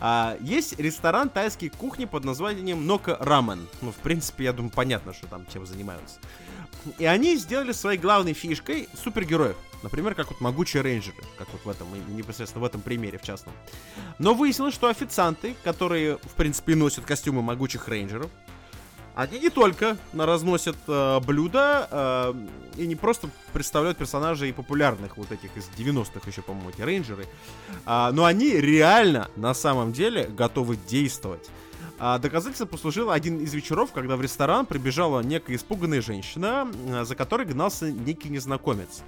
а, 0.00 0.36
есть 0.40 0.78
ресторан 0.78 1.28
тайской 1.28 1.68
кухни 1.68 2.06
под 2.06 2.24
названием 2.24 2.86
Нока 2.86 3.16
Рамен. 3.20 3.66
Ну, 3.82 3.92
в 3.92 3.96
принципе, 3.96 4.44
я 4.44 4.52
думаю, 4.52 4.72
понятно, 4.74 5.12
что 5.12 5.26
там 5.26 5.46
чем 5.52 5.66
занимаются. 5.66 6.18
И 6.98 7.04
они 7.04 7.36
сделали 7.36 7.72
своей 7.72 7.98
главной 7.98 8.32
фишкой 8.32 8.88
супергероев. 9.02 9.56
Например, 9.82 10.14
как 10.14 10.30
вот 10.30 10.40
могучие 10.40 10.82
рейнджеры, 10.82 11.16
как 11.36 11.46
вот 11.52 11.64
в 11.64 11.68
этом, 11.68 11.88
непосредственно 12.16 12.62
в 12.62 12.66
этом 12.66 12.80
примере, 12.80 13.18
в 13.18 13.22
частном. 13.22 13.54
Но 14.18 14.32
выяснилось, 14.32 14.74
что 14.74 14.88
официанты, 14.88 15.54
которые, 15.62 16.16
в 16.16 16.34
принципе, 16.36 16.74
носят 16.74 17.04
костюмы 17.04 17.42
могучих 17.42 17.86
рейнджеров, 17.86 18.30
они 19.14 19.38
не 19.38 19.50
только 19.50 19.96
разносят 20.12 20.76
э, 20.88 21.20
блюда 21.20 21.88
э, 21.90 22.34
и 22.78 22.86
не 22.86 22.96
просто 22.96 23.30
представляют 23.52 23.96
персонажей 23.96 24.52
популярных 24.52 25.16
вот 25.16 25.30
этих 25.30 25.56
из 25.56 25.68
90-х 25.78 26.28
еще, 26.28 26.42
по-моему, 26.42 26.70
эти 26.70 26.80
рейнджеры, 26.80 27.26
а, 27.86 28.10
но 28.10 28.24
они 28.24 28.50
реально 28.50 29.30
на 29.36 29.54
самом 29.54 29.92
деле 29.92 30.24
готовы 30.26 30.76
действовать. 30.76 31.48
А 32.06 32.18
доказательством 32.18 32.68
послужил 32.68 33.10
один 33.10 33.38
из 33.38 33.54
вечеров, 33.54 33.90
когда 33.90 34.16
в 34.16 34.20
ресторан 34.20 34.66
прибежала 34.66 35.22
некая 35.22 35.56
испуганная 35.56 36.02
женщина, 36.02 36.70
а, 36.90 37.04
за 37.06 37.16
которой 37.16 37.46
гнался 37.46 37.90
некий 37.90 38.28
незнакомец. 38.28 39.02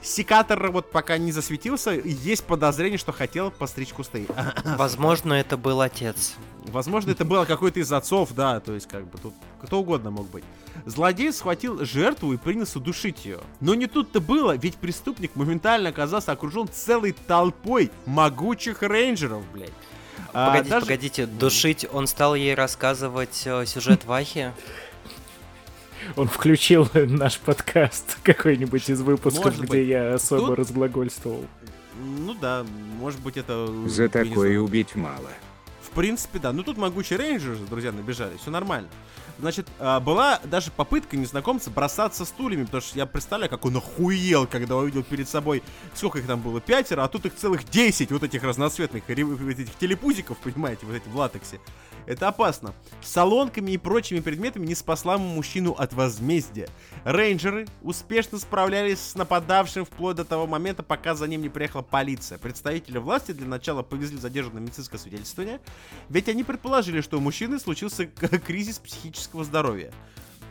Секатор 0.00 0.70
вот 0.70 0.90
пока 0.90 1.18
не 1.18 1.30
засветился, 1.30 1.90
есть 1.90 2.44
подозрение, 2.44 2.96
что 2.96 3.12
хотел 3.12 3.50
постричь 3.50 3.92
кусты. 3.92 4.26
Возможно, 4.64 5.34
это 5.34 5.58
был 5.58 5.82
отец. 5.82 6.36
Возможно, 6.68 7.10
это 7.10 7.26
было 7.26 7.44
какой-то 7.44 7.80
из 7.80 7.92
отцов, 7.92 8.30
да, 8.32 8.60
то 8.60 8.72
есть 8.72 8.88
как 8.88 9.06
бы 9.06 9.18
тут 9.18 9.34
кто 9.60 9.80
угодно 9.80 10.10
мог 10.10 10.30
быть. 10.30 10.44
Злодей 10.86 11.34
схватил 11.34 11.84
жертву 11.84 12.32
и 12.32 12.38
принялся 12.38 12.80
душить 12.80 13.26
ее. 13.26 13.40
Но 13.60 13.74
не 13.74 13.88
тут-то 13.88 14.22
было, 14.22 14.56
ведь 14.56 14.76
преступник 14.76 15.36
моментально 15.36 15.90
оказался 15.90 16.32
окружен 16.32 16.66
целой 16.72 17.12
толпой 17.12 17.90
могучих 18.06 18.82
рейнджеров, 18.82 19.42
блядь. 19.52 19.74
А, 20.32 20.48
Погодите, 20.48 20.70
даже- 20.70 20.86
погодите, 20.86 21.26
душить, 21.26 21.86
он 21.92 22.06
стал 22.06 22.34
ей 22.34 22.54
рассказывать 22.54 23.42
э, 23.46 23.64
сюжет 23.66 24.04
Вахи? 24.04 24.52
Он 26.16 26.28
включил 26.28 26.88
наш 26.94 27.38
подкаст 27.38 28.18
какой-нибудь 28.22 28.88
из 28.88 29.00
выпусков, 29.00 29.44
Может 29.46 29.60
где 29.62 29.68
быть. 29.78 29.88
я 29.88 30.14
особо 30.14 30.48
Тут- 30.48 30.58
разглагольствовал. 30.58 31.44
Ну 32.00 32.34
да, 32.34 32.64
может 32.98 33.20
быть 33.20 33.36
это... 33.36 33.66
За 33.88 34.04
я 34.04 34.08
не 34.08 34.28
такое 34.28 34.60
убить 34.60 34.94
мало. 34.94 35.30
В 35.82 35.90
принципе, 35.90 36.38
да. 36.38 36.52
Ну 36.52 36.62
тут 36.62 36.76
могучие 36.76 37.18
рейнджеры, 37.18 37.56
друзья, 37.68 37.90
набежали, 37.90 38.36
все 38.36 38.50
нормально. 38.50 38.88
Значит, 39.38 39.68
а, 39.78 40.00
была 40.00 40.40
даже 40.44 40.70
попытка 40.72 41.16
незнакомца 41.16 41.70
бросаться 41.70 42.24
стульями, 42.24 42.64
потому 42.64 42.80
что 42.80 42.98
я 42.98 43.06
представляю, 43.06 43.48
как 43.48 43.64
он 43.64 43.76
охуел, 43.76 44.46
когда 44.46 44.76
увидел 44.76 45.04
перед 45.04 45.28
собой, 45.28 45.62
сколько 45.94 46.18
их 46.18 46.26
там 46.26 46.40
было, 46.40 46.60
пятеро, 46.60 47.04
а 47.04 47.08
тут 47.08 47.26
их 47.26 47.36
целых 47.36 47.64
десять 47.68 48.10
вот 48.10 48.24
этих 48.24 48.42
разноцветных 48.42 49.08
этих 49.08 49.74
телепузиков, 49.76 50.38
понимаете, 50.42 50.86
вот 50.86 50.96
эти 50.96 51.08
в 51.08 51.16
латексе. 51.16 51.60
Это 52.08 52.28
опасно. 52.28 52.72
Солонками 53.02 53.72
и 53.72 53.76
прочими 53.76 54.20
предметами 54.20 54.64
не 54.64 54.74
спасла 54.74 55.18
мужчину 55.18 55.72
от 55.72 55.92
возмездия. 55.92 56.66
Рейнджеры 57.04 57.66
успешно 57.82 58.38
справлялись 58.38 58.98
с 58.98 59.14
нападавшим 59.14 59.84
вплоть 59.84 60.16
до 60.16 60.24
того 60.24 60.46
момента, 60.46 60.82
пока 60.82 61.14
за 61.14 61.28
ним 61.28 61.42
не 61.42 61.50
приехала 61.50 61.82
полиция. 61.82 62.38
Представители 62.38 62.96
власти 62.96 63.32
для 63.32 63.46
начала 63.46 63.82
повезли 63.82 64.16
задержанное 64.16 64.62
медицинское 64.62 64.96
свидетельствование, 64.96 65.60
ведь 66.08 66.30
они 66.30 66.44
предположили, 66.44 67.02
что 67.02 67.18
у 67.18 67.20
мужчины 67.20 67.58
случился 67.58 68.06
кризис 68.06 68.78
психического 68.78 69.27
здоровья. 69.32 69.92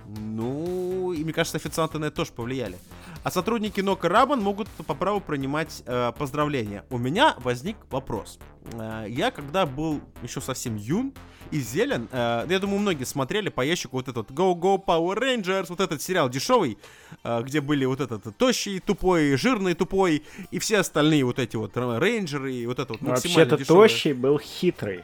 Ну, 0.07 1.11
и 1.11 1.23
мне 1.23 1.33
кажется, 1.33 1.57
официанты 1.57 1.99
на 1.99 2.05
это 2.05 2.15
тоже 2.17 2.31
повлияли. 2.31 2.77
А 3.23 3.31
сотрудники 3.31 3.81
Нока 3.81 4.07
Рабан 4.07 4.41
могут 4.41 4.69
по 4.69 4.93
праву 4.93 5.19
принимать 5.19 5.83
э, 5.85 6.13
поздравления. 6.17 6.85
У 6.89 6.97
меня 6.97 7.35
возник 7.39 7.75
вопрос. 7.89 8.39
Э, 8.71 9.05
я 9.09 9.31
когда 9.31 9.65
был 9.65 9.99
еще 10.23 10.39
совсем 10.39 10.77
юн 10.77 11.13
и 11.51 11.59
зелен, 11.59 12.07
э, 12.09 12.45
я 12.49 12.59
думаю, 12.59 12.79
многие 12.79 13.03
смотрели 13.03 13.49
по 13.49 13.61
ящику 13.65 13.97
вот 13.97 14.07
этот 14.07 14.31
Go 14.31 14.53
Go 14.55 14.81
Power 14.81 15.19
Rangers, 15.19 15.65
вот 15.67 15.81
этот 15.81 16.01
сериал 16.01 16.29
дешевый, 16.29 16.77
э, 17.25 17.41
где 17.43 17.59
были 17.59 17.83
вот 17.83 17.99
этот 17.99 18.37
тощий, 18.37 18.79
тупой, 18.79 19.35
жирный, 19.35 19.73
тупой, 19.73 20.23
и 20.51 20.59
все 20.59 20.77
остальные 20.77 21.25
вот 21.25 21.37
эти 21.39 21.57
вот 21.57 21.75
рейнджеры, 21.75 22.53
и 22.53 22.65
вот 22.65 22.79
это 22.79 22.93
вот 22.93 23.01
максимально 23.01 23.39
Вообще-то 23.41 23.57
дешевое. 23.57 23.89
тощий 23.89 24.13
был 24.13 24.39
хитрый, 24.39 25.03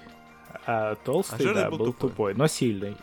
а 0.65 0.95
толстый, 1.03 1.49
А 1.49 1.53
да, 1.53 1.69
был 1.69 1.77
был 1.77 1.85
тупой. 1.87 2.09
тупой, 2.09 2.33
но 2.35 2.47
сильный. 2.47 2.95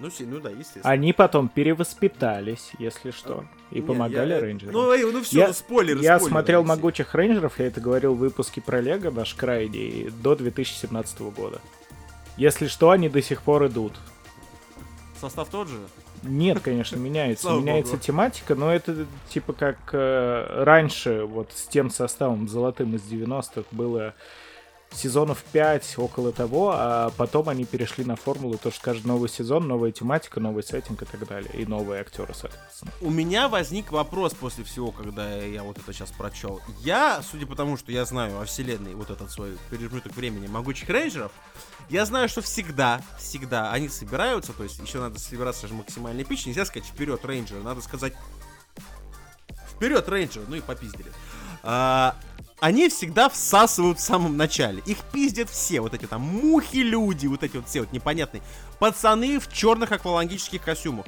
Ну, 0.00 0.10
си- 0.10 0.24
ну 0.24 0.40
да, 0.40 0.48
естественно. 0.50 0.88
Они 0.88 1.12
потом 1.12 1.48
перевоспитались, 1.48 2.70
если 2.78 3.10
что, 3.10 3.44
и 3.70 3.76
Не, 3.76 3.82
помогали 3.82 4.32
я- 4.32 4.40
рейнджерам. 4.40 4.72
Ну, 4.72 4.92
эй, 4.92 5.04
ну 5.12 5.22
все, 5.22 5.38
Я- 5.40 5.46
ну 5.48 5.52
спойлеры, 5.52 6.00
Я 6.00 6.16
спойлеры, 6.18 6.30
смотрел 6.30 6.60
Алексей. 6.60 6.76
«Могучих 6.76 7.14
рейнджеров», 7.14 7.58
я 7.58 7.66
это 7.66 7.80
говорил 7.80 8.14
в 8.14 8.18
выпуске 8.18 8.60
про 8.62 8.80
Лего 8.80 9.10
наш 9.10 9.34
крайний, 9.34 10.10
до 10.22 10.34
2017 10.34 11.30
года. 11.30 11.60
Если 12.36 12.66
что, 12.68 12.90
они 12.90 13.08
до 13.10 13.20
сих 13.20 13.42
пор 13.42 13.66
идут. 13.66 13.92
Состав 15.20 15.48
тот 15.50 15.68
же? 15.68 15.78
Нет, 16.22 16.60
конечно, 16.60 16.96
меняется. 16.98 17.42
Слава 17.44 17.60
меняется 17.60 17.92
богу. 17.92 18.02
тематика, 18.04 18.54
но 18.54 18.72
это 18.72 19.06
типа 19.28 19.52
как 19.52 19.76
э, 19.92 20.64
раньше, 20.64 21.24
вот 21.24 21.50
с 21.54 21.66
тем 21.66 21.90
составом 21.90 22.48
золотым 22.48 22.94
из 22.94 23.02
90-х 23.02 23.64
было 23.70 24.14
сезонов 24.92 25.42
5, 25.52 25.94
около 25.98 26.32
того, 26.32 26.72
а 26.74 27.10
потом 27.16 27.48
они 27.48 27.64
перешли 27.64 28.04
на 28.04 28.16
формулу, 28.16 28.58
то 28.58 28.70
что 28.70 28.82
каждый 28.82 29.06
новый 29.06 29.28
сезон, 29.28 29.68
новая 29.68 29.92
тематика, 29.92 30.40
новый 30.40 30.62
сеттинг 30.62 31.02
и 31.02 31.04
так 31.04 31.26
далее, 31.26 31.50
и 31.54 31.64
новые 31.64 32.00
актеры, 32.00 32.34
соответственно. 32.34 32.92
У 33.00 33.10
меня 33.10 33.48
возник 33.48 33.92
вопрос 33.92 34.34
после 34.34 34.64
всего, 34.64 34.90
когда 34.90 35.36
я 35.36 35.62
вот 35.62 35.78
это 35.78 35.92
сейчас 35.92 36.10
прочел. 36.10 36.60
Я, 36.80 37.22
судя 37.22 37.46
по 37.46 37.54
тому, 37.54 37.76
что 37.76 37.92
я 37.92 38.04
знаю 38.04 38.40
о 38.40 38.44
вселенной, 38.44 38.94
вот 38.94 39.10
этот 39.10 39.30
свой 39.30 39.56
пережиток 39.70 40.14
времени 40.14 40.46
могучих 40.46 40.88
рейнджеров, 40.88 41.32
я 41.88 42.04
знаю, 42.04 42.28
что 42.28 42.40
всегда, 42.40 43.02
всегда 43.18 43.72
они 43.72 43.88
собираются, 43.88 44.52
то 44.52 44.62
есть 44.62 44.78
еще 44.78 45.00
надо 45.00 45.18
собираться 45.18 45.66
же 45.66 45.74
максимально 45.74 46.22
эпично, 46.22 46.50
нельзя 46.50 46.64
сказать 46.64 46.88
вперед 46.88 47.24
рейнджеры, 47.24 47.62
надо 47.62 47.80
сказать 47.80 48.12
вперед 49.74 50.08
рейнджеры, 50.08 50.44
ну 50.48 50.56
и 50.56 50.60
попиздили. 50.60 51.10
А, 51.62 52.16
они 52.60 52.88
всегда 52.88 53.28
всасывают 53.28 53.98
в 53.98 54.02
самом 54.02 54.36
начале. 54.36 54.82
Их 54.86 54.98
пиздят 55.12 55.48
все, 55.48 55.80
вот 55.80 55.94
эти 55.94 56.06
там 56.06 56.22
мухи-люди, 56.22 57.26
вот 57.26 57.42
эти 57.42 57.56
вот 57.56 57.68
все 57.68 57.80
вот 57.80 57.92
непонятные. 57.92 58.42
Пацаны 58.78 59.38
в 59.40 59.52
черных 59.52 59.92
аквалангических 59.92 60.62
костюмах 60.62 61.06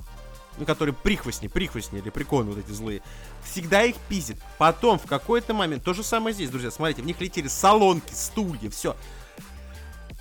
ну, 0.59 0.67
которые 0.67 0.95
прихвостни, 0.95 1.49
прихвостни 1.49 1.99
или 1.99 2.11
приконы 2.11 2.51
вот 2.51 2.59
эти 2.59 2.71
злые, 2.73 3.03
всегда 3.45 3.83
их 3.85 3.97
пиздит. 4.09 4.37
Потом, 4.59 4.99
в 4.99 5.07
какой-то 5.07 5.55
момент, 5.55 5.85
то 5.85 5.95
же 5.95 6.03
самое 6.03 6.35
здесь, 6.35 6.51
друзья, 6.51 6.71
смотрите, 6.71 7.03
в 7.03 7.07
них 7.07 7.21
летели 7.21 7.49
салонки, 7.49 8.12
стулья, 8.12 8.71
все. 8.71 8.97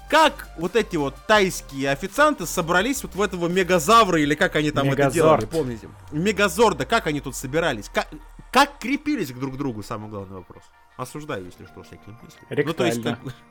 Как 0.10 0.50
вот 0.58 0.76
эти 0.76 0.98
вот 0.98 1.16
тайские 1.26 1.90
официанты 1.90 2.46
собрались 2.46 3.02
вот 3.02 3.16
в 3.16 3.22
этого 3.22 3.48
мегазавра, 3.48 4.20
или 4.20 4.36
как 4.36 4.58
они 4.58 4.72
там 4.72 4.90
это 4.92 5.10
делали, 5.10 5.42
Мегазорд. 5.42 5.50
помните? 5.50 5.90
Мегазорда, 6.12 6.86
как 6.86 7.08
они 7.08 7.22
тут 7.22 7.34
собирались? 7.34 7.88
Как, 7.88 8.10
как 8.52 8.80
крепились 8.80 9.32
к 9.32 9.40
друг 9.40 9.58
другу, 9.58 9.82
самый 9.84 10.10
главный 10.10 10.38
вопрос. 10.38 10.64
Осуждаю, 10.98 11.46
если 11.46 11.66
что, 11.66 11.84
всякие 11.84 12.16
мысли. 12.22 12.40
Ну, 12.68 12.74
то 12.74 12.86
есть, 12.86 12.98
Ректально. 12.98 13.20
как... 13.26 13.34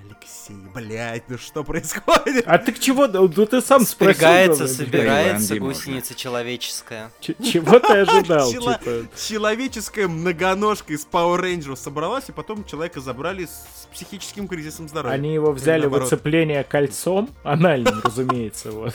Алексей, 0.00 0.54
блядь, 0.72 1.28
ну 1.28 1.38
что 1.38 1.64
происходит? 1.64 2.44
А 2.46 2.58
ты 2.58 2.72
к 2.72 2.78
чего? 2.78 3.08
Ну 3.08 3.28
ты 3.28 3.60
сам 3.60 3.80
спросил. 3.84 4.14
Спрягается, 4.14 4.64
главное, 4.64 4.76
собирается 4.86 5.48
Таиланде 5.48 5.74
гусеница 5.74 6.14
человеческая. 6.14 7.10
Ч- 7.20 7.34
Чего 7.42 7.80
ты 7.80 7.92
ожидал? 7.94 8.50
Чело- 8.52 8.74
типа? 8.78 9.08
Человеческая 9.20 10.06
многоножка 10.06 10.92
из 10.92 11.04
Power 11.04 11.40
Rangers 11.42 11.76
собралась, 11.76 12.28
и 12.28 12.32
потом 12.32 12.64
человека 12.64 13.00
забрали 13.00 13.46
с 13.46 13.88
психическим 13.92 14.46
кризисом 14.46 14.88
здоровья. 14.88 15.14
Они 15.16 15.34
его 15.34 15.50
взяли 15.50 15.86
в 15.86 15.94
оцепление 15.96 16.62
кольцом, 16.62 17.28
анальным, 17.42 18.00
разумеется, 18.04 18.70
вот. 18.70 18.94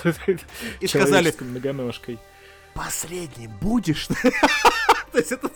И 0.79 0.87
сказали, 0.87 1.33
многоножкой. 1.41 2.17
последний 2.73 3.47
будешь? 3.47 4.07
То 5.13 5.19
есть 5.19 5.31
это 5.31 5.47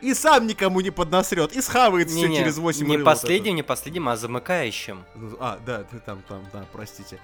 и 0.00 0.14
сам 0.14 0.46
никому 0.46 0.80
не 0.80 0.90
поднасрет, 0.90 1.52
и 1.52 1.60
схавает 1.60 2.08
все 2.08 2.34
через 2.34 2.56
8 2.56 2.86
не 2.86 2.98
последним, 2.98 3.56
не 3.56 3.62
последним, 3.62 4.08
а 4.08 4.16
замыкающим. 4.16 5.04
А, 5.38 5.58
да, 5.64 5.84
ты 5.84 5.98
там, 5.98 6.22
там, 6.26 6.42
да, 6.52 6.64
простите. 6.72 7.20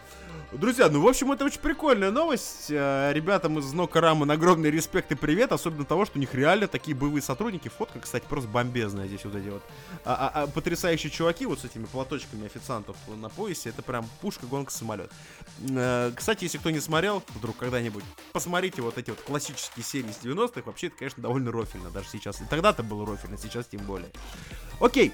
Друзья, 0.53 0.89
ну, 0.89 1.01
в 1.01 1.09
общем, 1.09 1.33
это 1.33 1.45
очень 1.45 1.61
прикольная 1.61 2.11
новость. 2.13 2.67
Э, 2.71 3.13
Ребятам 3.13 3.59
из 3.59 3.73
Нока 3.73 4.01
Рамон 4.01 4.31
огромный 4.31 4.71
респект 4.71 5.11
и 5.11 5.15
привет, 5.17 5.51
особенно 5.53 5.85
того, 5.85 6.05
что 6.05 6.17
у 6.19 6.21
них 6.21 6.33
реально 6.35 6.69
такие 6.69 6.97
боевые 6.97 7.23
сотрудники. 7.23 7.69
Фотка, 7.69 7.99
кстати, 8.01 8.25
просто 8.29 8.49
бомбезная 8.49 9.07
здесь 9.09 9.25
вот 9.25 9.35
эти 9.35 9.49
вот. 9.49 9.63
А- 10.05 10.31
а- 10.33 10.43
а 10.43 10.47
потрясающие 10.47 11.11
чуваки 11.11 11.45
вот 11.47 11.59
с 11.61 11.65
этими 11.65 11.85
платочками 11.87 12.47
официантов 12.47 12.97
на 13.09 13.29
поясе. 13.29 13.71
Это 13.71 13.83
прям 13.83 14.07
пушка, 14.21 14.47
гонка, 14.47 14.71
самолет. 14.71 15.11
Э, 15.71 16.13
Кстати, 16.15 16.45
если 16.45 16.59
кто 16.59 16.71
не 16.71 16.81
смотрел 16.81 17.23
вдруг 17.35 17.57
когда-нибудь, 17.57 18.05
посмотрите 18.33 18.81
вот 18.83 18.97
эти 18.97 19.11
вот 19.11 19.21
классические 19.23 19.85
серии 19.85 20.11
из 20.11 20.19
90-х. 20.23 20.63
Вообще, 20.67 20.87
это, 20.87 20.97
конечно, 20.97 21.23
довольно 21.23 21.51
рофильно 21.51 21.91
даже 21.91 22.09
сейчас. 22.09 22.41
И 22.41 22.45
тогда-то 22.45 22.83
было 22.83 23.05
рофильно, 23.07 23.37
сейчас 23.37 23.67
тем 23.67 23.81
более. 23.83 24.09
Окей, 24.81 25.13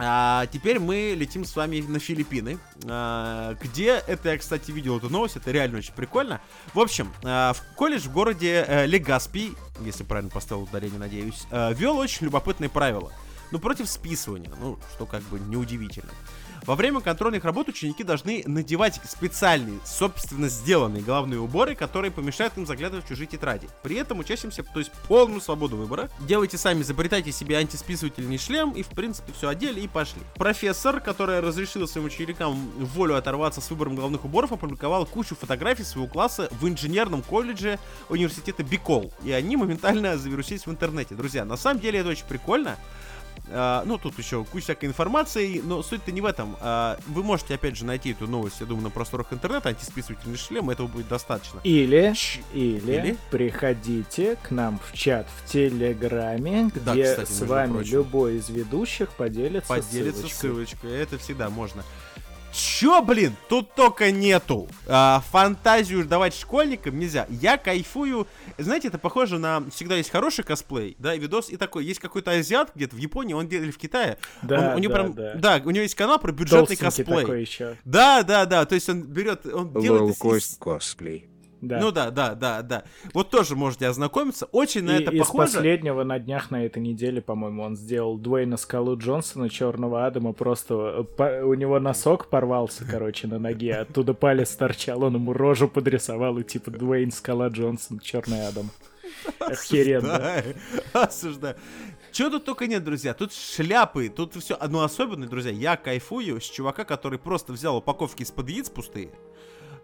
а, 0.00 0.46
теперь 0.46 0.78
мы 0.78 1.14
летим 1.16 1.44
с 1.44 1.56
вами 1.56 1.80
на 1.80 1.98
Филиппины, 1.98 2.58
а, 2.84 3.54
где 3.60 4.02
это 4.06 4.30
я, 4.30 4.38
кстати, 4.38 4.70
видел 4.70 4.98
эту 4.98 5.10
новость, 5.10 5.36
это 5.36 5.50
реально 5.50 5.78
очень 5.78 5.92
прикольно. 5.92 6.40
В 6.72 6.78
общем, 6.78 7.12
а, 7.24 7.52
в 7.52 7.62
колледж 7.74 8.02
в 8.02 8.12
городе 8.12 8.64
э, 8.66 8.86
Легаспи, 8.86 9.54
если 9.80 10.04
правильно 10.04 10.30
поставил 10.30 10.62
ударение, 10.62 11.00
надеюсь, 11.00 11.46
э, 11.50 11.74
вел 11.74 11.98
очень 11.98 12.26
любопытные 12.26 12.70
правила. 12.70 13.12
Ну, 13.50 13.58
против 13.58 13.88
списывания, 13.88 14.52
ну, 14.60 14.78
что 14.94 15.04
как 15.06 15.22
бы 15.24 15.40
неудивительно. 15.40 16.10
Во 16.68 16.74
время 16.74 17.00
контрольных 17.00 17.44
работ 17.44 17.70
ученики 17.70 18.04
должны 18.04 18.42
надевать 18.44 19.00
специальные, 19.08 19.80
собственно 19.86 20.50
сделанные 20.50 21.02
головные 21.02 21.40
уборы, 21.40 21.74
которые 21.74 22.10
помешают 22.10 22.58
им 22.58 22.66
заглядывать 22.66 23.06
в 23.06 23.08
чужие 23.08 23.26
тетради. 23.26 23.66
При 23.82 23.96
этом 23.96 24.18
учащимся, 24.18 24.62
то 24.62 24.78
есть 24.78 24.92
полную 25.08 25.40
свободу 25.40 25.78
выбора. 25.78 26.10
Делайте 26.20 26.58
сами, 26.58 26.82
изобретайте 26.82 27.32
себе 27.32 27.56
антисписывательный 27.56 28.36
шлем 28.36 28.72
и, 28.72 28.82
в 28.82 28.88
принципе, 28.88 29.32
все 29.32 29.48
одели 29.48 29.80
и 29.80 29.88
пошли. 29.88 30.20
Профессор, 30.34 31.00
которая 31.00 31.40
разрешила 31.40 31.86
своим 31.86 32.08
ученикам 32.08 32.54
волю 32.76 33.16
оторваться 33.16 33.62
с 33.62 33.70
выбором 33.70 33.96
головных 33.96 34.26
уборов, 34.26 34.52
опубликовал 34.52 35.06
кучу 35.06 35.34
фотографий 35.36 35.84
своего 35.84 36.06
класса 36.06 36.50
в 36.60 36.68
инженерном 36.68 37.22
колледже 37.22 37.78
университета 38.10 38.62
Бикол. 38.62 39.10
И 39.24 39.32
они 39.32 39.56
моментально 39.56 40.18
завирусились 40.18 40.66
в 40.66 40.70
интернете. 40.70 41.14
Друзья, 41.14 41.46
на 41.46 41.56
самом 41.56 41.80
деле 41.80 42.00
это 42.00 42.10
очень 42.10 42.26
прикольно. 42.26 42.76
А, 43.50 43.82
ну, 43.86 43.98
тут 43.98 44.18
еще 44.18 44.44
куча 44.44 44.64
всякой 44.64 44.86
информации, 44.86 45.60
но 45.64 45.82
суть-то 45.82 46.12
не 46.12 46.20
в 46.20 46.26
этом. 46.26 46.56
А, 46.60 46.98
вы 47.06 47.22
можете, 47.22 47.54
опять 47.54 47.76
же, 47.76 47.84
найти 47.84 48.10
эту 48.12 48.26
новость, 48.26 48.56
я 48.60 48.66
думаю, 48.66 48.84
на 48.84 48.90
просторах 48.90 49.32
интернета, 49.32 49.70
антисписывательный 49.70 50.36
шлем, 50.36 50.70
этого 50.70 50.86
будет 50.86 51.08
достаточно. 51.08 51.60
Или, 51.64 52.12
Ч- 52.14 52.40
или, 52.52 52.92
Или? 52.92 53.16
приходите 53.30 54.36
к 54.42 54.50
нам 54.50 54.78
в 54.78 54.92
чат 54.96 55.26
в 55.36 55.50
Телеграме, 55.50 56.70
Да, 56.84 56.92
где 56.92 57.04
кстати, 57.04 57.30
с 57.32 57.40
вами 57.42 57.72
прочим. 57.72 57.92
любой 57.94 58.36
из 58.36 58.48
ведущих 58.48 59.10
поделится, 59.10 59.68
Поделиться 59.68 60.20
ссылочкой. 60.28 60.30
ссылочкой, 60.38 60.92
это 60.98 61.18
всегда 61.18 61.48
можно. 61.50 61.82
Чё, 62.58 63.02
блин, 63.02 63.36
тут 63.48 63.72
только 63.76 64.10
нету. 64.10 64.68
А, 64.88 65.22
фантазию 65.30 66.04
давать 66.04 66.34
школьникам 66.34 66.98
нельзя. 66.98 67.24
Я 67.30 67.56
кайфую. 67.56 68.26
Знаете, 68.58 68.88
это 68.88 68.98
похоже 68.98 69.38
на... 69.38 69.62
Всегда 69.70 69.94
есть 69.94 70.10
хороший 70.10 70.42
косплей, 70.42 70.96
да, 70.98 71.14
и 71.14 71.20
видос, 71.20 71.50
и 71.50 71.56
такой. 71.56 71.84
Есть 71.84 72.00
какой-то 72.00 72.32
азиат 72.32 72.72
где-то 72.74 72.96
в 72.96 72.98
Японии, 72.98 73.32
он 73.34 73.46
делает 73.46 73.66
или 73.66 73.70
в 73.70 73.78
Китае. 73.78 74.18
Да, 74.42 74.70
Он- 74.72 74.76
у 74.76 74.78
него 74.80 74.92
да, 74.92 74.98
прям, 75.12 75.40
да. 75.40 75.62
у 75.64 75.70
него 75.70 75.82
есть 75.82 75.94
канал 75.94 76.18
про 76.18 76.32
бюджетный 76.32 76.76
Толстенький 76.76 76.84
косплей. 76.84 77.20
такой 77.20 77.40
еще. 77.42 77.76
Да, 77.84 78.24
да, 78.24 78.44
да, 78.44 78.64
то 78.64 78.74
есть 78.74 78.88
он 78.88 79.02
берет, 79.02 79.46
он 79.46 79.72
делает 79.80 80.02
Лоу-кост 80.02 80.58
косплей. 80.58 81.28
Да. 81.60 81.80
Ну 81.80 81.90
да, 81.90 82.10
да, 82.10 82.34
да, 82.34 82.62
да. 82.62 82.84
Вот 83.14 83.30
тоже 83.30 83.56
можете 83.56 83.86
ознакомиться. 83.88 84.46
Очень 84.52 84.84
на 84.84 84.96
И 84.96 85.02
это 85.02 85.10
из 85.12 85.18
похоже. 85.20 85.54
последнего 85.54 86.04
на 86.04 86.18
днях 86.18 86.50
на 86.52 86.64
этой 86.64 86.80
неделе, 86.80 87.20
по-моему, 87.20 87.62
он 87.64 87.76
сделал 87.76 88.16
Дуэйна 88.16 88.56
Скалу 88.56 88.96
Джонсона, 88.96 89.48
Черного 89.50 90.06
Адама, 90.06 90.32
просто 90.32 90.74
э, 91.00 91.02
по- 91.04 91.44
у 91.44 91.54
него 91.54 91.80
носок 91.80 92.28
порвался, 92.28 92.84
короче, 92.88 93.26
на 93.26 93.38
ноге, 93.40 93.74
оттуда 93.74 94.14
палец 94.14 94.50
торчал, 94.54 95.02
он 95.02 95.14
ему 95.16 95.32
рожу 95.32 95.66
подрисовал, 95.68 96.38
и 96.38 96.44
типа 96.44 96.70
Дуэйн 96.70 97.10
Скала 97.10 97.48
Джонсон, 97.48 97.98
Черный 97.98 98.46
Адам. 98.46 98.70
Охеренно. 99.40 100.14
Осуждаю. 100.16 100.54
Осуждаю. 100.92 101.56
Чего 102.12 102.30
тут 102.30 102.44
только 102.44 102.66
нет, 102.66 102.84
друзья. 102.84 103.14
Тут 103.14 103.32
шляпы, 103.32 104.08
тут 104.08 104.34
все. 104.36 104.56
Ну, 104.68 104.80
особенно, 104.82 105.26
друзья, 105.26 105.50
я 105.52 105.76
кайфую 105.76 106.40
с 106.40 106.44
чувака, 106.44 106.84
который 106.84 107.18
просто 107.18 107.52
взял 107.52 107.76
упаковки 107.76 108.22
из-под 108.22 108.48
яиц 108.48 108.70
пустые, 108.70 109.10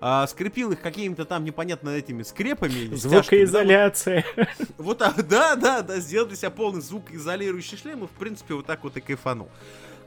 а, 0.06 0.26
скрепил 0.26 0.70
их 0.72 0.82
какими-то 0.82 1.24
там 1.24 1.44
непонятно 1.44 1.88
этими 1.88 2.22
скрепами. 2.24 2.72
стяжками, 2.72 2.90
да, 2.90 2.96
Звукоизоляция. 2.98 4.24
Вот 4.76 4.98
так, 4.98 5.26
да, 5.28 5.56
да, 5.56 5.80
да, 5.80 5.98
сделал 5.98 6.26
для 6.26 6.36
себя 6.36 6.50
полный 6.50 6.82
звукоизолирующий 6.82 7.78
шлем 7.78 8.04
и, 8.04 8.06
в 8.06 8.10
принципе, 8.10 8.52
вот 8.52 8.66
так 8.66 8.84
вот 8.84 8.98
и 8.98 9.00
кайфанул. 9.00 9.48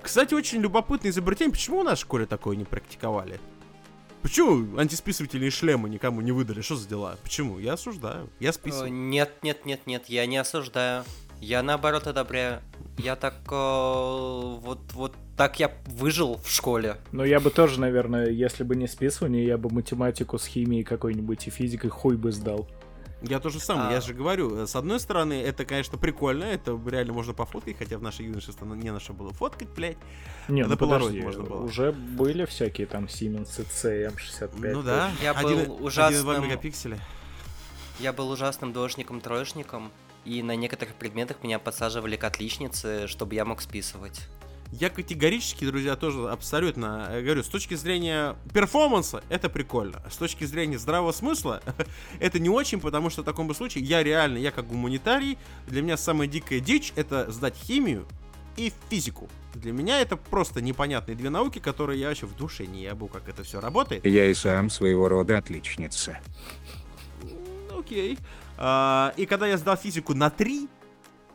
Кстати, 0.04 0.36
очень 0.36 0.62
любопытное 0.62 1.10
изобретение. 1.10 1.52
Почему 1.52 1.80
у 1.80 1.84
нас 1.84 1.98
в 1.98 2.02
школе 2.04 2.28
такое 2.28 2.56
не 2.56 2.64
практиковали? 2.64 3.40
Почему 4.22 4.78
антисписывательные 4.78 5.50
шлемы 5.50 5.90
никому 5.90 6.22
не 6.22 6.32
выдали? 6.32 6.62
Что 6.62 6.76
за 6.76 6.88
дела? 6.88 7.18
Почему? 7.24 7.58
Я 7.58 7.74
осуждаю. 7.74 8.30
Я 8.40 8.50
Э, 8.50 8.54
списываю. 8.54 8.94
Нет, 8.94 9.32
нет, 9.42 9.66
нет, 9.66 9.88
нет, 9.88 10.06
я 10.10 10.28
не 10.28 10.38
осуждаю. 10.38 11.06
Я 11.42 11.64
наоборот 11.64 12.08
одобряю. 12.08 12.62
Я 12.98 13.16
так 13.16 13.36
э, 13.50 13.56
вот 13.56 14.80
вот 14.94 15.14
так 15.36 15.60
я 15.60 15.72
выжил 15.86 16.38
в 16.44 16.50
школе. 16.50 16.98
Но 17.12 17.24
я 17.24 17.40
бы 17.40 17.52
тоже, 17.52 17.80
наверное, 17.80 18.30
если 18.30 18.64
бы 18.64 18.76
не 18.76 18.88
списывание, 18.88 19.46
я 19.46 19.58
бы 19.60 19.70
математику 19.70 20.40
с 20.40 20.46
химией 20.48 20.84
какой-нибудь 20.84 21.46
и 21.46 21.52
физикой 21.52 21.92
хуй 21.92 22.16
бы 22.18 22.32
сдал. 22.32 22.68
Я 23.22 23.40
то 23.40 23.50
же 23.50 23.60
самое, 23.60 23.90
А. 23.90 23.94
я 23.94 24.02
же 24.02 24.14
говорю, 24.16 24.58
э, 24.64 24.68
с 24.68 24.76
одной 24.76 25.00
стороны, 25.00 25.34
это, 25.42 25.66
конечно, 25.66 25.98
прикольно, 25.98 26.44
это 26.44 26.80
реально 26.88 27.14
можно 27.14 27.34
пофоткать, 27.34 27.78
хотя 27.78 27.98
в 27.98 28.02
нашей 28.04 28.26
юношестве 28.26 28.68
не 28.68 28.92
на 28.92 29.00
что 29.00 29.14
было 29.14 29.32
фоткать, 29.32 29.70
блядь. 29.70 29.98
Не, 30.48 30.66
ну 30.66 30.76
подожди, 30.78 31.22
можно 31.22 31.44
было. 31.44 31.64
уже 31.64 31.92
были 31.92 32.46
всякие 32.46 32.86
там 32.88 33.06
Siemens 33.06 33.48
CM65. 33.48 34.72
ну 34.74 34.82
да, 34.84 35.12
Я 35.22 35.34
был 35.34 35.48
один- 35.50 35.60
1,2 35.72 35.80
ужасным- 35.82 36.44
мегапикселя. 36.44 37.00
Я 38.00 38.14
был 38.14 38.30
ужасным 38.30 38.72
двоечником-троечником, 38.74 39.92
и 40.28 40.44
на 40.44 40.56
некоторых 40.56 40.96
предметах 40.96 41.42
меня 41.42 41.58
подсаживали 41.58 42.18
к 42.18 42.24
отличнице, 42.26 43.08
чтобы 43.08 43.36
я 43.36 43.46
мог 43.46 43.62
списывать. 43.62 44.22
Я 44.74 44.90
категорически, 44.90 45.64
друзья, 45.64 45.96
тоже 45.96 46.30
абсолютно 46.30 47.08
э, 47.10 47.22
говорю, 47.22 47.42
с 47.42 47.48
точки 47.48 47.76
зрения 47.76 48.36
перформанса 48.54 49.24
это 49.30 49.48
прикольно. 49.48 50.04
С 50.12 50.18
точки 50.18 50.44
зрения 50.44 50.78
здравого 50.78 51.14
смысла 51.14 51.62
это 52.20 52.40
не 52.40 52.50
очень, 52.50 52.82
потому 52.82 53.10
что 53.10 53.22
в 53.22 53.26
таком 53.26 53.48
бы 53.48 53.56
случае 53.56 53.86
я 53.86 54.04
реально, 54.04 54.38
я 54.38 54.52
как 54.52 54.68
гуманитарий, 54.68 55.38
для 55.68 55.82
меня 55.82 55.96
самая 55.96 56.28
дикая 56.28 56.60
дичь 56.60 56.92
это 56.98 57.32
сдать 57.32 57.56
химию 57.56 58.06
и 58.58 58.74
физику. 58.90 59.30
Для 59.54 59.72
меня 59.72 60.02
это 60.02 60.18
просто 60.18 60.62
непонятные 60.62 61.16
две 61.16 61.30
науки, 61.30 61.60
которые 61.60 62.02
я 62.02 62.10
вообще 62.10 62.26
в 62.26 62.36
душе 62.36 62.66
не 62.66 62.84
ебу, 62.84 63.08
как 63.08 63.30
это 63.30 63.44
все 63.44 63.62
работает. 63.62 64.06
Я 64.06 64.26
и 64.26 64.34
сам 64.34 64.70
своего 64.70 65.08
рода 65.08 65.38
отличница. 65.38 66.20
Окей. 67.88 68.18
А, 68.58 69.14
и 69.18 69.26
когда 69.26 69.48
я 69.48 69.58
сдал 69.58 69.78
физику 69.78 70.14
на 70.14 70.30
3, 70.30 70.68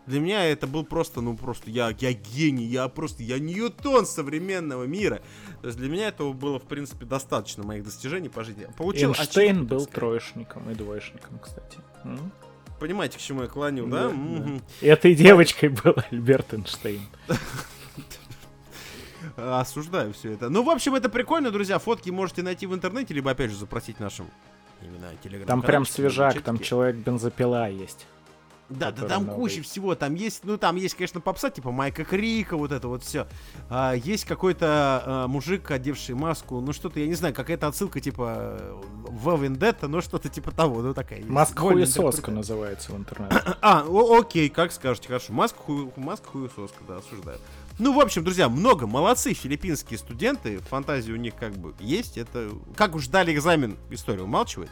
для 0.06 0.20
меня 0.20 0.44
это 0.44 0.66
был 0.66 0.84
просто, 0.84 1.20
ну 1.20 1.36
просто 1.36 1.70
я, 1.70 1.94
я 1.98 2.12
гений, 2.12 2.64
я 2.64 2.88
просто, 2.88 3.22
я 3.22 3.38
Ньютон 3.38 4.04
современного 4.04 4.84
мира. 4.84 5.22
То 5.60 5.68
есть 5.68 5.78
для 5.78 5.88
меня 5.88 6.08
этого 6.08 6.32
было, 6.32 6.58
в 6.58 6.64
принципе, 6.64 7.06
достаточно 7.06 7.64
моих 7.64 7.84
достижений 7.84 8.28
по 8.28 8.44
жизни. 8.44 8.66
Получил 8.76 9.10
Эйнштейн 9.10 9.50
очевидно, 9.50 9.76
был 9.76 9.86
троечником 9.86 10.70
и 10.70 10.74
двоечником, 10.74 11.38
кстати. 11.38 11.78
М? 12.04 12.32
Понимаете, 12.80 13.18
к 13.18 13.20
чему 13.20 13.42
я 13.42 13.48
клоню, 13.48 13.86
да? 13.86 14.08
Да, 14.08 14.14
да. 14.14 14.60
Этой 14.80 15.14
девочкой 15.14 15.68
был 15.68 15.94
Альберт 16.10 16.52
Эйнштейн. 16.52 17.00
Осуждаю 19.36 20.12
все 20.12 20.32
это. 20.32 20.50
Ну, 20.50 20.64
в 20.64 20.68
общем, 20.68 20.96
это 20.96 21.08
прикольно, 21.08 21.52
друзья. 21.52 21.78
Фотки 21.78 22.10
можете 22.10 22.42
найти 22.42 22.66
в 22.66 22.74
интернете, 22.74 23.14
либо, 23.14 23.30
опять 23.30 23.52
же, 23.52 23.56
запросить 23.56 24.00
нашим 24.00 24.26
именно 24.82 25.10
телеграм 25.22 25.46
Там 25.46 25.62
прям 25.62 25.86
свежак, 25.86 26.40
там 26.42 26.58
человек-бензопила 26.58 27.70
есть. 27.70 28.06
Да, 28.78 28.90
да, 28.90 29.06
там 29.06 29.26
новый. 29.26 29.40
куча 29.40 29.62
всего, 29.62 29.94
там 29.94 30.14
есть, 30.14 30.44
ну 30.44 30.56
там 30.56 30.76
есть, 30.76 30.94
конечно, 30.94 31.20
попса, 31.20 31.50
типа 31.50 31.70
Майка 31.70 32.04
Крика, 32.04 32.56
вот 32.56 32.72
это 32.72 32.88
вот 32.88 33.02
все. 33.02 33.26
есть 33.94 34.24
какой-то 34.24 35.02
а, 35.04 35.28
мужик, 35.28 35.70
одевший 35.70 36.14
маску, 36.14 36.60
ну 36.60 36.72
что-то, 36.72 37.00
я 37.00 37.06
не 37.06 37.14
знаю, 37.14 37.34
какая-то 37.34 37.66
отсылка 37.66 38.00
типа 38.00 38.58
в 38.82 39.42
Вендетта, 39.42 39.88
ну 39.88 40.00
что-то 40.00 40.28
типа 40.28 40.52
того, 40.52 40.80
ну 40.80 40.94
такая 40.94 41.18
есть. 41.18 41.30
Маска 41.30 41.60
хуесоска 41.60 42.30
называется 42.30 42.92
в 42.92 42.96
интернете. 42.96 43.40
А, 43.60 43.84
окей, 43.88 44.48
как 44.48 44.72
скажете, 44.72 45.08
хорошо. 45.08 45.32
Маска, 45.32 45.58
хую, 45.58 45.92
маска 45.96 46.26
хуесоска, 46.28 46.82
да, 46.88 46.96
осуждаю. 46.96 47.38
Ну, 47.78 47.94
в 47.94 48.00
общем, 48.00 48.22
друзья, 48.22 48.48
много. 48.48 48.87
Молодцы 48.87 49.32
филиппинские 49.32 49.98
студенты. 49.98 50.58
Фантазия 50.70 51.12
у 51.12 51.16
них 51.16 51.35
как 51.35 51.56
бы 51.56 51.74
есть. 51.80 52.18
Это 52.18 52.50
как 52.76 52.94
уж 52.94 53.08
дали 53.08 53.35
экзамен, 53.35 53.76
история 53.90 54.22
умалчивает. 54.22 54.70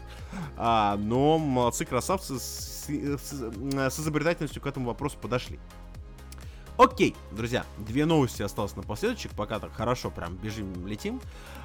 А, 0.57 0.97
но 0.97 1.39
молодцы, 1.39 1.85
красавцы 1.85 2.39
с, 2.39 2.87
с- 2.87 3.91
с 3.95 4.01
изобретательностью 4.01 4.63
к 4.63 4.67
этому 4.67 4.87
вопросу 4.87 5.17
подошли. 5.21 5.59
Окей, 6.77 7.15
друзья, 7.33 7.67
две 7.79 8.07
новости 8.07 8.43
осталось 8.43 8.75
напоследочек, 8.75 9.33
пока 9.33 9.59
так 9.59 9.73
хорошо 9.75 10.11
прям 10.11 10.37
бежим, 10.37 10.87
летим. 10.87 11.21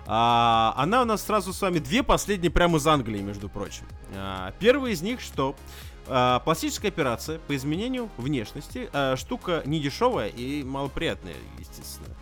А, 0.08 0.74
она 0.78 1.04
у 1.04 1.06
нас 1.06 1.24
сразу 1.24 1.54
с 1.54 1.62
вами 1.62 1.80
две 1.80 2.04
последние 2.04 2.52
прямо 2.52 2.78
из 2.80 2.88
Англии, 2.88 3.22
между 3.22 3.48
прочим. 3.50 3.86
А, 4.14 4.52
первая 4.60 4.92
из 4.92 5.02
них, 5.02 5.22
что 5.22 5.56
а, 6.08 6.40
пластическая 6.40 6.92
операция 6.92 7.40
по 7.40 7.56
изменению 7.56 8.10
внешности 8.18 8.90
а, 8.94 9.16
штука 9.16 9.62
не 9.66 9.80
дешевая 9.80 10.30
и 10.30 10.64
малоприятная, 10.64 11.36
естественно. 11.60 12.16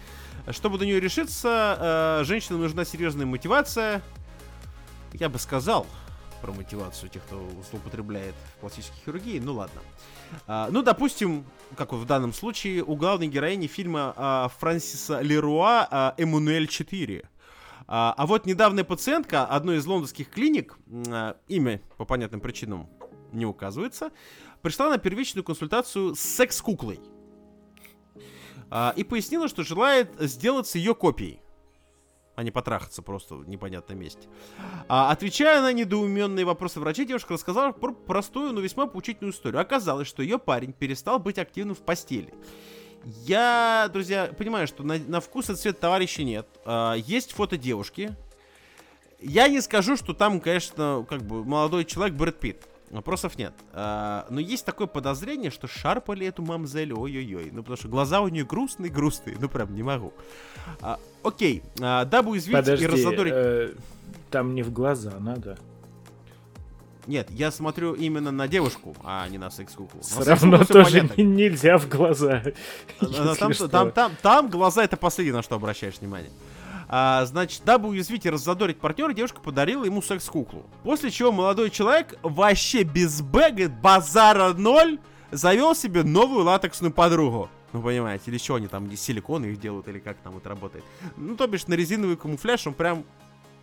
Чтобы 0.50 0.78
до 0.78 0.86
нее 0.86 1.00
решиться, 1.00 1.50
а, 1.50 2.24
женщинам 2.24 2.62
нужна 2.62 2.86
серьезная 2.86 3.26
мотивация. 3.26 4.02
Я 5.14 5.30
бы 5.30 5.40
сказал 5.40 5.86
про 6.44 6.52
мотивацию 6.52 7.10
тех, 7.10 7.24
кто 7.24 7.48
злоупотребляет 7.70 8.36
пластической 8.60 9.00
хирургией, 9.06 9.40
ну 9.40 9.54
ладно. 9.54 9.82
А, 10.46 10.68
ну, 10.70 10.82
допустим, 10.82 11.46
как 11.78 11.94
вот 11.94 12.00
в 12.00 12.06
данном 12.06 12.34
случае, 12.34 12.84
у 12.84 12.96
главной 12.96 13.28
героини 13.28 13.68
фильма 13.68 14.14
а, 14.18 14.52
Франсиса 14.60 15.22
Леруа 15.22 16.14
«Эммануэль 16.18 16.66
4». 16.66 17.26
А, 17.88 18.26
вот 18.26 18.46
недавняя 18.46 18.84
пациентка 18.84 19.46
одной 19.46 19.78
из 19.78 19.86
лондонских 19.86 20.30
клиник, 20.30 20.78
имя 21.48 21.82
по 21.98 22.04
понятным 22.04 22.42
причинам 22.42 22.90
не 23.34 23.46
указывается, 23.46 24.12
пришла 24.62 24.90
на 24.90 24.98
первичную 24.98 25.44
консультацию 25.44 26.16
с 26.16 26.20
секс-куклой. 26.20 27.00
А, 28.70 28.94
и 28.96 29.04
пояснила, 29.04 29.48
что 29.48 29.64
желает 29.64 30.10
сделаться 30.20 30.78
ее 30.78 30.96
копией, 30.96 31.40
а 32.36 32.44
не 32.44 32.50
потрахаться 32.50 33.04
просто 33.04 33.36
в 33.36 33.48
непонятном 33.48 34.00
месте. 34.00 34.28
А, 34.88 35.12
отвечая 35.12 35.62
на 35.62 35.72
недоуменные 35.74 36.46
вопросы 36.46 36.80
врачей, 36.80 37.06
девушка 37.06 37.34
рассказала 37.34 37.72
про 37.72 37.94
простую, 37.94 38.52
но 38.52 38.62
весьма 38.62 38.88
поучительную 38.88 39.34
историю. 39.34 39.62
Оказалось, 39.62 40.08
что 40.08 40.24
ее 40.24 40.40
парень 40.40 40.74
перестал 40.74 41.20
быть 41.20 41.38
активным 41.38 41.76
в 41.76 41.82
постели. 41.82 42.34
Я, 43.06 43.90
друзья, 43.92 44.34
понимаю, 44.36 44.66
что 44.66 44.84
на, 44.84 44.98
на 44.98 45.20
вкус 45.20 45.50
и 45.50 45.56
цвет 45.56 45.80
товарища 45.80 46.24
нет. 46.24 46.48
А, 46.66 46.96
есть 46.96 47.34
фото 47.34 47.58
девушки. 47.58 48.16
Я 49.20 49.48
не 49.48 49.62
скажу, 49.62 49.96
что 49.98 50.14
там, 50.14 50.42
конечно, 50.42 51.06
как 51.08 51.22
бы 51.22 51.46
молодой 51.46 51.86
человек 51.86 52.16
Брэд 52.16 52.40
Питт. 52.40 52.68
Вопросов 52.92 53.38
нет. 53.38 53.54
А, 53.72 54.28
но 54.30 54.40
есть 54.40 54.66
такое 54.66 54.88
подозрение, 54.88 55.50
что 55.50 55.68
шарпали 55.68 56.28
эту 56.28 56.44
мамзель, 56.44 56.94
ой-ой-ой. 56.94 57.50
Ну, 57.52 57.62
потому 57.62 57.78
что 57.78 57.88
глаза 57.88 58.22
у 58.22 58.28
нее 58.28 58.46
грустные-грустные. 58.46 59.38
Ну, 59.40 59.50
прям 59.50 59.74
не 59.74 59.84
могу. 59.84 60.14
А, 60.82 61.00
окей. 61.24 61.64
А, 61.82 62.06
дабы 62.06 62.32
уязвить 62.32 62.56
Подожди, 62.56 62.84
и 62.86 62.88
разодорить... 62.88 63.34
э, 63.36 63.74
там 64.30 64.54
не 64.54 64.62
в 64.62 64.72
глаза 64.72 65.14
надо. 65.20 65.58
Нет, 67.08 67.30
я 67.32 67.52
смотрю 67.52 67.94
именно 67.94 68.32
на 68.32 68.48
девушку, 68.48 68.96
а 69.04 69.28
не 69.28 69.38
на 69.38 69.50
секс-куклу. 69.50 70.02
Все 70.02 70.24
секс-куклу 70.24 70.52
равно 70.52 70.66
тоже 70.66 71.00
понятно. 71.00 71.22
не- 71.22 71.28
нельзя 71.50 71.78
в 71.78 71.90
глаза. 71.90 72.44
А, 73.02 73.06
если 73.06 73.68
Там, 73.68 73.70
там, 73.70 73.92
там, 73.92 74.12
там 74.22 74.50
глаза 74.50 74.84
это 74.84 74.96
последнее, 74.98 75.34
на 75.34 75.42
что 75.42 75.56
обращаешь 75.56 75.96
внимание. 76.00 76.32
А, 76.88 77.26
значит, 77.26 77.64
дабы 77.66 77.90
уязвить 77.90 78.26
и 78.26 78.30
раззадорить 78.30 78.80
партнера, 78.80 79.14
девушка 79.14 79.40
подарила 79.40 79.86
ему 79.86 80.02
секс-куклу. 80.02 80.66
После 80.84 81.12
чего 81.12 81.32
молодой 81.32 81.70
человек 81.70 82.18
вообще 82.22 82.84
без 82.84 83.22
бэга, 83.22 83.70
базара 83.70 84.54
ноль, 84.54 85.00
завел 85.32 85.76
себе 85.76 86.04
новую 86.04 86.46
латексную 86.46 86.94
подругу. 86.94 87.50
Ну, 87.72 87.82
понимаете, 87.82 88.26
или 88.28 88.38
что 88.38 88.56
они 88.56 88.68
там, 88.68 88.88
из 88.90 89.02
силикона 89.02 89.46
их 89.46 89.60
делают, 89.60 89.88
или 89.88 89.98
как 90.00 90.18
там 90.18 90.38
это 90.38 90.50
работает. 90.50 90.84
Ну, 91.18 91.36
то 91.36 91.48
бишь, 91.48 91.66
на 91.68 91.74
резиновый 91.74 92.18
камуфляж 92.18 92.68
он 92.68 92.76
прям 92.76 93.04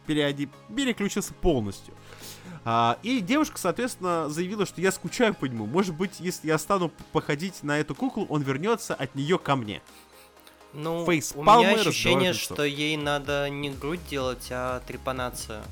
переоди... 0.06 0.48
переключился 0.74 1.33
полностью. 1.33 1.94
А, 2.64 2.98
и 3.02 3.20
девушка, 3.20 3.59
соответственно, 3.59 4.28
заявила, 4.28 4.66
что 4.66 4.80
я 4.80 4.90
скучаю 4.90 5.33
по 5.33 5.44
нему. 5.44 5.66
Может 5.66 5.94
быть, 5.94 6.18
если 6.18 6.48
я 6.48 6.59
стану 6.59 6.90
походить 7.12 7.62
на 7.62 7.78
эту 7.78 7.94
куклу, 7.94 8.26
он 8.28 8.42
вернется 8.42 8.94
от 8.94 9.14
нее 9.14 9.38
ко 9.38 9.54
мне. 9.54 9.80
Ну, 10.72 11.04
Фейспалмы, 11.04 11.52
у 11.52 11.61
меня 11.61 11.80
ощущение, 11.80 12.33
что 12.33 12.64
ей 12.64 12.96
надо 12.96 13.48
не 13.50 13.70
грудь 13.70 14.00
делать, 14.09 14.46
а 14.50 14.80
трепанацию. 14.87 15.62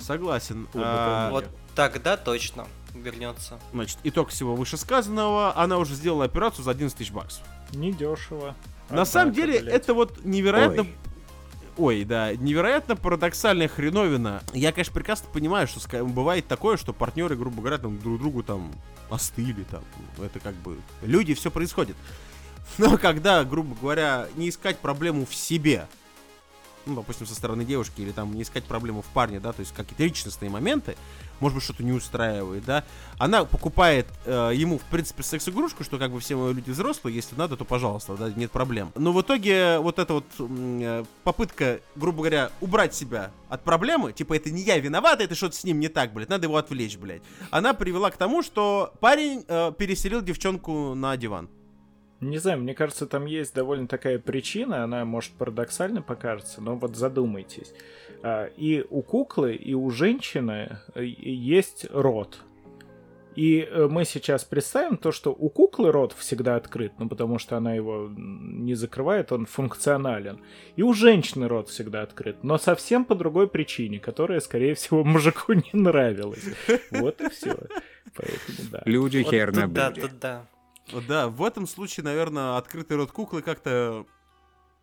Согласен. 0.00 0.68
А, 0.74 1.30
Вот 1.30 1.46
тогда 1.74 2.16
точно 2.16 2.66
вернется. 2.94 3.58
Значит, 3.72 3.98
итог 4.02 4.30
всего 4.30 4.56
вышесказанного. 4.56 5.56
Она 5.56 5.78
уже 5.78 5.94
сделала 5.94 6.24
операцию 6.24 6.64
за 6.64 6.72
11 6.72 6.96
тысяч 6.96 7.12
баксов. 7.12 7.44
Недешево. 7.72 8.56
На 8.88 9.04
самом 9.04 9.32
деле, 9.32 9.58
это 9.58 9.94
вот 9.94 10.24
невероятно... 10.24 10.86
Ой. 11.76 12.04
Да, 12.04 12.34
невероятно 12.34 12.96
парадоксальная 12.96 13.68
хреновина. 13.68 14.42
Я, 14.52 14.72
конечно, 14.72 14.92
прекрасно 14.92 15.28
понимаю, 15.32 15.68
что 15.68 16.04
бывает 16.04 16.46
такое, 16.46 16.76
что 16.76 16.92
партнеры, 16.92 17.36
грубо 17.36 17.60
говоря, 17.60 17.78
там 17.78 17.98
друг 17.98 18.18
другу 18.18 18.42
там 18.42 18.72
остыли, 19.08 19.64
там, 19.70 19.82
это 20.22 20.40
как 20.40 20.54
бы... 20.56 20.78
Люди, 21.02 21.34
все 21.34 21.50
происходит. 21.50 21.96
Но 22.78 22.96
когда, 22.98 23.44
грубо 23.44 23.76
говоря, 23.80 24.28
не 24.36 24.48
искать 24.48 24.78
проблему 24.78 25.26
в 25.26 25.34
себе, 25.34 25.86
ну, 26.86 26.96
допустим, 26.96 27.26
со 27.26 27.34
стороны 27.34 27.64
девушки, 27.64 28.00
или 28.00 28.12
там 28.12 28.34
не 28.34 28.42
искать 28.42 28.64
проблему 28.64 29.02
в 29.02 29.06
парне, 29.06 29.40
да, 29.40 29.52
то 29.52 29.60
есть 29.60 29.72
какие-то 29.74 30.02
личностные 30.02 30.50
моменты, 30.50 30.96
может 31.38 31.54
быть, 31.54 31.64
что-то 31.64 31.82
не 31.82 31.92
устраивает, 31.92 32.64
да, 32.64 32.84
она 33.18 33.44
покупает 33.44 34.06
э, 34.24 34.52
ему, 34.54 34.78
в 34.78 34.82
принципе, 34.84 35.22
секс-игрушку, 35.22 35.84
что 35.84 35.98
как 35.98 36.10
бы 36.10 36.20
все 36.20 36.36
мои 36.36 36.52
люди 36.52 36.70
взрослые, 36.70 37.16
если 37.16 37.34
надо, 37.34 37.56
то 37.56 37.64
пожалуйста, 37.64 38.16
да, 38.16 38.30
нет 38.30 38.50
проблем. 38.50 38.92
Но 38.94 39.12
в 39.12 39.20
итоге 39.22 39.78
вот 39.78 39.98
эта 39.98 40.14
вот 40.14 40.24
э, 40.38 41.04
попытка, 41.24 41.80
грубо 41.96 42.18
говоря, 42.18 42.50
убрать 42.60 42.94
себя 42.94 43.30
от 43.48 43.62
проблемы, 43.62 44.12
типа, 44.12 44.34
это 44.34 44.50
не 44.50 44.62
я 44.62 44.78
виноват, 44.78 45.20
это 45.20 45.34
что-то 45.34 45.56
с 45.56 45.64
ним 45.64 45.80
не 45.80 45.88
так, 45.88 46.12
блядь, 46.12 46.28
надо 46.28 46.46
его 46.46 46.56
отвлечь, 46.56 46.96
блядь, 46.98 47.22
она 47.50 47.74
привела 47.74 48.10
к 48.10 48.16
тому, 48.16 48.42
что 48.42 48.92
парень 49.00 49.44
э, 49.48 49.72
переселил 49.76 50.22
девчонку 50.22 50.94
на 50.94 51.16
диван. 51.16 51.48
Не 52.20 52.38
знаю, 52.38 52.60
мне 52.60 52.74
кажется, 52.74 53.06
там 53.06 53.24
есть 53.24 53.54
довольно 53.54 53.88
такая 53.88 54.18
причина, 54.18 54.84
она 54.84 55.04
может 55.04 55.32
парадоксально 55.32 56.02
покажется, 56.02 56.60
но 56.60 56.76
вот 56.76 56.96
задумайтесь. 56.96 57.72
А, 58.22 58.46
И 58.56 58.84
у 58.90 59.02
куклы, 59.02 59.54
и 59.54 59.74
у 59.74 59.90
женщины 59.90 60.78
э, 60.94 61.04
есть 61.04 61.86
рот. 61.90 62.40
И 63.36 63.60
э, 63.60 63.86
мы 63.88 64.04
сейчас 64.04 64.44
представим 64.44 64.96
то, 64.96 65.12
что 65.12 65.30
у 65.30 65.48
куклы 65.48 65.92
рот 65.92 66.12
всегда 66.12 66.56
открыт, 66.56 66.92
ну 66.98 67.08
потому 67.08 67.38
что 67.38 67.56
она 67.56 67.72
его 67.72 68.10
не 68.16 68.74
закрывает, 68.74 69.32
он 69.32 69.46
функционален. 69.46 70.40
И 70.76 70.82
у 70.82 70.92
женщины 70.92 71.48
рот 71.48 71.68
всегда 71.68 72.02
открыт, 72.02 72.42
но 72.42 72.58
совсем 72.58 73.04
по 73.04 73.14
другой 73.14 73.48
причине, 73.48 73.98
которая, 73.98 74.40
скорее 74.40 74.74
всего, 74.74 75.04
мужику 75.04 75.52
не 75.54 75.70
нравилась. 75.72 76.44
Вот 76.90 77.20
и 77.20 77.30
все. 77.30 77.56
Поэтому 78.14 78.70
да. 78.72 78.82
Люди 78.84 79.22
Вот 79.22 79.30
хер 79.30 79.54
тут 79.54 79.72
да, 79.72 79.90
тут 79.92 80.18
да. 80.18 80.46
Да, 81.06 81.28
в 81.28 81.44
этом 81.44 81.66
случае, 81.66 82.04
наверное, 82.04 82.56
открытый 82.56 82.96
рот 82.96 83.12
куклы 83.12 83.42
как-то 83.42 84.06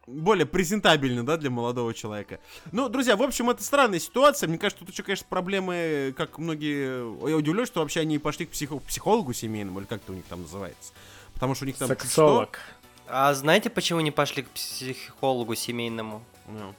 более 0.07 0.45
презентабельно, 0.45 1.25
да, 1.25 1.37
для 1.37 1.49
молодого 1.49 1.93
человека. 1.93 2.39
Ну, 2.71 2.87
друзья, 2.87 3.17
в 3.17 3.21
общем, 3.21 3.49
это 3.49 3.61
странная 3.61 3.99
ситуация. 3.99 4.47
Мне 4.47 4.57
кажется, 4.57 4.85
тут 4.85 4.93
еще, 4.93 5.03
конечно, 5.03 5.27
проблемы, 5.29 6.13
как 6.17 6.37
многие... 6.37 7.29
Я 7.29 7.35
удивлен, 7.35 7.65
что 7.65 7.81
вообще 7.81 7.99
они 7.99 8.17
пошли 8.17 8.45
к 8.45 8.51
психо- 8.51 8.79
психологу 8.79 9.33
семейному, 9.33 9.79
или 9.79 9.85
как 9.85 10.01
это 10.01 10.13
у 10.13 10.15
них 10.15 10.25
там 10.25 10.43
называется. 10.43 10.93
Потому 11.33 11.55
что 11.55 11.65
у 11.65 11.67
них 11.67 11.77
там... 11.77 11.89
Сексолог. 11.89 12.59
А 13.07 13.33
знаете, 13.33 13.69
почему 13.69 13.99
не 13.99 14.11
пошли 14.11 14.43
к 14.43 14.49
психологу 14.49 15.55
семейному? 15.55 16.23
Что? 16.43 16.51
Ну. 16.53 16.75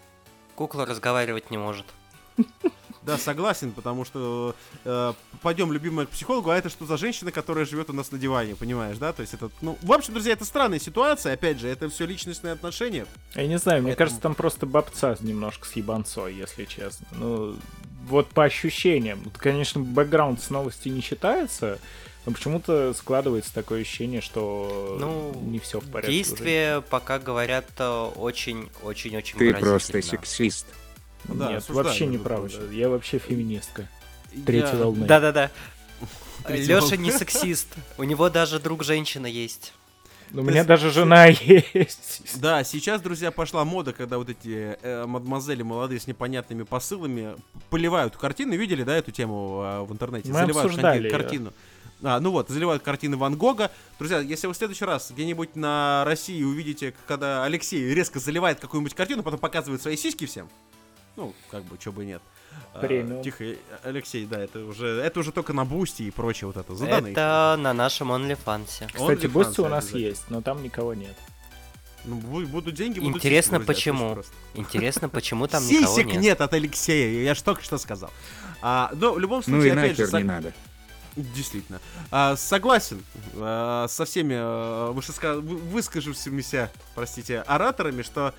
Кукла 0.55 0.87
разговаривать 0.87 1.51
не 1.51 1.59
может. 1.59 1.87
Да, 3.09 3.17
согласен, 3.19 3.73
потому 3.73 4.05
что 4.05 4.55
э, 4.85 5.13
пойдем 5.41 5.73
любимому 5.73 6.07
к 6.07 6.11
психологу, 6.11 6.51
а 6.51 6.57
это 6.59 6.69
что 6.69 6.85
за 6.85 6.99
женщина, 6.99 7.33
которая 7.33 7.65
живет 7.65 7.89
у 7.89 7.95
нас 7.95 8.13
на 8.13 8.19
диване, 8.19 8.55
понимаешь, 8.55 8.99
да? 8.99 9.15
То 9.15 9.23
есть 9.23 9.33
это, 9.33 9.51
ну, 9.63 9.79
в 9.83 9.93
общем, 9.93 10.13
друзья, 10.13 10.35
это 10.35 10.45
странная 10.45 10.79
ситуация, 10.79 11.33
опять 11.33 11.59
же, 11.59 11.69
это 11.69 11.89
все 11.89 12.05
личностные 12.05 12.53
отношения. 12.53 13.07
Я 13.35 13.47
не 13.47 13.59
знаю, 13.59 13.83
мне 13.83 13.93
Поэтому- 13.93 13.97
кажется, 13.97 14.21
там 14.21 14.35
просто 14.35 14.67
бабца 14.67 15.17
немножко 15.21 15.67
с 15.67 15.73
ебанцой, 15.73 16.35
если 16.35 16.67
честно. 16.67 17.07
Ну, 17.13 17.57
вот 18.07 18.29
по 18.29 18.45
ощущениям. 18.45 19.21
Вот, 19.25 19.39
конечно, 19.39 19.81
бэкграунд 19.81 20.43
с 20.43 20.51
новости 20.51 20.89
не 20.91 21.01
считается, 21.01 21.79
но 22.27 22.33
почему-то 22.33 22.93
складывается 22.93 23.55
такое 23.55 23.81
ощущение, 23.81 24.21
что 24.21 24.99
Ну, 25.01 25.33
не 25.47 25.59
все 25.61 25.81
в 25.81 25.91
порядке. 25.91 26.11
уже. 26.11 26.25
Действия 26.31 26.81
пока 26.91 27.19
говорят 27.19 27.67
э, 27.79 28.11
очень-очень-очень 28.17 29.39
Ты 29.39 29.55
просто 29.55 30.03
сексист. 30.03 30.67
Ну 31.29 31.35
да, 31.35 31.53
Нет, 31.53 31.69
вообще 31.69 32.07
между 32.07 32.19
неправда. 32.21 32.49
прочим. 32.57 32.73
Я 32.73 32.89
вообще 32.89 33.19
феминистка. 33.19 33.89
Третьей 34.47 34.77
Я- 34.79 34.85
волны. 34.85 35.07
Да-да-да. 35.07 35.51
Волна. 36.49 36.97
не 36.97 37.13
сексист. 37.13 37.69
У 37.99 38.05
него 38.05 38.31
даже 38.31 38.59
друг 38.59 38.83
женщина 38.85 39.27
есть. 39.27 39.73
У 40.33 40.43
меня 40.43 40.65
даже 40.65 40.91
жена 40.91 41.27
есть. 41.27 42.23
Да, 42.41 42.63
сейчас, 42.65 43.01
друзья, 43.01 43.31
пошла 43.31 43.65
мода, 43.65 43.93
когда 43.93 44.19
вот 44.19 44.29
эти 44.29 44.77
э, 44.83 45.07
мадемуазели 45.07 45.63
молодые 45.63 46.01
с 46.01 46.07
непонятными 46.07 46.63
посылами 46.65 47.37
поливают 47.71 48.17
картины. 48.17 48.55
Видели, 48.55 48.83
да, 48.83 48.97
эту 48.97 49.11
тему 49.11 49.63
э, 49.65 49.81
в 49.83 49.93
интернете? 49.93 50.29
Мы 50.29 50.35
заливают 50.41 50.67
обсуждали 50.67 51.09
картину. 51.11 51.53
А, 52.03 52.21
ну 52.21 52.31
вот, 52.31 52.49
заливают 52.49 52.83
картины 52.83 53.17
Ван 53.17 53.37
Гога. 53.37 53.71
Друзья, 53.99 54.21
если 54.21 54.47
вы 54.47 54.53
в 54.53 54.57
следующий 54.57 54.85
раз 54.85 55.11
где-нибудь 55.11 55.57
на 55.57 56.05
России 56.07 56.43
увидите, 56.45 56.95
когда 57.07 57.45
Алексей 57.45 57.93
резко 57.93 58.21
заливает 58.21 58.61
какую-нибудь 58.61 58.95
картину, 58.95 59.23
потом 59.23 59.41
показывает 59.41 59.83
свои 59.83 59.97
сиськи 59.97 60.27
всем, 60.27 60.49
ну, 61.19 61.35
как 61.51 61.65
бы, 61.65 61.77
чё 61.79 61.91
бы 61.93 62.05
нет. 62.05 62.23
А, 62.73 62.79
Премиум. 62.79 63.23
тихо, 63.23 63.45
э, 63.45 63.57
Алексей, 63.85 64.25
да, 64.25 64.41
это 64.41 64.65
уже, 64.65 64.87
это 64.87 65.21
уже 65.21 65.33
только 65.33 65.53
на 65.53 65.65
Бусти 65.65 66.05
и 66.05 66.11
прочее 66.11 66.47
вот 66.47 66.57
это. 66.57 66.75
Заданы. 66.75 67.09
Это 67.09 67.57
на 67.59 67.75
нашем 67.75 68.11
OnlyFans. 68.13 68.67
Кстати, 68.67 69.27
OnlyFans, 69.27 69.29
Бусти 69.29 69.61
у 69.61 69.69
нас 69.69 69.91
есть, 69.91 70.23
но 70.31 70.41
там 70.41 70.63
никого 70.63 70.95
нет. 70.95 71.15
Ну, 72.05 72.17
бу- 72.21 72.47
будут 72.47 72.75
деньги, 72.75 73.01
будут 73.01 73.17
Интересно, 73.17 73.59
сиськи, 73.59 73.67
почему? 73.67 74.19
Интересно, 74.55 75.09
почему 75.09 75.47
там 75.49 75.67
никого 75.67 75.93
Сисек 75.95 76.07
нет? 76.07 76.21
нет 76.23 76.41
от 76.41 76.55
Алексея, 76.55 77.23
я 77.25 77.35
же 77.35 77.43
только 77.43 77.63
что 77.63 77.77
сказал. 77.79 78.11
А, 78.63 78.91
но 78.95 79.13
в 79.13 79.19
любом 79.19 79.39
Ну 79.47 79.61
случае, 79.61 79.75
и 79.75 79.77
опять 79.79 79.97
же, 79.97 80.07
не 80.17 80.23
надо. 80.25 80.53
действительно, 81.17 81.81
а, 82.11 82.37
согласен 82.37 83.03
а, 83.35 83.87
со 83.89 84.05
всеми 84.05 84.37
а, 84.39 84.93
вышеска- 84.93 85.41
выскажившимися, 85.41 86.71
простите, 86.95 87.41
ораторами, 87.41 88.03
что 88.03 88.33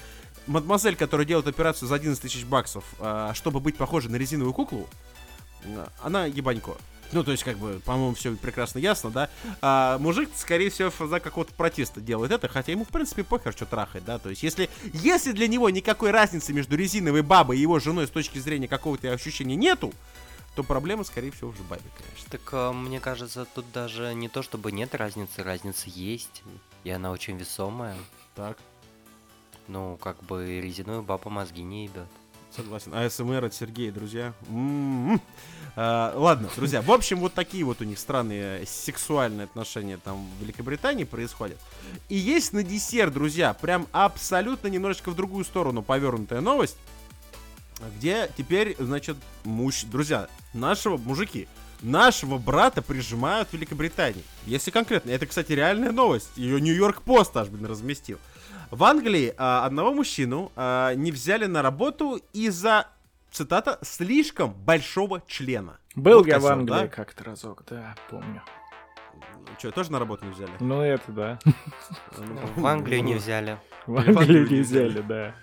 мадемуазель, 0.50 0.96
которая 0.96 1.26
делает 1.26 1.48
операцию 1.48 1.88
за 1.88 1.96
11 1.96 2.22
тысяч 2.22 2.44
баксов, 2.44 2.84
а, 3.00 3.34
чтобы 3.34 3.60
быть 3.60 3.78
похожей 3.78 4.12
на 4.12 4.18
резиновую 4.18 4.54
куклу, 4.54 4.88
а, 5.64 5.90
она 6.04 6.26
ебанько. 6.26 6.76
Ну, 7.12 7.24
то 7.24 7.32
есть, 7.32 7.44
как 7.44 7.58
бы, 7.58 7.82
по-моему, 7.86 8.14
все 8.14 8.36
прекрасно 8.36 8.78
ясно, 8.78 9.10
да. 9.10 9.30
А 9.62 9.98
мужик, 9.98 10.30
скорее 10.36 10.70
всего, 10.70 10.92
за 11.08 11.20
какого-то 11.20 11.54
протеста 11.54 12.02
делает 12.02 12.32
это, 12.32 12.48
хотя 12.48 12.72
ему, 12.72 12.86
в 12.86 12.90
принципе, 12.90 13.24
похер, 13.24 13.52
что 13.52 13.66
трахать, 13.66 14.06
да. 14.06 14.20
То 14.20 14.30
есть, 14.30 14.44
если, 14.44 14.70
если 14.94 15.32
для 15.32 15.48
него 15.48 15.70
никакой 15.70 16.12
разницы 16.12 16.54
между 16.54 16.76
резиновой 16.76 17.24
бабой 17.24 17.58
и 17.58 17.62
его 17.62 17.80
женой 17.80 18.06
с 18.06 18.12
точки 18.12 18.38
зрения 18.38 18.68
какого-то 18.68 19.12
ощущения 19.12 19.56
нету, 19.56 19.92
то 20.56 20.64
проблема, 20.64 21.04
скорее 21.04 21.32
всего, 21.32 21.50
уже 21.50 21.64
бабе, 21.64 21.84
конечно. 21.98 22.30
Так 22.30 22.42
э, 22.52 22.72
мне 22.74 23.00
кажется, 23.00 23.46
тут 23.56 23.72
даже 23.72 24.14
не 24.14 24.30
то 24.30 24.44
чтобы 24.44 24.72
нет 24.72 24.94
разницы, 24.94 25.42
разница 25.42 25.90
есть. 25.90 26.44
И 26.84 26.90
она 26.90 27.12
очень 27.12 27.38
весомая. 27.38 27.96
Так, 28.36 28.58
Ну, 29.70 29.98
как 30.02 30.22
бы 30.24 30.60
резиновую 30.60 31.04
бабу 31.04 31.30
мозги 31.30 31.62
не 31.62 31.86
ебет. 31.86 32.08
согласен. 32.56 32.94
АСМР 32.94 33.46
от 33.46 33.54
Сергея, 33.54 33.92
друзья. 33.92 34.34
М-м-м. 34.50 35.22
А, 35.76 36.12
ладно, 36.16 36.50
друзья, 36.56 36.82
в 36.82 36.92
общем, 36.92 37.20
вот 37.20 37.36
такие 37.36 37.64
вот 37.64 37.80
у 37.80 37.84
них 37.84 38.00
странные 38.00 38.66
сексуальные 38.66 39.46
отношения 39.46 39.98
там 39.98 40.28
в 40.40 40.44
Великобритании 40.44 41.04
происходят. 41.04 41.60
И 42.10 42.16
есть 42.16 42.52
на 42.52 42.64
десерт, 42.64 43.14
друзья, 43.14 43.54
прям 43.54 43.88
абсолютно 43.92 44.68
немножечко 44.68 45.12
в 45.12 45.16
другую 45.16 45.46
сторону 45.46 45.84
повернутая 45.84 46.42
новость, 46.42 46.78
где 47.96 48.30
теперь, 48.36 48.76
значит, 48.80 49.18
муж... 49.44 49.84
друзья, 49.84 50.28
нашего, 50.54 50.98
мужики, 50.98 51.48
нашего 51.82 52.40
брата 52.40 52.82
прижимают 52.82 53.50
в 53.50 53.54
Великобритании. 53.54 54.24
Если 54.48 54.72
конкретно, 54.72 55.12
это, 55.12 55.28
кстати, 55.28 55.52
реальная 55.52 55.92
новость. 55.92 56.32
Ее 56.36 56.60
Нью-Йорк 56.60 57.04
Пост 57.04 57.38
аж, 57.38 57.48
блин, 57.50 57.68
разместил. 57.68 58.18
В 58.72 58.84
Англии 58.84 59.34
а, 59.38 59.66
одного 59.66 59.94
мужчину 59.94 60.52
а, 60.56 60.94
не 60.94 61.12
взяли 61.12 61.46
на 61.46 61.64
работу 61.64 62.22
из-за, 62.34 62.88
цитата, 63.32 63.80
слишком 63.82 64.54
большого 64.54 65.24
члена. 65.26 65.80
Был 65.96 66.20
Вот 66.20 66.28
я 66.28 66.38
в 66.38 66.44
козёл, 66.44 66.52
Англии 66.52 66.82
да? 66.82 66.88
как-то 66.88 67.24
разок, 67.24 67.64
да, 67.68 67.96
помню. 68.12 68.44
Что, 69.58 69.72
тоже 69.72 69.92
на 69.92 69.98
работу 69.98 70.26
не 70.26 70.32
взяли? 70.32 70.52
Ну 70.60 70.82
это 70.82 71.12
да. 71.12 71.40
В 72.56 72.66
Англию 72.66 73.04
не 73.04 73.16
взяли. 73.16 73.58
В 73.88 73.94
в 73.94 73.98
Англию 73.98 74.48
не 74.48 74.62
взяли, 74.62 75.02
да. 75.02 75.34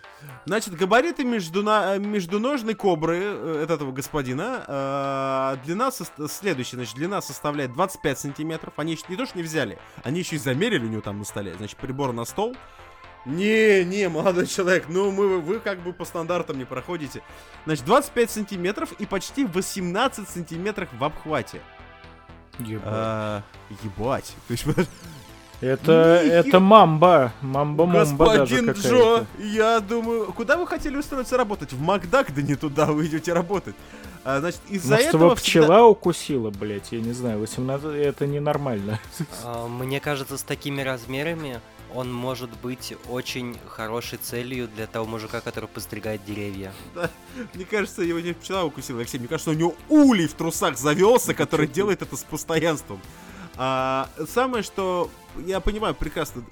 Значит, 0.44 0.74
габариты 0.74 1.24
междуна... 1.24 1.98
междуножной 1.98 2.74
кобры 2.74 3.18
э, 3.22 3.64
от 3.64 3.70
этого 3.70 3.92
господина. 3.92 4.64
э, 4.66 5.56
длина 5.64 5.90
следующая, 5.90 6.76
значит, 6.76 6.94
длина 6.94 7.20
составляет 7.20 7.72
25 7.72 8.18
сантиметров. 8.18 8.72
Они 8.76 8.92
еще 8.92 9.04
не 9.08 9.16
то, 9.16 9.26
что 9.26 9.36
не 9.36 9.42
взяли, 9.42 9.78
они 10.04 10.20
еще 10.20 10.36
и 10.36 10.38
замерили 10.38 10.86
у 10.86 10.88
него 10.88 11.02
там 11.02 11.18
на 11.18 11.24
столе. 11.24 11.54
Значит, 11.54 11.76
прибор 11.76 12.12
на 12.12 12.24
стол. 12.24 12.56
Не, 13.26 13.84
не, 13.84 14.08
молодой 14.08 14.46
человек, 14.46 14.84
ну 14.88 15.10
мы, 15.10 15.40
вы 15.40 15.58
как 15.58 15.80
бы 15.80 15.92
по 15.92 16.04
стандартам 16.04 16.58
не 16.58 16.64
проходите. 16.64 17.22
Значит, 17.64 17.84
25 17.84 18.30
сантиметров 18.30 18.92
и 18.98 19.04
почти 19.04 19.44
18 19.44 20.28
сантиметров 20.28 20.88
в 20.96 21.02
обхвате. 21.02 21.60
Ебать. 22.60 22.82
А, 22.86 23.42
ебать. 23.82 24.34
То 24.46 24.52
есть, 24.52 24.64
Это, 25.60 25.92
это 26.24 26.60
мамба. 26.60 27.32
Даже 27.42 28.16
Господин 28.16 28.66
какая-то. 28.66 28.88
Джо, 28.88 29.26
я 29.38 29.80
думаю, 29.80 30.32
куда 30.32 30.56
вы 30.56 30.66
хотели 30.66 30.96
устроиться 30.96 31.36
работать? 31.36 31.72
В 31.72 31.80
Макдак? 31.80 32.32
Да 32.32 32.42
не 32.42 32.54
туда 32.54 32.86
вы 32.86 33.06
идете 33.06 33.32
работать. 33.32 33.74
А, 34.24 34.40
значит, 34.40 34.60
из-за 34.68 34.94
Может, 34.94 35.08
этого... 35.08 35.36
всегда- 35.36 35.66
пчела 35.66 35.86
укусила, 35.86 36.50
блядь, 36.50 36.92
я 36.92 37.00
не 37.00 37.12
знаю, 37.12 37.40
18, 37.40 37.86
это 37.96 38.26
ненормально. 38.26 39.00
А, 39.44 39.66
Мне 39.66 40.00
кажется, 40.00 40.38
с 40.38 40.42
такими 40.42 40.82
размерами 40.82 41.60
он 41.96 42.12
может 42.12 42.50
быть 42.60 42.94
очень 43.08 43.56
хорошей 43.66 44.18
целью 44.18 44.68
для 44.68 44.86
того 44.86 45.06
мужика, 45.06 45.40
который 45.40 45.68
постригает 45.68 46.24
деревья. 46.26 46.72
Мне 47.54 47.64
кажется, 47.64 48.02
его 48.02 48.20
не 48.20 48.34
пчела 48.34 48.64
укусила, 48.64 49.00
Алексей. 49.00 49.18
Мне 49.18 49.28
кажется, 49.28 49.50
у 49.50 49.54
него 49.54 49.74
улей 49.88 50.26
в 50.26 50.34
трусах 50.34 50.76
завелся, 50.76 51.32
который 51.32 51.66
делает 51.78 52.02
это 52.02 52.14
с 52.16 52.22
постоянством. 52.22 53.00
А, 53.56 54.10
самое, 54.28 54.62
что 54.62 55.10
я 55.46 55.60
понимаю 55.60 55.94
прекрасно, 55.94 56.44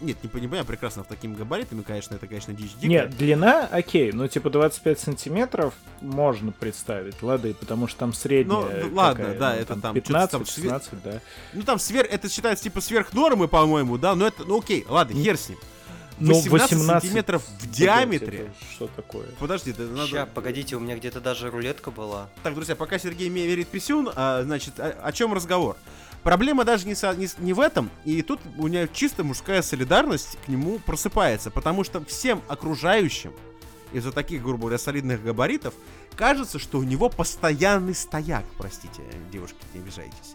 Нет, 0.00 0.22
не 0.22 0.28
понимаю, 0.28 0.64
прекрасно, 0.64 1.04
в 1.04 1.06
такими 1.06 1.34
габаритами, 1.34 1.82
конечно, 1.82 2.14
это, 2.14 2.26
конечно, 2.26 2.52
дичь 2.52 2.74
дикая. 2.74 2.88
Нет, 2.88 3.16
длина, 3.16 3.68
окей, 3.70 4.12
ну 4.12 4.26
типа 4.28 4.50
25 4.50 4.98
сантиметров 5.00 5.74
можно 6.00 6.52
представить, 6.52 7.22
лады, 7.22 7.54
потому 7.54 7.86
что 7.88 8.00
там 8.00 8.12
средняя 8.12 8.60
Ну, 8.60 8.88
ну, 8.88 8.94
ладно, 8.94 9.24
какая, 9.24 9.38
да, 9.38 9.54
ну, 9.54 9.60
это 9.60 9.80
там 9.80 9.94
15, 9.94 10.30
там 10.30 10.42
све- 10.42 10.62
16, 10.62 11.02
да. 11.02 11.20
Ну, 11.52 11.62
там 11.62 11.78
сверх, 11.78 12.08
это 12.10 12.28
считается, 12.28 12.64
типа, 12.64 12.80
сверх 12.80 13.12
нормы, 13.12 13.48
по-моему, 13.48 13.98
да, 13.98 14.14
но 14.14 14.26
это, 14.26 14.44
ну, 14.44 14.58
окей, 14.58 14.84
ладно, 14.88 15.14
хер 15.14 15.36
с 15.36 15.48
ним. 15.48 15.58
Ну, 16.20 16.34
18, 16.34 16.50
18 16.52 16.86
сантиметров 17.02 17.42
в 17.58 17.70
диаметре. 17.70 18.38
это 18.38 18.50
Что 18.72 18.86
такое? 18.86 19.26
Подожди, 19.40 19.72
это 19.72 19.82
надо... 19.82 20.06
Ща, 20.06 20.26
погодите, 20.32 20.76
у 20.76 20.80
меня 20.80 20.96
где-то 20.96 21.20
даже 21.20 21.50
рулетка 21.50 21.90
была. 21.90 22.28
Так, 22.44 22.54
друзья, 22.54 22.76
пока 22.76 22.98
Сергей 22.98 23.28
мне 23.30 23.46
верит 23.46 23.66
писюн, 23.66 24.08
а, 24.14 24.42
значит, 24.44 24.78
о, 24.78 24.90
о 24.90 25.12
чем 25.12 25.34
разговор? 25.34 25.76
Проблема 26.24 26.64
даже 26.64 26.86
не, 26.86 26.94
со- 26.94 27.14
не, 27.14 27.28
не 27.38 27.52
в 27.52 27.60
этом, 27.60 27.90
и 28.04 28.22
тут 28.22 28.40
у 28.56 28.66
меня 28.66 28.88
чисто 28.88 29.22
мужская 29.22 29.60
солидарность 29.60 30.38
к 30.44 30.48
нему 30.48 30.78
просыпается, 30.78 31.50
потому 31.50 31.84
что 31.84 32.02
всем 32.06 32.42
окружающим 32.48 33.32
из-за 33.92 34.10
таких, 34.10 34.42
грубо 34.42 34.62
говоря, 34.62 34.78
солидных 34.78 35.22
габаритов 35.22 35.74
кажется, 36.16 36.58
что 36.58 36.78
у 36.78 36.82
него 36.82 37.10
постоянный 37.10 37.94
стояк, 37.94 38.44
простите, 38.56 39.02
девушки, 39.30 39.58
не 39.74 39.80
обижайтесь. 39.80 40.34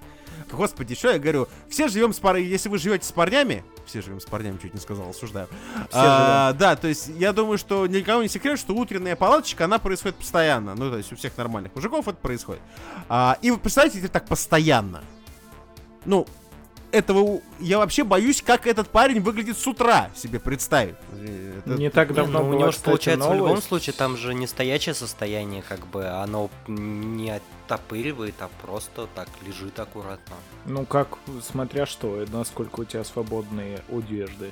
Господи, 0.51 0.95
что 0.95 1.11
я 1.11 1.19
говорю? 1.19 1.47
Все 1.69 1.87
живем 1.87 2.13
с 2.13 2.19
парой, 2.19 2.45
если 2.45 2.69
вы 2.69 2.77
живете 2.77 3.05
с 3.05 3.11
парнями, 3.11 3.63
все 3.85 4.01
живем 4.01 4.21
с 4.21 4.25
парнями, 4.25 4.57
чуть 4.61 4.73
не 4.75 4.79
сказал, 4.79 5.09
осуждаю. 5.09 5.49
А, 5.91 6.53
да, 6.53 6.75
то 6.75 6.87
есть 6.87 7.09
я 7.17 7.33
думаю, 7.33 7.57
что 7.57 7.87
никому 7.87 8.21
не 8.21 8.29
секрет, 8.29 8.59
что 8.59 8.73
утренняя 8.73 9.15
палаточка, 9.15 9.65
она 9.65 9.79
происходит 9.79 10.17
постоянно. 10.17 10.75
Ну, 10.75 10.91
то 10.91 10.97
есть 10.97 11.11
у 11.11 11.15
всех 11.15 11.35
нормальных 11.35 11.75
мужиков 11.75 12.07
это 12.07 12.17
происходит. 12.17 12.61
А, 13.09 13.37
и 13.41 13.51
вы 13.51 13.57
представляете, 13.57 13.99
это 13.99 14.09
так 14.09 14.27
постоянно. 14.27 15.01
Ну, 16.09 16.25
этого 16.91 17.19
у- 17.19 17.43
я 17.59 17.77
вообще 17.77 18.03
боюсь, 18.03 18.41
как 18.41 18.65
этот 18.65 18.89
парень 18.89 19.19
выглядит 19.21 19.55
с 19.59 19.67
утра 19.67 20.09
себе 20.15 20.39
представить. 20.39 20.95
Это- 21.13 21.69
Не 21.77 21.91
так 21.91 22.09
Не, 22.09 22.15
давно 22.15 22.39
ну, 22.41 22.49
у 22.49 22.53
него 22.53 22.71
же 22.71 22.79
получается 22.79 23.29
в 23.29 23.33
любом 23.35 23.47
новость. 23.49 23.67
случае 23.67 23.93
там 23.93 24.17
же 24.17 24.33
не 24.33 24.47
стоячее 24.47 24.95
состояние, 24.95 25.61
как 25.69 25.85
бы 25.85 26.07
оно 26.07 26.49
не 26.67 27.29
оттопыривает, 27.29 28.33
а 28.39 28.49
просто 28.65 29.07
так 29.13 29.29
лежит 29.45 29.79
аккуратно. 29.79 30.35
Ну 30.65 30.83
как, 30.87 31.19
смотря 31.43 31.85
что, 31.85 32.23
и 32.23 32.25
насколько 32.31 32.79
у 32.79 32.85
тебя 32.85 33.03
свободные 33.03 33.81
одежды. 33.91 34.49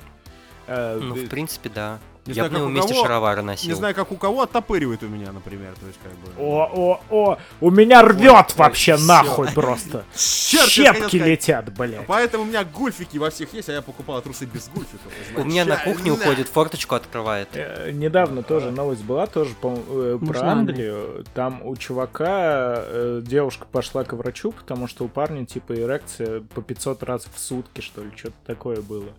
Э, 0.68 0.96
Ну, 1.02 1.14
ты- 1.16 1.26
в 1.26 1.28
принципе, 1.28 1.70
да. 1.74 1.98
Не 2.28 2.34
Я 2.34 2.46
знаю, 2.46 2.50
бы 2.50 2.52
на 2.52 2.58
как 2.58 2.60
его 2.60 2.66
у 2.66 2.70
месте 2.74 2.92
кого, 2.92 3.06
шаровары 3.06 3.42
носил. 3.42 3.68
Не 3.70 3.74
знаю, 3.74 3.94
как 3.94 4.12
у 4.12 4.16
кого 4.16 4.42
оттопыривает 4.42 5.02
у 5.02 5.08
меня, 5.08 5.32
например. 5.32 5.72
То 5.80 5.86
есть, 5.86 5.98
как 6.02 6.12
бы... 6.12 6.42
О, 6.42 6.68
о, 6.74 7.00
о, 7.08 7.38
у 7.62 7.70
меня 7.70 8.02
рвет 8.02 8.54
вообще 8.54 8.96
всё. 8.96 9.06
нахуй 9.06 9.48
просто. 9.52 10.04
Хотел 10.12 10.66
Щепки 10.66 11.16
летят, 11.16 11.72
блядь. 11.74 12.06
Поэтому 12.06 12.44
у 12.44 12.46
меня 12.46 12.64
гульфики 12.64 13.16
во 13.16 13.30
всех 13.30 13.54
есть, 13.54 13.70
а 13.70 13.72
я 13.72 13.80
покупал 13.80 14.20
трусы 14.20 14.44
без 14.44 14.68
гульфиков. 14.68 15.10
У 15.36 15.44
меня 15.44 15.64
на 15.64 15.76
кухне 15.76 16.12
уходит, 16.12 16.48
форточку 16.48 16.94
открывает. 16.94 17.48
Э, 17.54 17.90
Недавно 17.92 18.42
тоже 18.42 18.70
новость 18.70 19.04
была, 19.04 19.26
тоже 19.26 19.54
э, 19.62 20.18
про 20.26 20.40
Англию. 20.42 21.24
Там 21.32 21.62
у 21.64 21.76
чувака 21.76 22.82
э, 22.84 23.22
девушка 23.24 23.66
пошла 23.70 24.04
к 24.04 24.12
врачу, 24.12 24.52
потому 24.52 24.86
что 24.86 25.04
у 25.04 25.08
парня 25.08 25.46
типа 25.46 25.72
эрекция 25.72 26.40
по 26.40 26.60
500 26.60 27.02
раз 27.04 27.26
в 27.34 27.38
сутки, 27.38 27.80
что 27.80 28.02
ли, 28.02 28.10
что-то 28.14 28.36
такое 28.46 28.82
было. 28.82 29.14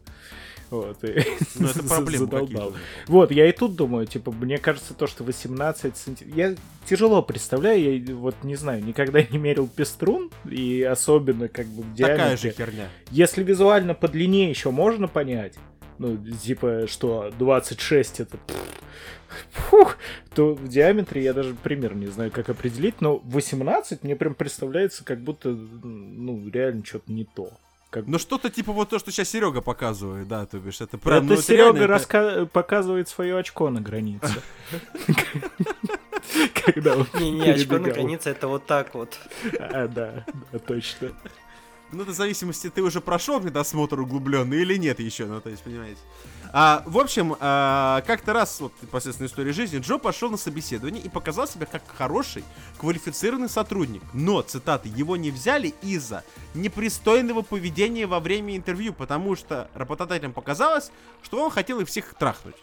Вот, 0.70 1.04
и 1.04 1.24
Ну, 1.56 1.68
это 1.68 2.12
задолбал. 2.18 2.74
Вот, 3.08 3.32
я 3.32 3.48
и 3.48 3.52
тут 3.52 3.76
думаю, 3.76 4.06
типа, 4.06 4.32
мне 4.32 4.58
кажется, 4.58 4.94
то, 4.94 5.08
что 5.08 5.24
18 5.24 5.98
сантиметров... 5.98 6.38
Я 6.38 6.56
тяжело 6.88 7.22
представляю, 7.22 8.04
я 8.04 8.16
вот 8.16 8.36
не 8.44 8.56
знаю, 8.56 8.84
никогда 8.84 9.22
не 9.24 9.38
мерил 9.38 9.68
пеструн, 9.68 10.32
и 10.50 10.84
особенно 10.84 11.48
как 11.48 11.66
бы 11.68 11.84
в 11.84 11.96
Такая 11.98 12.18
диаметре. 12.18 12.52
же 12.52 12.56
херня. 12.56 12.90
Если 13.12 13.44
визуально 13.44 13.94
по 13.96 14.08
длине 14.08 14.50
еще 14.50 14.72
можно 14.72 15.08
понять, 15.08 15.56
ну, 15.98 16.18
типа, 16.18 16.86
что 16.88 17.32
26 17.38 18.22
это... 18.22 18.38
Фух, 19.52 19.98
то 20.34 20.56
в 20.56 20.68
диаметре 20.68 21.24
я 21.24 21.34
даже 21.34 21.54
пример 21.54 21.96
не 21.96 22.08
знаю, 22.08 22.32
как 22.32 22.50
определить, 22.50 23.00
но 23.00 23.18
18 23.26 24.04
мне 24.04 24.16
прям 24.16 24.34
представляется, 24.34 25.04
как 25.04 25.22
будто, 25.22 25.50
ну, 25.50 26.50
реально 26.50 26.84
что-то 26.84 27.12
не 27.12 27.26
то. 27.26 27.52
Как... 27.90 28.06
Ну 28.06 28.20
что-то 28.20 28.50
типа 28.52 28.72
вот 28.72 28.90
то, 28.90 29.00
что 29.00 29.12
сейчас 29.12 29.30
Серега 29.30 29.62
показывает, 29.62 30.28
да, 30.28 30.46
то 30.46 30.60
бишь, 30.60 30.80
это 30.80 30.98
прям... 31.00 31.26
ну, 31.26 31.34
это 31.34 31.54
реально, 31.54 31.74
Серега 31.80 31.86
это- 31.86 31.94
раска- 31.94 32.46
показывает 32.46 33.10
свое 33.10 33.38
очко 33.38 33.70
на 33.70 33.82
границе. 33.82 34.42
Когда 36.66 36.96
он 36.96 37.08
Не-не, 37.20 37.50
очко 37.52 37.80
на 37.80 37.90
границе 37.90 38.30
это 38.30 38.48
вот 38.48 38.66
так 38.68 38.94
вот. 38.94 39.18
А, 39.60 39.88
да, 39.88 40.26
точно. 40.68 41.14
Ну, 41.92 42.04
это 42.04 42.12
в 42.12 42.16
зависимости, 42.16 42.70
ты 42.70 42.84
уже 42.84 43.02
прошел 43.02 43.40
медосмотр 43.40 44.00
углубленный 44.00 44.62
или 44.62 44.78
нет 44.78 45.00
еще, 45.00 45.26
ну, 45.26 45.42
то 45.42 45.50
есть, 45.50 45.64
понимаете. 45.64 46.00
А, 46.52 46.84
в 46.86 46.98
общем, 46.98 47.36
а, 47.40 48.02
как-то 48.08 48.34
раз, 48.34 48.60
вот, 48.60 48.74
непосредственно 48.82 49.28
история 49.28 49.54
жизни, 49.54 49.80
Джо 49.80 49.98
пошел 49.98 50.32
на 50.32 50.38
собеседование 50.38 51.02
и 51.02 51.08
показал 51.08 51.48
себя 51.48 51.68
как 51.68 51.84
хороший, 51.96 52.44
квалифицированный 52.80 53.50
сотрудник. 53.50 54.02
Но, 54.14 54.42
цитаты, 54.42 54.90
его 54.90 55.16
не 55.16 55.30
взяли 55.30 55.76
из-за 55.84 56.24
непристойного 56.56 57.44
поведения 57.44 58.08
во 58.08 58.20
время 58.20 58.58
интервью, 58.58 58.94
потому 58.94 59.36
что 59.36 59.70
работодателям 59.76 60.34
показалось, 60.34 60.92
что 61.22 61.44
он 61.44 61.52
хотел 61.52 61.80
их 61.82 61.88
всех 61.88 62.16
трахнуть. 62.16 62.56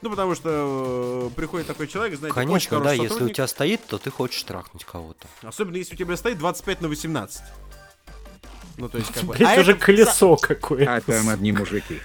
Ну, 0.00 0.10
потому 0.10 0.34
что 0.34 1.30
э, 1.32 1.36
приходит 1.36 1.68
такой 1.68 1.86
человек, 1.86 2.18
знаете, 2.18 2.36
очень 2.36 2.48
Конечно, 2.48 2.78
да, 2.78 2.84
хороший 2.84 2.94
если 2.94 3.06
у 3.06 3.08
сотрудник, 3.10 3.36
тебя 3.36 3.46
стоит, 3.46 3.86
то 3.86 3.98
ты 3.98 4.10
хочешь 4.10 4.42
трахнуть 4.42 4.84
кого-то. 4.84 5.28
Особенно 5.42 5.76
если 5.76 5.94
у 5.94 5.96
тебя 5.96 6.16
стоит 6.16 6.38
25 6.38 6.82
на 6.82 6.88
18. 6.88 7.42
Ну, 8.78 8.88
то 8.88 8.98
есть, 8.98 9.12
как 9.12 9.22
бы... 9.24 9.34
Блять, 9.34 9.58
а 9.58 9.60
уже 9.60 9.72
это 9.72 9.80
колесо 9.80 10.36
какое-то. 10.36 10.96
А 10.96 11.00
там 11.00 11.28
одни 11.28 11.52
мужики. 11.52 12.00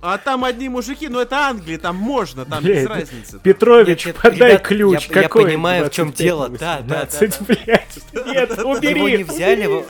А 0.00 0.18
там 0.18 0.44
одни 0.44 0.68
мужики, 0.68 1.08
но 1.08 1.20
это 1.22 1.48
Англия, 1.48 1.78
там 1.78 1.96
можно, 1.96 2.44
там 2.44 2.62
Блядь, 2.62 2.76
без 2.76 2.84
это 2.84 2.94
разницы. 2.94 3.40
Петрович, 3.40 4.06
Нет, 4.06 4.06
нет, 4.06 4.16
подай 4.22 4.50
ребят, 4.50 4.62
ключ. 4.62 5.08
я- 5.08 5.16
я 5.16 5.22
какой? 5.24 5.44
понимаю, 5.46 5.84
в 5.84 5.88
25 5.94 6.14
дело, 6.16 6.48
да, 6.48 6.80
да, 6.80 6.82
да, 6.82 7.04
18, 7.06 7.40
блядь. 7.46 7.98
Нет, 8.26 8.58
убери. 8.64 8.98
Его 8.98 9.08
не 9.08 9.24
взяли. 9.24 9.84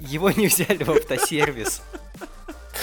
Его 0.00 0.30
не 0.30 0.46
взяли 0.48 0.82
в 0.84 0.90
автосервис. 0.90 1.82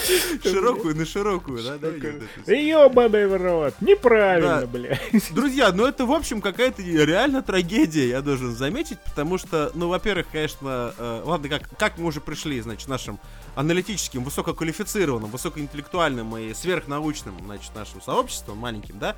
Широкую 0.43 0.95
на 0.95 1.05
широкую, 1.05 1.61
да? 1.63 2.53
Ёбаный 2.53 3.27
в 3.27 3.37
рот. 3.37 3.73
Неправильно, 3.81 4.65
блядь. 4.65 4.99
Друзья, 5.33 5.71
ну 5.71 5.85
это, 5.85 6.05
в 6.05 6.11
общем, 6.11 6.41
какая-то 6.41 6.81
реально 6.81 7.41
трагедия, 7.41 8.09
я 8.09 8.21
должен 8.21 8.55
заметить, 8.55 8.99
потому 9.05 9.37
что, 9.37 9.71
ну, 9.75 9.87
во-первых, 9.89 10.27
конечно, 10.31 10.93
э, 10.97 11.21
ладно, 11.25 11.49
как, 11.49 11.69
как 11.77 11.97
мы 11.97 12.07
уже 12.07 12.21
пришли, 12.21 12.59
значит, 12.61 12.87
нашим 12.87 13.19
аналитическим, 13.55 14.23
высококвалифицированным, 14.23 15.29
высокоинтеллектуальным 15.29 16.37
и 16.37 16.53
сверхнаучным, 16.53 17.35
значит, 17.45 17.73
нашим 17.75 18.01
сообществом 18.01 18.57
маленьким, 18.57 18.99
да, 18.99 19.15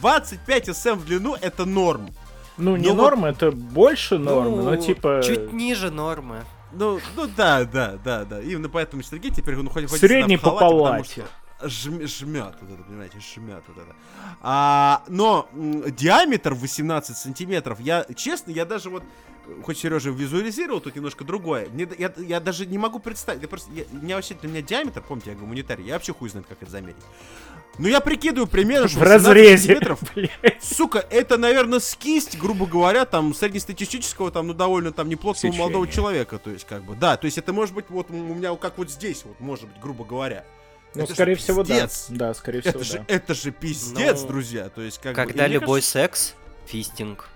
25 0.00 0.76
см 0.76 0.96
в 1.00 1.06
длину— 1.06 1.36
это 1.40 1.64
норм. 1.64 2.10
Ну, 2.58 2.76
не 2.76 2.88
Ну 2.88 2.94
вот- 2.94 3.02
норма, 3.02 3.28
это 3.28 3.50
больше 3.50 4.18
нормы, 4.18 4.62
но 4.62 4.70
Ну, 4.70 4.76
типа... 4.76 5.20
Чуть 5.24 5.52
ниже 5.52 5.90
нормы. 5.90 6.44
Ну, 6.72 7.00
ну 7.14 7.26
да, 7.26 7.64
да, 7.64 7.98
да, 8.02 8.24
да. 8.24 8.40
Именно 8.42 8.68
поэтому 8.68 9.02
Сергей 9.02 9.30
теперь 9.30 9.56
ну, 9.56 9.70
хоть 9.70 9.88
хоть 9.88 10.00
Средний 10.00 10.36
по 10.36 10.50
халате, 10.50 10.64
потому 10.64 10.82
палате. 10.84 11.12
что 11.12 11.24
жм- 11.60 12.06
жмет, 12.06 12.54
вот 12.60 12.70
это, 12.70 12.82
понимаете, 12.82 13.18
жмет 13.20 13.62
вот 13.68 13.78
это. 13.78 13.94
А, 14.40 15.02
но 15.08 15.48
диаметр 15.54 16.54
18 16.54 17.16
сантиметров, 17.16 17.80
я, 17.80 18.04
честно, 18.14 18.50
я 18.50 18.64
даже 18.64 18.90
вот, 18.90 19.02
хоть 19.62 19.78
Сережа 19.78 20.10
визуализировал 20.10 20.80
тут 20.80 20.96
немножко 20.96 21.24
другое, 21.24 21.68
мне, 21.70 21.88
я, 21.98 22.12
я 22.18 22.40
даже 22.40 22.66
не 22.66 22.78
могу 22.78 22.98
представить, 22.98 23.42
я 23.42 23.48
просто, 23.48 23.70
я, 23.72 23.84
у 23.92 23.96
меня 23.96 24.16
вообще, 24.16 24.36
у 24.42 24.46
меня 24.46 24.62
диаметр, 24.62 25.02
помните, 25.02 25.30
я 25.30 25.36
гуманитарий, 25.36 25.84
я 25.86 25.94
вообще 25.94 26.12
хуй 26.12 26.28
знает, 26.28 26.46
как 26.46 26.62
это 26.62 26.70
замерить. 26.70 26.96
Ну, 27.78 27.88
я 27.88 28.00
прикидываю 28.00 28.46
примерно, 28.46 28.88
что 28.88 28.98
В 28.98 29.02
18 29.02 29.26
разрезе. 29.26 29.56
сантиметров, 29.58 30.00
Блядь. 30.14 30.62
Сука, 30.64 30.98
это, 31.10 31.36
наверное, 31.36 31.78
скисть, 31.78 32.38
грубо 32.38 32.64
говоря, 32.64 33.04
там, 33.04 33.34
среднестатистического, 33.34 34.30
там, 34.30 34.46
ну, 34.46 34.54
довольно, 34.54 34.92
там, 34.92 35.10
неплотного 35.10 35.52
Сечение. 35.52 35.60
молодого 35.60 35.86
человека, 35.86 36.38
то 36.38 36.50
есть, 36.50 36.64
как 36.66 36.84
бы, 36.84 36.94
да, 36.94 37.18
то 37.18 37.26
есть, 37.26 37.36
это 37.36 37.52
может 37.52 37.74
быть, 37.74 37.84
вот, 37.90 38.10
у 38.10 38.14
меня 38.14 38.54
как 38.56 38.78
вот 38.78 38.90
здесь, 38.90 39.24
вот, 39.26 39.38
может 39.40 39.66
быть, 39.68 39.78
грубо 39.80 40.04
говоря. 40.06 40.44
Ну, 40.96 41.04
Это 41.04 41.14
скорее 41.14 41.34
всего, 41.36 41.62
да. 41.62 41.74
пиздец. 41.74 42.06
Да, 42.08 42.34
скорее 42.34 42.60
всего, 42.62 42.70
Это 42.80 42.84
же, 42.84 42.98
да. 42.98 43.04
это 43.08 43.34
же 43.34 43.50
пиздец, 43.50 44.22
Ну, 44.22 44.28
друзья, 44.28 44.68
то 44.68 44.80
есть, 44.80 44.98
как 45.00 45.14
бы, 45.14 45.22
Когда 45.22 45.44
мне 45.44 45.54
любой 45.54 45.80
кажется, 45.80 45.92
секс, 45.92 46.34
фистинг. 46.66 47.28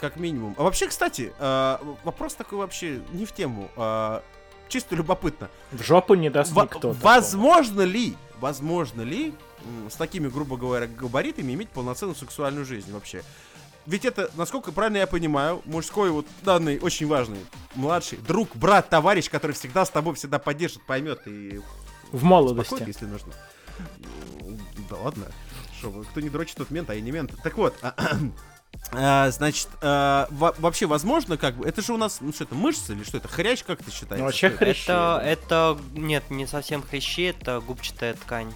как 0.00 0.16
минимум. 0.16 0.54
А 0.58 0.62
вообще, 0.62 0.88
кстати, 0.88 1.32
э, 1.38 1.78
вопрос 2.04 2.34
такой 2.34 2.58
вообще 2.58 3.00
не 3.12 3.26
в 3.26 3.32
тему, 3.32 3.70
а, 3.76 4.22
чисто 4.68 4.94
любопытно. 4.96 5.48
В 5.72 5.82
жопу 5.82 6.14
не 6.14 6.30
даст 6.30 6.52
Во- 6.52 6.62
никто. 6.62 6.74
такого. 6.78 6.92
возможно 6.94 7.82
ли, 7.82 8.16
возможно 8.40 9.02
ли 9.02 9.34
с 9.90 9.94
такими, 9.94 10.28
грубо 10.28 10.56
говоря, 10.56 10.86
габаритами 10.86 11.52
иметь 11.52 11.70
полноценную 11.70 12.16
сексуальную 12.16 12.64
жизнь 12.66 12.92
вообще? 12.92 13.22
Ведь 13.86 14.06
это, 14.06 14.30
насколько 14.36 14.72
правильно 14.72 14.96
я 14.98 15.06
понимаю, 15.06 15.60
мужской 15.66 16.08
вот 16.10 16.26
данный 16.42 16.78
очень 16.78 17.06
важный 17.06 17.38
младший 17.74 18.16
друг, 18.18 18.56
брат, 18.56 18.88
товарищ, 18.88 19.28
который 19.28 19.52
всегда 19.52 19.84
с 19.84 19.90
тобой 19.90 20.14
всегда 20.14 20.38
поддержит, 20.38 20.82
поймет 20.86 21.20
и 21.26 21.60
В 22.12 22.22
молодости. 22.24 22.82
если 22.86 23.06
нужно. 23.06 23.32
М, 24.40 24.58
Да 24.90 24.96
ладно. 24.96 25.26
Что, 25.78 25.90
вы, 25.90 26.04
кто 26.04 26.20
не 26.20 26.28
дрочит, 26.30 26.56
тот 26.56 26.70
мент, 26.70 26.88
а 26.90 26.94
я 26.94 27.00
не 27.00 27.10
мент. 27.10 27.32
Так 27.42 27.56
вот, 27.56 27.74
А, 28.92 29.30
значит, 29.30 29.68
а, 29.82 30.26
во- 30.30 30.54
вообще 30.58 30.86
возможно, 30.86 31.36
как 31.36 31.56
бы, 31.56 31.66
это 31.66 31.80
же 31.80 31.92
у 31.92 31.96
нас, 31.96 32.18
ну 32.20 32.32
что 32.32 32.44
это, 32.44 32.54
мышцы 32.54 32.92
или 32.92 33.02
что 33.04 33.16
это, 33.16 33.28
хрящ, 33.28 33.64
как 33.64 33.82
ты 33.82 33.90
считаешь? 33.90 34.18
Ну, 34.20 34.26
вообще 34.26 34.48
Что 34.48 34.56
это? 34.56 34.64
хрящ. 34.64 34.82
Это, 34.84 35.20
это, 35.24 35.78
нет, 35.94 36.30
не 36.30 36.46
совсем 36.46 36.82
хрящи, 36.82 37.22
это 37.30 37.60
губчатая 37.60 38.14
ткань. 38.14 38.52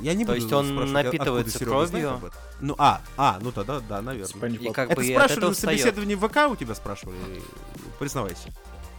Я 0.00 0.14
не 0.14 0.24
то 0.24 0.32
буду 0.32 0.40
есть 0.42 0.52
он 0.52 0.78
а- 0.78 0.84
напитывается 0.86 1.58
кровью. 1.64 2.20
Ну, 2.60 2.74
а, 2.78 3.00
а, 3.16 3.38
ну 3.40 3.52
тогда, 3.52 3.80
да, 3.80 4.00
наверное. 4.02 4.28
Спанч 4.28 4.58
И 4.60 4.70
как 4.72 4.90
Это 4.90 5.00
бы 5.00 5.06
спрашивали 5.06 5.44
на 5.46 5.54
собеседовании 5.54 6.14
в 6.14 6.26
ВК 6.28 6.50
у 6.50 6.56
тебя 6.56 6.74
спрашивали? 6.74 7.16
Признавайся. 7.98 8.48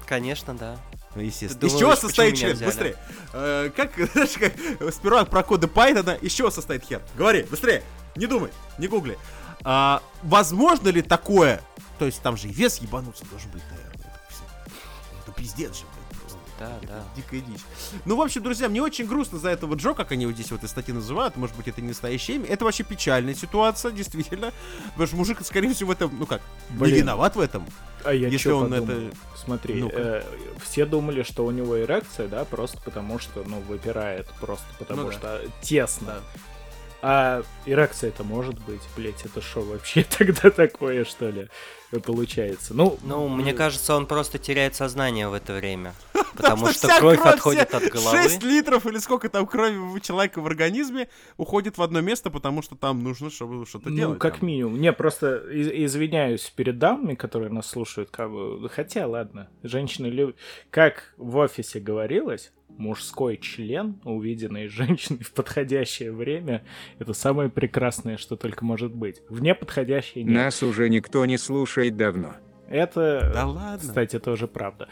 Конечно, 0.06 0.56
да. 0.56 0.78
Ну, 1.16 1.22
естественно. 1.22 1.60
Ты 1.60 1.68
из 1.68 1.74
думаешь, 1.74 1.98
чего 1.98 2.08
состоит 2.08 2.38
член? 2.38 2.54
взяли? 2.54 2.70
Быстрее. 2.70 2.96
Э, 3.34 3.72
как, 3.76 3.92
знаешь, 4.14 4.32
как 4.38 4.94
сперва 4.94 5.26
про 5.26 5.44
коды 5.44 5.68
Пайтона, 5.68 6.12
из 6.12 6.32
чего 6.32 6.52
состоит 6.52 6.84
хер? 6.84 7.02
Говори, 7.16 7.44
быстрее. 7.44 7.84
Не 8.16 8.28
думай, 8.28 8.52
не 8.78 8.88
гугли. 8.88 9.18
А, 9.64 10.02
возможно 10.24 10.90
ли 10.90 11.02
такое? 11.02 11.62
То 11.98 12.06
есть 12.06 12.22
там 12.22 12.38
же 12.38 12.48
и 12.48 12.54
вес 12.54 12.78
ебануться 12.80 13.26
должен 13.26 13.50
быть, 13.52 13.64
наверное. 13.70 13.94
Это, 13.96 14.72
это 15.24 15.32
пиздец 15.34 15.76
же, 15.76 15.84
блядь. 15.94 15.99
Да, 16.60 16.78
Это 16.82 16.88
да. 16.88 17.04
дикая 17.16 17.40
дичь. 17.42 17.62
Ну, 18.06 18.16
в 18.16 18.22
общем, 18.22 18.44
друзья, 18.44 18.70
мне 18.70 18.82
очень 18.82 19.06
грустно 19.08 19.40
за 19.40 19.50
этого 19.50 19.76
Джо, 19.76 19.94
как 19.94 20.12
они 20.12 20.24
его 20.24 20.34
здесь 20.34 20.52
в 20.52 20.56
этой 20.56 20.68
статье 20.70 20.94
называют. 20.94 21.36
Может 21.38 21.56
быть, 21.56 21.68
это 21.68 21.82
не 21.82 21.88
настоящее 21.90 22.38
имя. 22.38 22.48
Это 22.48 22.66
вообще 22.66 22.84
печальная 22.84 23.34
ситуация, 23.34 23.92
действительно. 23.94 24.52
Потому 24.92 25.08
что 25.08 25.16
мужик, 25.16 25.38
скорее 25.44 25.74
всего, 25.74 25.90
в 25.90 25.92
этом, 25.92 26.16
ну 26.20 26.26
как, 26.26 26.42
не 26.72 26.78
Блин. 26.78 26.96
виноват 26.98 27.36
в 27.36 27.40
этом. 27.40 27.66
А 28.04 28.14
я 28.14 28.28
Если 28.28 28.52
он 28.52 28.70
подумал? 28.70 28.90
это- 29.08 29.16
Смотри, 29.36 29.84
э, 29.92 30.24
все 30.64 30.86
думали, 30.86 31.24
что 31.24 31.46
у 31.46 31.52
него 31.52 31.80
эрекция, 31.82 32.28
да, 32.28 32.46
просто 32.46 32.80
потому 32.82 33.20
что, 33.20 33.44
ну, 33.46 33.60
выпирает, 33.62 34.28
просто 34.40 34.66
потому 34.78 35.04
Ну 35.04 35.08
да. 35.10 35.14
что 35.14 35.42
тесно. 35.62 36.16
А 37.02 37.44
эрекция 37.66 38.10
это 38.10 38.24
может 38.26 38.60
быть, 38.60 38.82
блять, 38.98 39.24
это 39.26 39.42
что 39.42 39.62
вообще 39.62 40.04
тогда 40.18 40.50
такое, 40.50 41.06
что 41.06 41.30
ли, 41.30 41.48
получается? 41.98 42.74
Ну, 42.74 42.98
Ну, 43.04 43.28
мне 43.28 43.52
э, 43.52 43.56
кажется, 43.56 43.96
он 43.96 44.06
просто 44.06 44.38
теряет 44.38 44.76
сознание 44.76 45.28
в 45.28 45.34
это 45.34 45.54
время. 45.54 45.94
Потому 46.36 46.68
что 46.72 46.88
кровь 47.00 47.20
отходит 47.20 47.74
от 47.74 47.84
головы. 47.92 48.18
6 48.24 48.44
литров 48.44 48.86
или 48.86 48.98
сколько 49.00 49.28
там 49.30 49.46
крови 49.48 49.76
у 49.78 50.00
человека 50.00 50.40
в 50.42 50.46
организме 50.46 51.10
уходит 51.38 51.78
в 51.78 51.82
одно 51.82 52.02
место, 52.02 52.30
потому 52.30 52.62
что 52.62 52.76
там 52.76 53.04
нужно 53.04 53.30
чтобы 53.30 53.66
что-то 53.66 53.90
Ну, 53.90 53.96
делать. 53.96 54.20
как 54.20 54.38
там. 54.40 54.48
минимум. 54.48 54.80
Не, 54.80 54.94
просто 54.94 55.38
из- 55.52 55.70
извиняюсь 55.96 56.50
перед 56.56 56.78
дамами, 56.78 57.16
которые 57.16 57.50
нас 57.52 57.68
слушают, 57.68 58.10
как. 58.12 58.30
Хотя, 58.72 59.08
ладно, 59.08 59.50
женщины 59.64 60.08
любят. 60.08 60.36
Как 60.70 61.14
в 61.18 61.36
офисе 61.38 61.80
говорилось, 61.80 62.52
мужской 62.78 63.36
член, 63.38 64.00
увиденный 64.06 64.68
женщиной 64.68 65.20
в 65.24 65.32
подходящее 65.34 66.12
время, 66.14 66.64
это 67.00 67.14
самое 67.14 67.50
прекрасное, 67.50 68.16
что 68.18 68.36
только 68.38 68.64
может 68.64 68.94
быть. 68.94 69.22
В 69.28 69.42
неподходящее 69.42 70.24
нет. 70.24 70.34
Нас 70.34 70.64
уже 70.64 70.88
никто 70.90 71.26
не 71.26 71.38
слушает 71.38 71.79
давно. 71.96 72.34
Это, 72.68 73.32
Да 73.34 73.46
ладно. 73.48 73.80
кстати, 73.80 74.20
тоже 74.20 74.48
правда. 74.48 74.88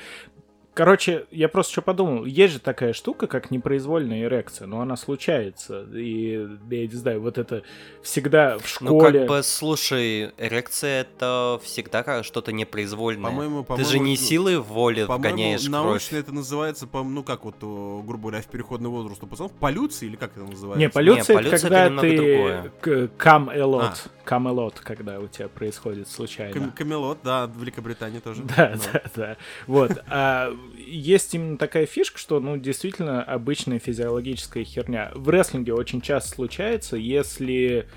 Короче, 0.78 1.26
я 1.32 1.50
просто 1.50 1.72
что 1.72 1.82
подумал, 1.82 2.26
есть 2.26 2.54
же 2.54 2.60
такая 2.60 2.94
штука, 2.94 3.26
как 3.26 3.50
непроизвольная 3.50 4.22
эрекция, 4.26 4.68
но 4.68 4.80
она 4.80 4.96
случается. 4.96 5.88
И, 5.92 6.34
я 6.70 6.86
не 6.86 6.94
знаю, 6.94 7.20
вот 7.20 7.40
это 7.40 7.64
всегда 8.04 8.60
в 8.60 8.82
Ну, 8.82 8.90
школе... 9.00 9.22
как 9.22 9.28
бы, 9.28 9.42
слушай, 9.42 10.32
эрекция 10.38 11.02
это 11.02 11.60
всегда 11.64 12.04
как 12.04 12.24
что-то 12.24 12.52
непроизвольное. 12.52 13.24
По-моему, 13.32 13.62
Ты 13.62 13.68
по-моему, 13.70 13.90
же 13.90 13.98
не 13.98 14.12
ну, 14.12 14.16
силой 14.18 14.58
воли 14.60 15.06
По-моему, 15.06 15.18
вгоняешь 15.18 15.62
кровь. 15.62 15.72
научно 15.72 16.18
это 16.18 16.32
называется, 16.32 16.86
по 16.86 17.02
ну 17.02 17.24
как 17.24 17.46
вот, 17.46 17.56
грубо 17.58 18.30
говоря, 18.30 18.42
в 18.44 18.46
переходный 18.46 18.92
возраст 18.92 19.24
у 19.24 19.26
пацанов, 19.26 19.54
полюции 19.54 20.06
или 20.06 20.16
как 20.16 20.38
это 20.38 20.46
называется? 20.46 20.80
Не, 20.80 20.90
полюция, 20.90 21.38
Не, 21.38 21.42
полюция 21.44 21.58
это 21.58 21.62
когда 21.64 21.86
это 21.88 22.72
ты 22.82 23.10
come 23.18 23.52
a 23.52 23.62
lot, 23.62 23.94
А. 24.26 24.30
come 24.30 24.48
a 24.48 24.54
lot, 24.54 24.76
когда 24.84 25.20
у 25.20 25.28
тебя 25.28 25.48
происходит 25.48 26.06
Кам- 26.06 26.14
случайно. 26.14 26.72
Камелот, 26.76 27.18
да, 27.24 27.48
в 27.48 27.60
Великобритании 27.60 28.20
тоже. 28.20 28.44
Да, 28.44 28.74
Ну. 28.76 28.82
да, 28.94 29.02
да. 29.16 29.38
Вот. 29.66 30.67
Есть 30.76 31.34
именно 31.34 31.58
такая 31.58 31.86
фишка, 31.86 32.18
что, 32.18 32.40
ну, 32.40 32.58
действительно, 32.58 33.24
обычная 33.24 33.80
физиологическая 33.80 34.64
херня. 34.64 35.12
В 35.16 35.30
рестлинге 35.30 35.74
очень 35.74 36.02
часто 36.02 36.36
случается, 36.36 36.98
если 36.98 37.88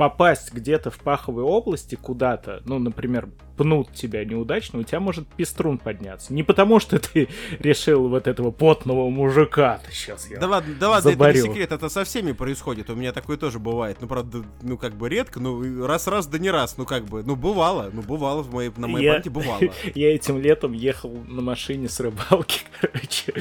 попасть 0.00 0.54
где-то 0.54 0.90
в 0.90 0.98
паховой 0.98 1.44
области 1.44 1.94
куда-то, 1.94 2.62
ну, 2.64 2.78
например, 2.78 3.28
пнут 3.58 3.92
тебя 3.92 4.24
неудачно, 4.24 4.78
у 4.78 4.82
тебя 4.82 4.98
может 4.98 5.28
пеструн 5.28 5.76
подняться. 5.76 6.32
Не 6.32 6.42
потому, 6.42 6.80
что 6.80 6.98
ты 6.98 7.28
решил 7.58 8.08
вот 8.08 8.26
этого 8.26 8.50
потного 8.50 9.10
мужика, 9.10 9.78
сейчас 9.92 10.30
я 10.30 10.38
Да 10.38 10.48
ладно, 10.48 10.74
да 10.80 10.88
ладно, 10.88 11.10
это 11.10 11.32
не 11.34 11.42
секрет, 11.42 11.72
это 11.72 11.90
со 11.90 12.04
всеми 12.04 12.32
происходит. 12.32 12.88
У 12.88 12.94
меня 12.94 13.12
такое 13.12 13.36
тоже 13.36 13.58
бывает. 13.58 13.98
Ну, 14.00 14.08
правда, 14.08 14.42
ну 14.62 14.78
как 14.78 14.94
бы 14.94 15.10
редко, 15.10 15.38
ну 15.38 15.84
раз-раз, 15.84 16.26
да 16.28 16.38
не 16.38 16.50
раз. 16.50 16.78
Ну 16.78 16.86
как 16.86 17.04
бы, 17.04 17.22
ну 17.22 17.36
бывало, 17.36 17.90
ну 17.92 18.00
бывало 18.00 18.40
в 18.42 18.50
моей, 18.54 18.72
на 18.78 18.88
моей 18.88 19.04
Я- 19.04 19.12
памяти 19.12 19.28
бывало. 19.28 19.60
Я 19.94 20.14
этим 20.14 20.38
летом 20.38 20.72
ехал 20.72 21.12
на 21.28 21.42
машине 21.42 21.90
с 21.90 22.00
рыбалки, 22.00 22.62
короче. 22.80 23.34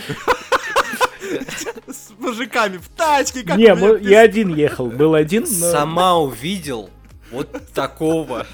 С 1.88 2.10
мужиками 2.18 2.78
в 2.78 2.88
тачке, 2.90 3.44
как 3.44 3.58
Не, 3.58 3.74
мы- 3.76 4.00
я 4.02 4.22
один 4.22 4.54
ехал, 4.56 4.88
был 4.88 5.14
один, 5.16 5.44
но, 5.44 5.72
Сама 5.72 6.18
увидел 6.18 6.90
вот 7.32 7.50
такого. 7.74 8.46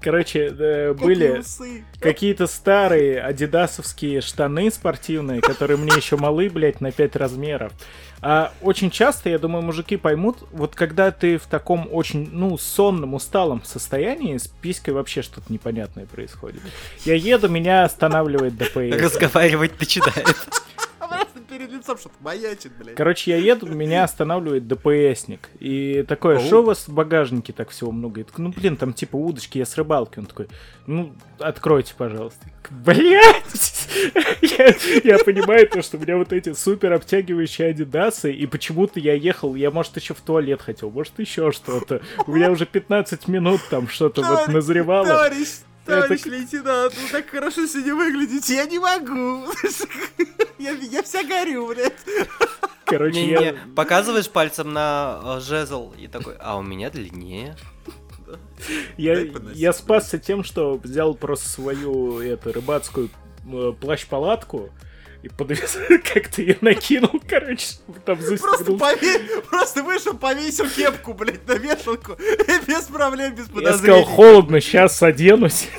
короче, 0.00 0.54
э, 0.58 0.92
какие 0.94 1.06
были 1.06 1.38
усы. 1.38 1.84
какие-то 2.00 2.46
старые 2.46 3.20
адидасовские 3.22 4.20
штаны 4.20 4.70
спортивные, 4.70 5.40
которые 5.40 5.76
мне 5.76 5.92
еще 5.96 6.16
малы, 6.16 6.48
блядь, 6.50 6.80
на 6.80 6.92
5 6.92 7.16
размеров. 7.16 7.72
А 8.22 8.52
очень 8.60 8.90
часто, 8.90 9.30
я 9.30 9.38
думаю, 9.38 9.64
мужики 9.64 9.96
поймут, 9.96 10.38
вот 10.52 10.74
когда 10.74 11.10
ты 11.10 11.38
в 11.38 11.46
таком 11.46 11.88
очень, 11.90 12.28
ну, 12.30 12.58
сонном, 12.58 13.14
усталом 13.14 13.64
состоянии, 13.64 14.36
с 14.36 14.46
писькой 14.46 14.92
вообще 14.92 15.22
что-то 15.22 15.50
непонятное 15.50 16.04
происходит. 16.04 16.60
Я 17.06 17.14
еду, 17.14 17.48
меня 17.48 17.84
останавливает 17.84 18.58
ДПС. 18.58 18.94
Разговаривать 19.02 19.80
начинает. 19.80 20.36
Перед 21.50 21.72
лицом 21.72 21.98
что-то 21.98 22.14
маячит, 22.20 22.70
блядь. 22.78 22.94
Короче, 22.94 23.32
я 23.32 23.36
еду, 23.36 23.66
меня 23.66 24.04
останавливает 24.04 24.62
DPСник. 24.64 25.40
И 25.58 26.04
такое, 26.06 26.38
что 26.38 26.60
у 26.60 26.62
вас 26.62 26.86
в 26.86 26.92
багажнике 26.92 27.52
так 27.52 27.70
всего 27.70 27.90
много? 27.90 28.20
Я 28.20 28.24
такой, 28.24 28.44
ну, 28.44 28.52
блин, 28.52 28.76
там 28.76 28.92
типа 28.92 29.16
удочки, 29.16 29.58
я 29.58 29.66
с 29.66 29.76
рыбалки. 29.76 30.20
Он 30.20 30.26
такой, 30.26 30.46
ну, 30.86 31.12
откройте, 31.40 31.94
пожалуйста. 31.96 32.46
Блять! 32.70 33.88
Я, 34.40 34.74
я 35.04 35.18
понимаю 35.18 35.68
то, 35.68 35.82
что 35.82 35.96
у 35.96 36.00
меня 36.00 36.16
вот 36.16 36.32
эти 36.32 36.52
супер 36.52 36.92
обтягивающие 36.92 37.68
адидасы, 37.70 38.32
и 38.32 38.46
почему-то 38.46 39.00
я 39.00 39.14
ехал, 39.14 39.54
я, 39.56 39.70
может, 39.70 39.96
еще 39.96 40.14
в 40.14 40.20
туалет 40.20 40.62
хотел, 40.62 40.90
может, 40.90 41.18
еще 41.18 41.50
что-то. 41.52 42.00
У 42.26 42.32
меня 42.32 42.50
уже 42.50 42.64
15 42.66 43.26
минут 43.28 43.60
там 43.68 43.88
что-то 43.88 44.22
вот 44.22 44.48
назревало. 44.48 45.06
Товарищ, 45.06 45.48
товарищ 45.84 46.20
Это- 46.20 46.30
лейтенант, 46.30 46.94
вы 46.94 47.08
так 47.10 47.26
хорошо 47.28 47.66
сегодня 47.66 47.94
выглядите, 47.96 48.54
я 48.54 48.66
не 48.66 48.78
могу. 48.78 49.46
Я, 50.60 50.72
я 50.72 51.02
вся 51.02 51.22
горю, 51.24 51.66
блядь. 51.68 51.92
Короче, 52.84 53.20
Не-не, 53.22 53.32
я... 53.44 53.54
показываешь 53.74 54.28
пальцем 54.28 54.72
на 54.72 55.20
э, 55.22 55.40
жезл 55.40 55.92
и 55.98 56.06
такой, 56.06 56.34
а 56.40 56.56
у 56.58 56.62
меня 56.62 56.90
длиннее. 56.90 57.56
Я, 58.96 59.26
я 59.54 59.72
спасся 59.72 60.18
тем, 60.18 60.44
что 60.44 60.76
взял 60.76 61.14
просто 61.14 61.48
свою 61.48 62.20
это, 62.20 62.52
рыбацкую 62.52 63.10
э, 63.46 63.72
плащ-палатку 63.80 64.70
и 65.22 65.28
подвес, 65.28 65.78
как-то 66.14 66.42
ее 66.42 66.56
накинул, 66.60 67.20
короче, 67.28 67.76
там 68.04 68.18
Просто, 68.18 68.72
пове- 68.72 69.42
просто 69.48 69.82
вышел, 69.82 70.14
повесил 70.14 70.68
кепку, 70.68 71.14
блядь, 71.14 71.46
на 71.46 71.54
вешалку. 71.54 72.16
Без 72.66 72.84
проблем, 72.84 73.34
без 73.34 73.46
Я 73.48 73.52
подозрений. 73.54 73.78
сказал, 73.78 74.04
холодно, 74.04 74.60
сейчас 74.60 75.02
оденусь. 75.02 75.68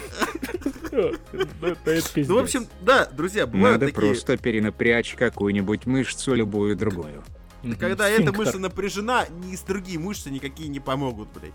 Ну, 0.91 1.13
это. 1.61 2.01
Ну, 2.15 2.35
в 2.35 2.39
общем, 2.39 2.67
да, 2.81 3.05
друзья, 3.05 3.47
бывают 3.47 3.81
Надо 3.81 3.93
такие... 3.93 4.07
просто 4.07 4.37
перенапрячь 4.37 5.15
какую-нибудь 5.15 5.85
мышцу, 5.85 6.33
любую 6.33 6.75
другую. 6.75 7.23
Когда 7.79 8.09
эта 8.09 8.33
мышца 8.33 8.57
напряжена, 8.57 9.27
ни 9.45 9.55
с 9.55 9.61
другие 9.61 9.99
мышцы 9.99 10.31
никакие 10.31 10.67
не 10.67 10.79
помогут, 10.79 11.29
блядь. 11.29 11.53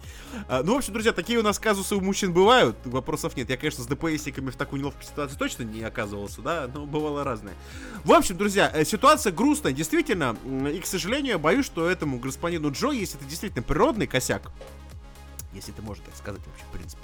А, 0.49 0.62
ну, 0.62 0.74
в 0.74 0.78
общем, 0.78 0.93
друзья, 0.93 1.12
такие 1.12 1.39
у 1.39 1.43
нас 1.43 1.59
казусы 1.59 1.97
у 1.97 2.01
мужчин 2.01 2.32
бывают, 2.32 2.76
вопросов 2.84 3.37
нет. 3.37 3.51
Я, 3.51 3.57
конечно, 3.57 3.82
с 3.82 3.87
ДПСниками 3.87 4.51
в 4.51 4.57
такую 4.57 4.80
неловкую 4.80 5.05
ситуацию 5.05 5.39
точно 5.39 5.64
не 5.64 5.82
оказывался, 5.82 6.43
да, 6.43 6.70
но 6.72 6.87
бывало 6.87 7.24
разное. 7.24 7.55
В 8.05 8.12
общем, 8.12 8.37
друзья, 8.37 8.70
э, 8.72 8.84
ситуация 8.84 9.32
грустная, 9.32 9.72
действительно, 9.72 10.37
и, 10.72 10.78
к 10.78 10.87
сожалению, 10.87 11.32
я 11.32 11.39
боюсь, 11.39 11.66
что 11.66 11.91
этому 11.91 12.20
господину 12.20 12.70
Джо, 12.70 12.93
если 12.93 13.18
это 13.18 13.28
действительно 13.28 13.64
природный 13.64 14.07
косяк, 14.07 14.53
если 15.53 15.72
это 15.74 15.82
можно 15.82 16.05
так 16.05 16.14
сказать 16.16 16.41
вообще, 16.47 16.64
в 16.70 16.72
принципе, 16.72 17.03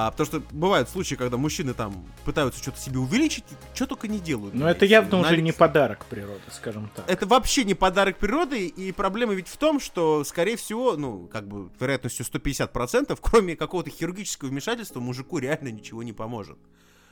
а, 0.00 0.12
потому 0.12 0.26
что 0.28 0.42
бывают 0.52 0.88
случаи, 0.88 1.16
когда 1.16 1.36
мужчины 1.38 1.74
там 1.74 2.06
пытаются 2.24 2.62
что-то 2.62 2.78
себе 2.78 3.00
увеличить, 3.00 3.42
что 3.74 3.84
только 3.84 4.06
не 4.06 4.20
делают. 4.20 4.54
Но 4.54 4.66
блядь. 4.66 4.76
это 4.76 4.86
явно 4.86 5.18
уже 5.18 5.42
не 5.42 5.50
подарок 5.50 6.06
природы, 6.06 6.40
скажем 6.52 6.88
так. 6.94 7.10
это 7.10 7.26
вообще 7.26 7.64
не 7.64 7.74
подарок 7.74 8.16
природы, 8.18 8.68
и 8.68 8.92
проблема 8.92 9.34
ведь 9.34 9.48
в 9.48 9.56
том, 9.56 9.80
что, 9.80 10.22
скорее 10.22 10.56
всего, 10.56 10.96
ну, 10.96 11.26
как 11.26 11.48
бы, 11.48 11.68
вероятностью 11.80 12.24
150%, 12.24 13.18
кроме 13.20 13.56
какого-то 13.56 13.90
хирургического 13.90 14.50
вмешательства, 14.50 15.00
мужику 15.00 15.38
реально 15.38 15.70
ничего 15.70 16.04
не 16.04 16.12
поможет. 16.12 16.58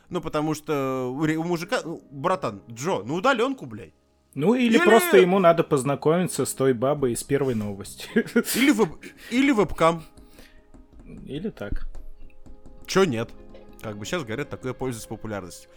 Ну, 0.09 0.21
потому 0.21 0.55
что 0.55 1.09
у 1.13 1.43
мужика, 1.43 1.81
ну, 1.85 2.01
братан, 2.13 2.63
Джо, 2.71 3.03
ну 3.05 3.15
удаленку, 3.15 3.67
блядь. 3.67 3.95
Ну 4.37 4.55
или 4.55 4.77
Или- 4.77 4.85
просто 4.85 5.17
ему 5.17 5.41
надо 5.41 5.65
познакомиться 5.65 6.45
с 6.45 6.55
той 6.55 6.73
бабой 6.73 7.15
из 7.15 7.25
первой 7.25 7.57
новости. 7.57 8.09
Или, 8.55 8.71
веб- 8.71 9.05
или 9.33 9.51
вебкам. 9.51 10.05
Или 11.27 11.51
так. 11.51 11.86
Чё 12.97 13.05
нет? 13.05 13.29
Как 13.83 13.99
бы 13.99 14.07
сейчас, 14.07 14.25
говорят, 14.25 14.49
такое 14.49 14.73
пользуется 14.73 15.07
популярностью. 15.07 15.69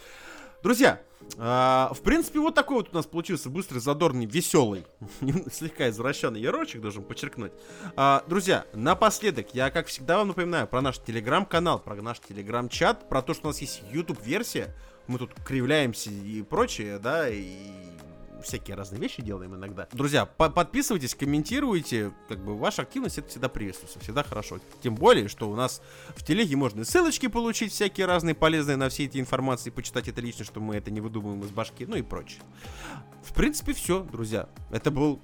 Друзья, 0.64 1.02
а, 1.38 1.92
в 1.94 2.00
принципе, 2.00 2.40
вот 2.40 2.56
такой 2.56 2.78
вот 2.78 2.92
у 2.94 2.96
нас 2.96 3.06
получился 3.06 3.50
быстрый, 3.50 3.80
задорный, 3.80 4.26
веселый, 4.26 4.86
слегка 5.52 5.90
извращенный 5.90 6.40
ярочек, 6.40 6.80
должен 6.80 7.04
подчеркнуть. 7.04 7.52
А, 7.98 8.24
друзья, 8.28 8.66
напоследок, 8.72 9.48
я, 9.54 9.70
как 9.70 9.88
всегда, 9.88 10.20
вам 10.20 10.30
напоминаю 10.30 10.66
про 10.66 10.80
наш 10.80 10.98
телеграм-канал, 11.00 11.80
про 11.80 11.96
наш 11.96 12.22
телеграм-чат, 12.22 13.10
про 13.10 13.22
то, 13.22 13.34
что 13.34 13.48
у 13.48 13.50
нас 13.50 13.60
есть 13.60 13.84
YouTube-версия, 13.92 14.74
мы 15.08 15.20
тут 15.20 15.34
кривляемся 15.46 16.12
и 16.12 16.42
прочее, 16.42 17.00
да, 17.00 17.28
и 17.28 17.44
всякие 18.42 18.76
разные 18.76 19.02
вещи 19.02 19.22
делаем 19.22 19.56
иногда. 19.56 19.88
Друзья, 19.92 20.26
по- 20.26 20.50
подписывайтесь, 20.50 21.16
комментируйте, 21.16 22.12
как 22.28 22.44
бы 22.44 22.58
ваша 22.58 22.84
активность 22.84 23.18
это 23.18 23.30
всегда 23.30 23.50
приветствуется, 23.50 24.00
всегда 24.00 24.24
хорошо. 24.24 24.60
Тем 24.82 24.96
более, 24.96 25.28
что 25.28 25.50
у 25.50 25.56
нас 25.56 25.82
в 26.16 26.24
телеге 26.24 26.56
можно 26.56 26.86
ссылочки 26.86 27.28
получить, 27.28 27.72
всякие 27.72 28.06
разные 28.06 28.36
полезные 28.36 28.78
на 28.78 28.90
все 28.90 29.06
эти 29.06 29.20
информации, 29.20 29.70
почитать 29.70 30.08
это 30.08 30.22
лично, 30.22 30.46
что 30.46 30.60
мы 30.60 30.76
это 30.76 30.92
не 30.92 31.02
выдумываем 31.02 31.44
из 31.44 31.50
башки, 31.50 31.86
ну 31.86 31.96
и 31.96 32.02
прочее. 32.02 32.42
В 33.24 33.34
принципе, 33.34 33.74
все, 33.74 34.02
друзья. 34.12 34.48
Это 34.72 34.92
был 34.92 35.20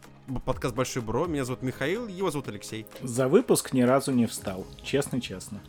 подкаст 0.45 0.75
Большой 0.75 1.01
Бро. 1.01 1.25
Меня 1.27 1.45
зовут 1.45 1.61
Михаил, 1.61 2.07
его 2.07 2.29
зовут 2.31 2.47
Алексей. 2.49 2.85
За 3.01 3.27
выпуск 3.27 3.73
ни 3.73 3.81
разу 3.81 4.11
не 4.11 4.25
встал. 4.25 4.65
Честно-честно. 4.83 5.61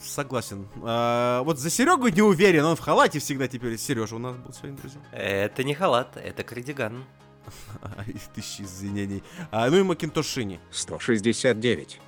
Согласен. 0.00 0.66
А, 0.82 1.42
вот 1.42 1.58
за 1.58 1.70
Серегу 1.70 2.08
не 2.08 2.22
уверен, 2.22 2.64
он 2.64 2.76
в 2.76 2.80
халате 2.80 3.18
всегда 3.18 3.48
теперь. 3.48 3.76
Сережа 3.76 4.16
у 4.16 4.18
нас 4.18 4.36
был 4.36 4.52
сегодня, 4.52 4.76
друзья. 4.78 5.00
Это 5.12 5.64
не 5.64 5.74
халат, 5.74 6.16
это 6.16 6.42
кардиган. 6.42 7.04
Ай, 7.82 8.14
Тысячи 8.34 8.62
извинений. 8.62 9.22
А, 9.50 9.68
ну 9.70 9.78
и 9.78 9.82
Макинтошини. 9.82 10.60
169. 10.70 12.00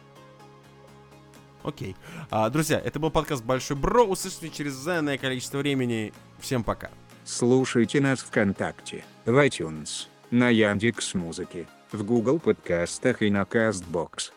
Окей. 1.62 1.96
А, 2.30 2.48
друзья, 2.48 2.80
это 2.80 2.98
был 2.98 3.11
подкаст 3.11 3.44
Большой 3.44 3.76
Бро. 3.76 4.04
Услышимся 4.04 4.48
через 4.48 4.72
заданное 4.72 5.18
количество 5.18 5.58
времени. 5.58 6.12
Всем 6.38 6.64
пока. 6.64 6.90
Слушайте 7.24 8.00
нас 8.00 8.20
ВКонтакте, 8.20 9.04
в 9.26 9.36
iTunes, 9.46 10.06
на 10.30 10.48
Яндекс 10.48 11.14
Музыке, 11.14 11.68
в 11.92 12.02
Google 12.02 12.38
подкастах 12.38 13.22
и 13.22 13.30
на 13.30 13.42
Castbox. 13.42 14.32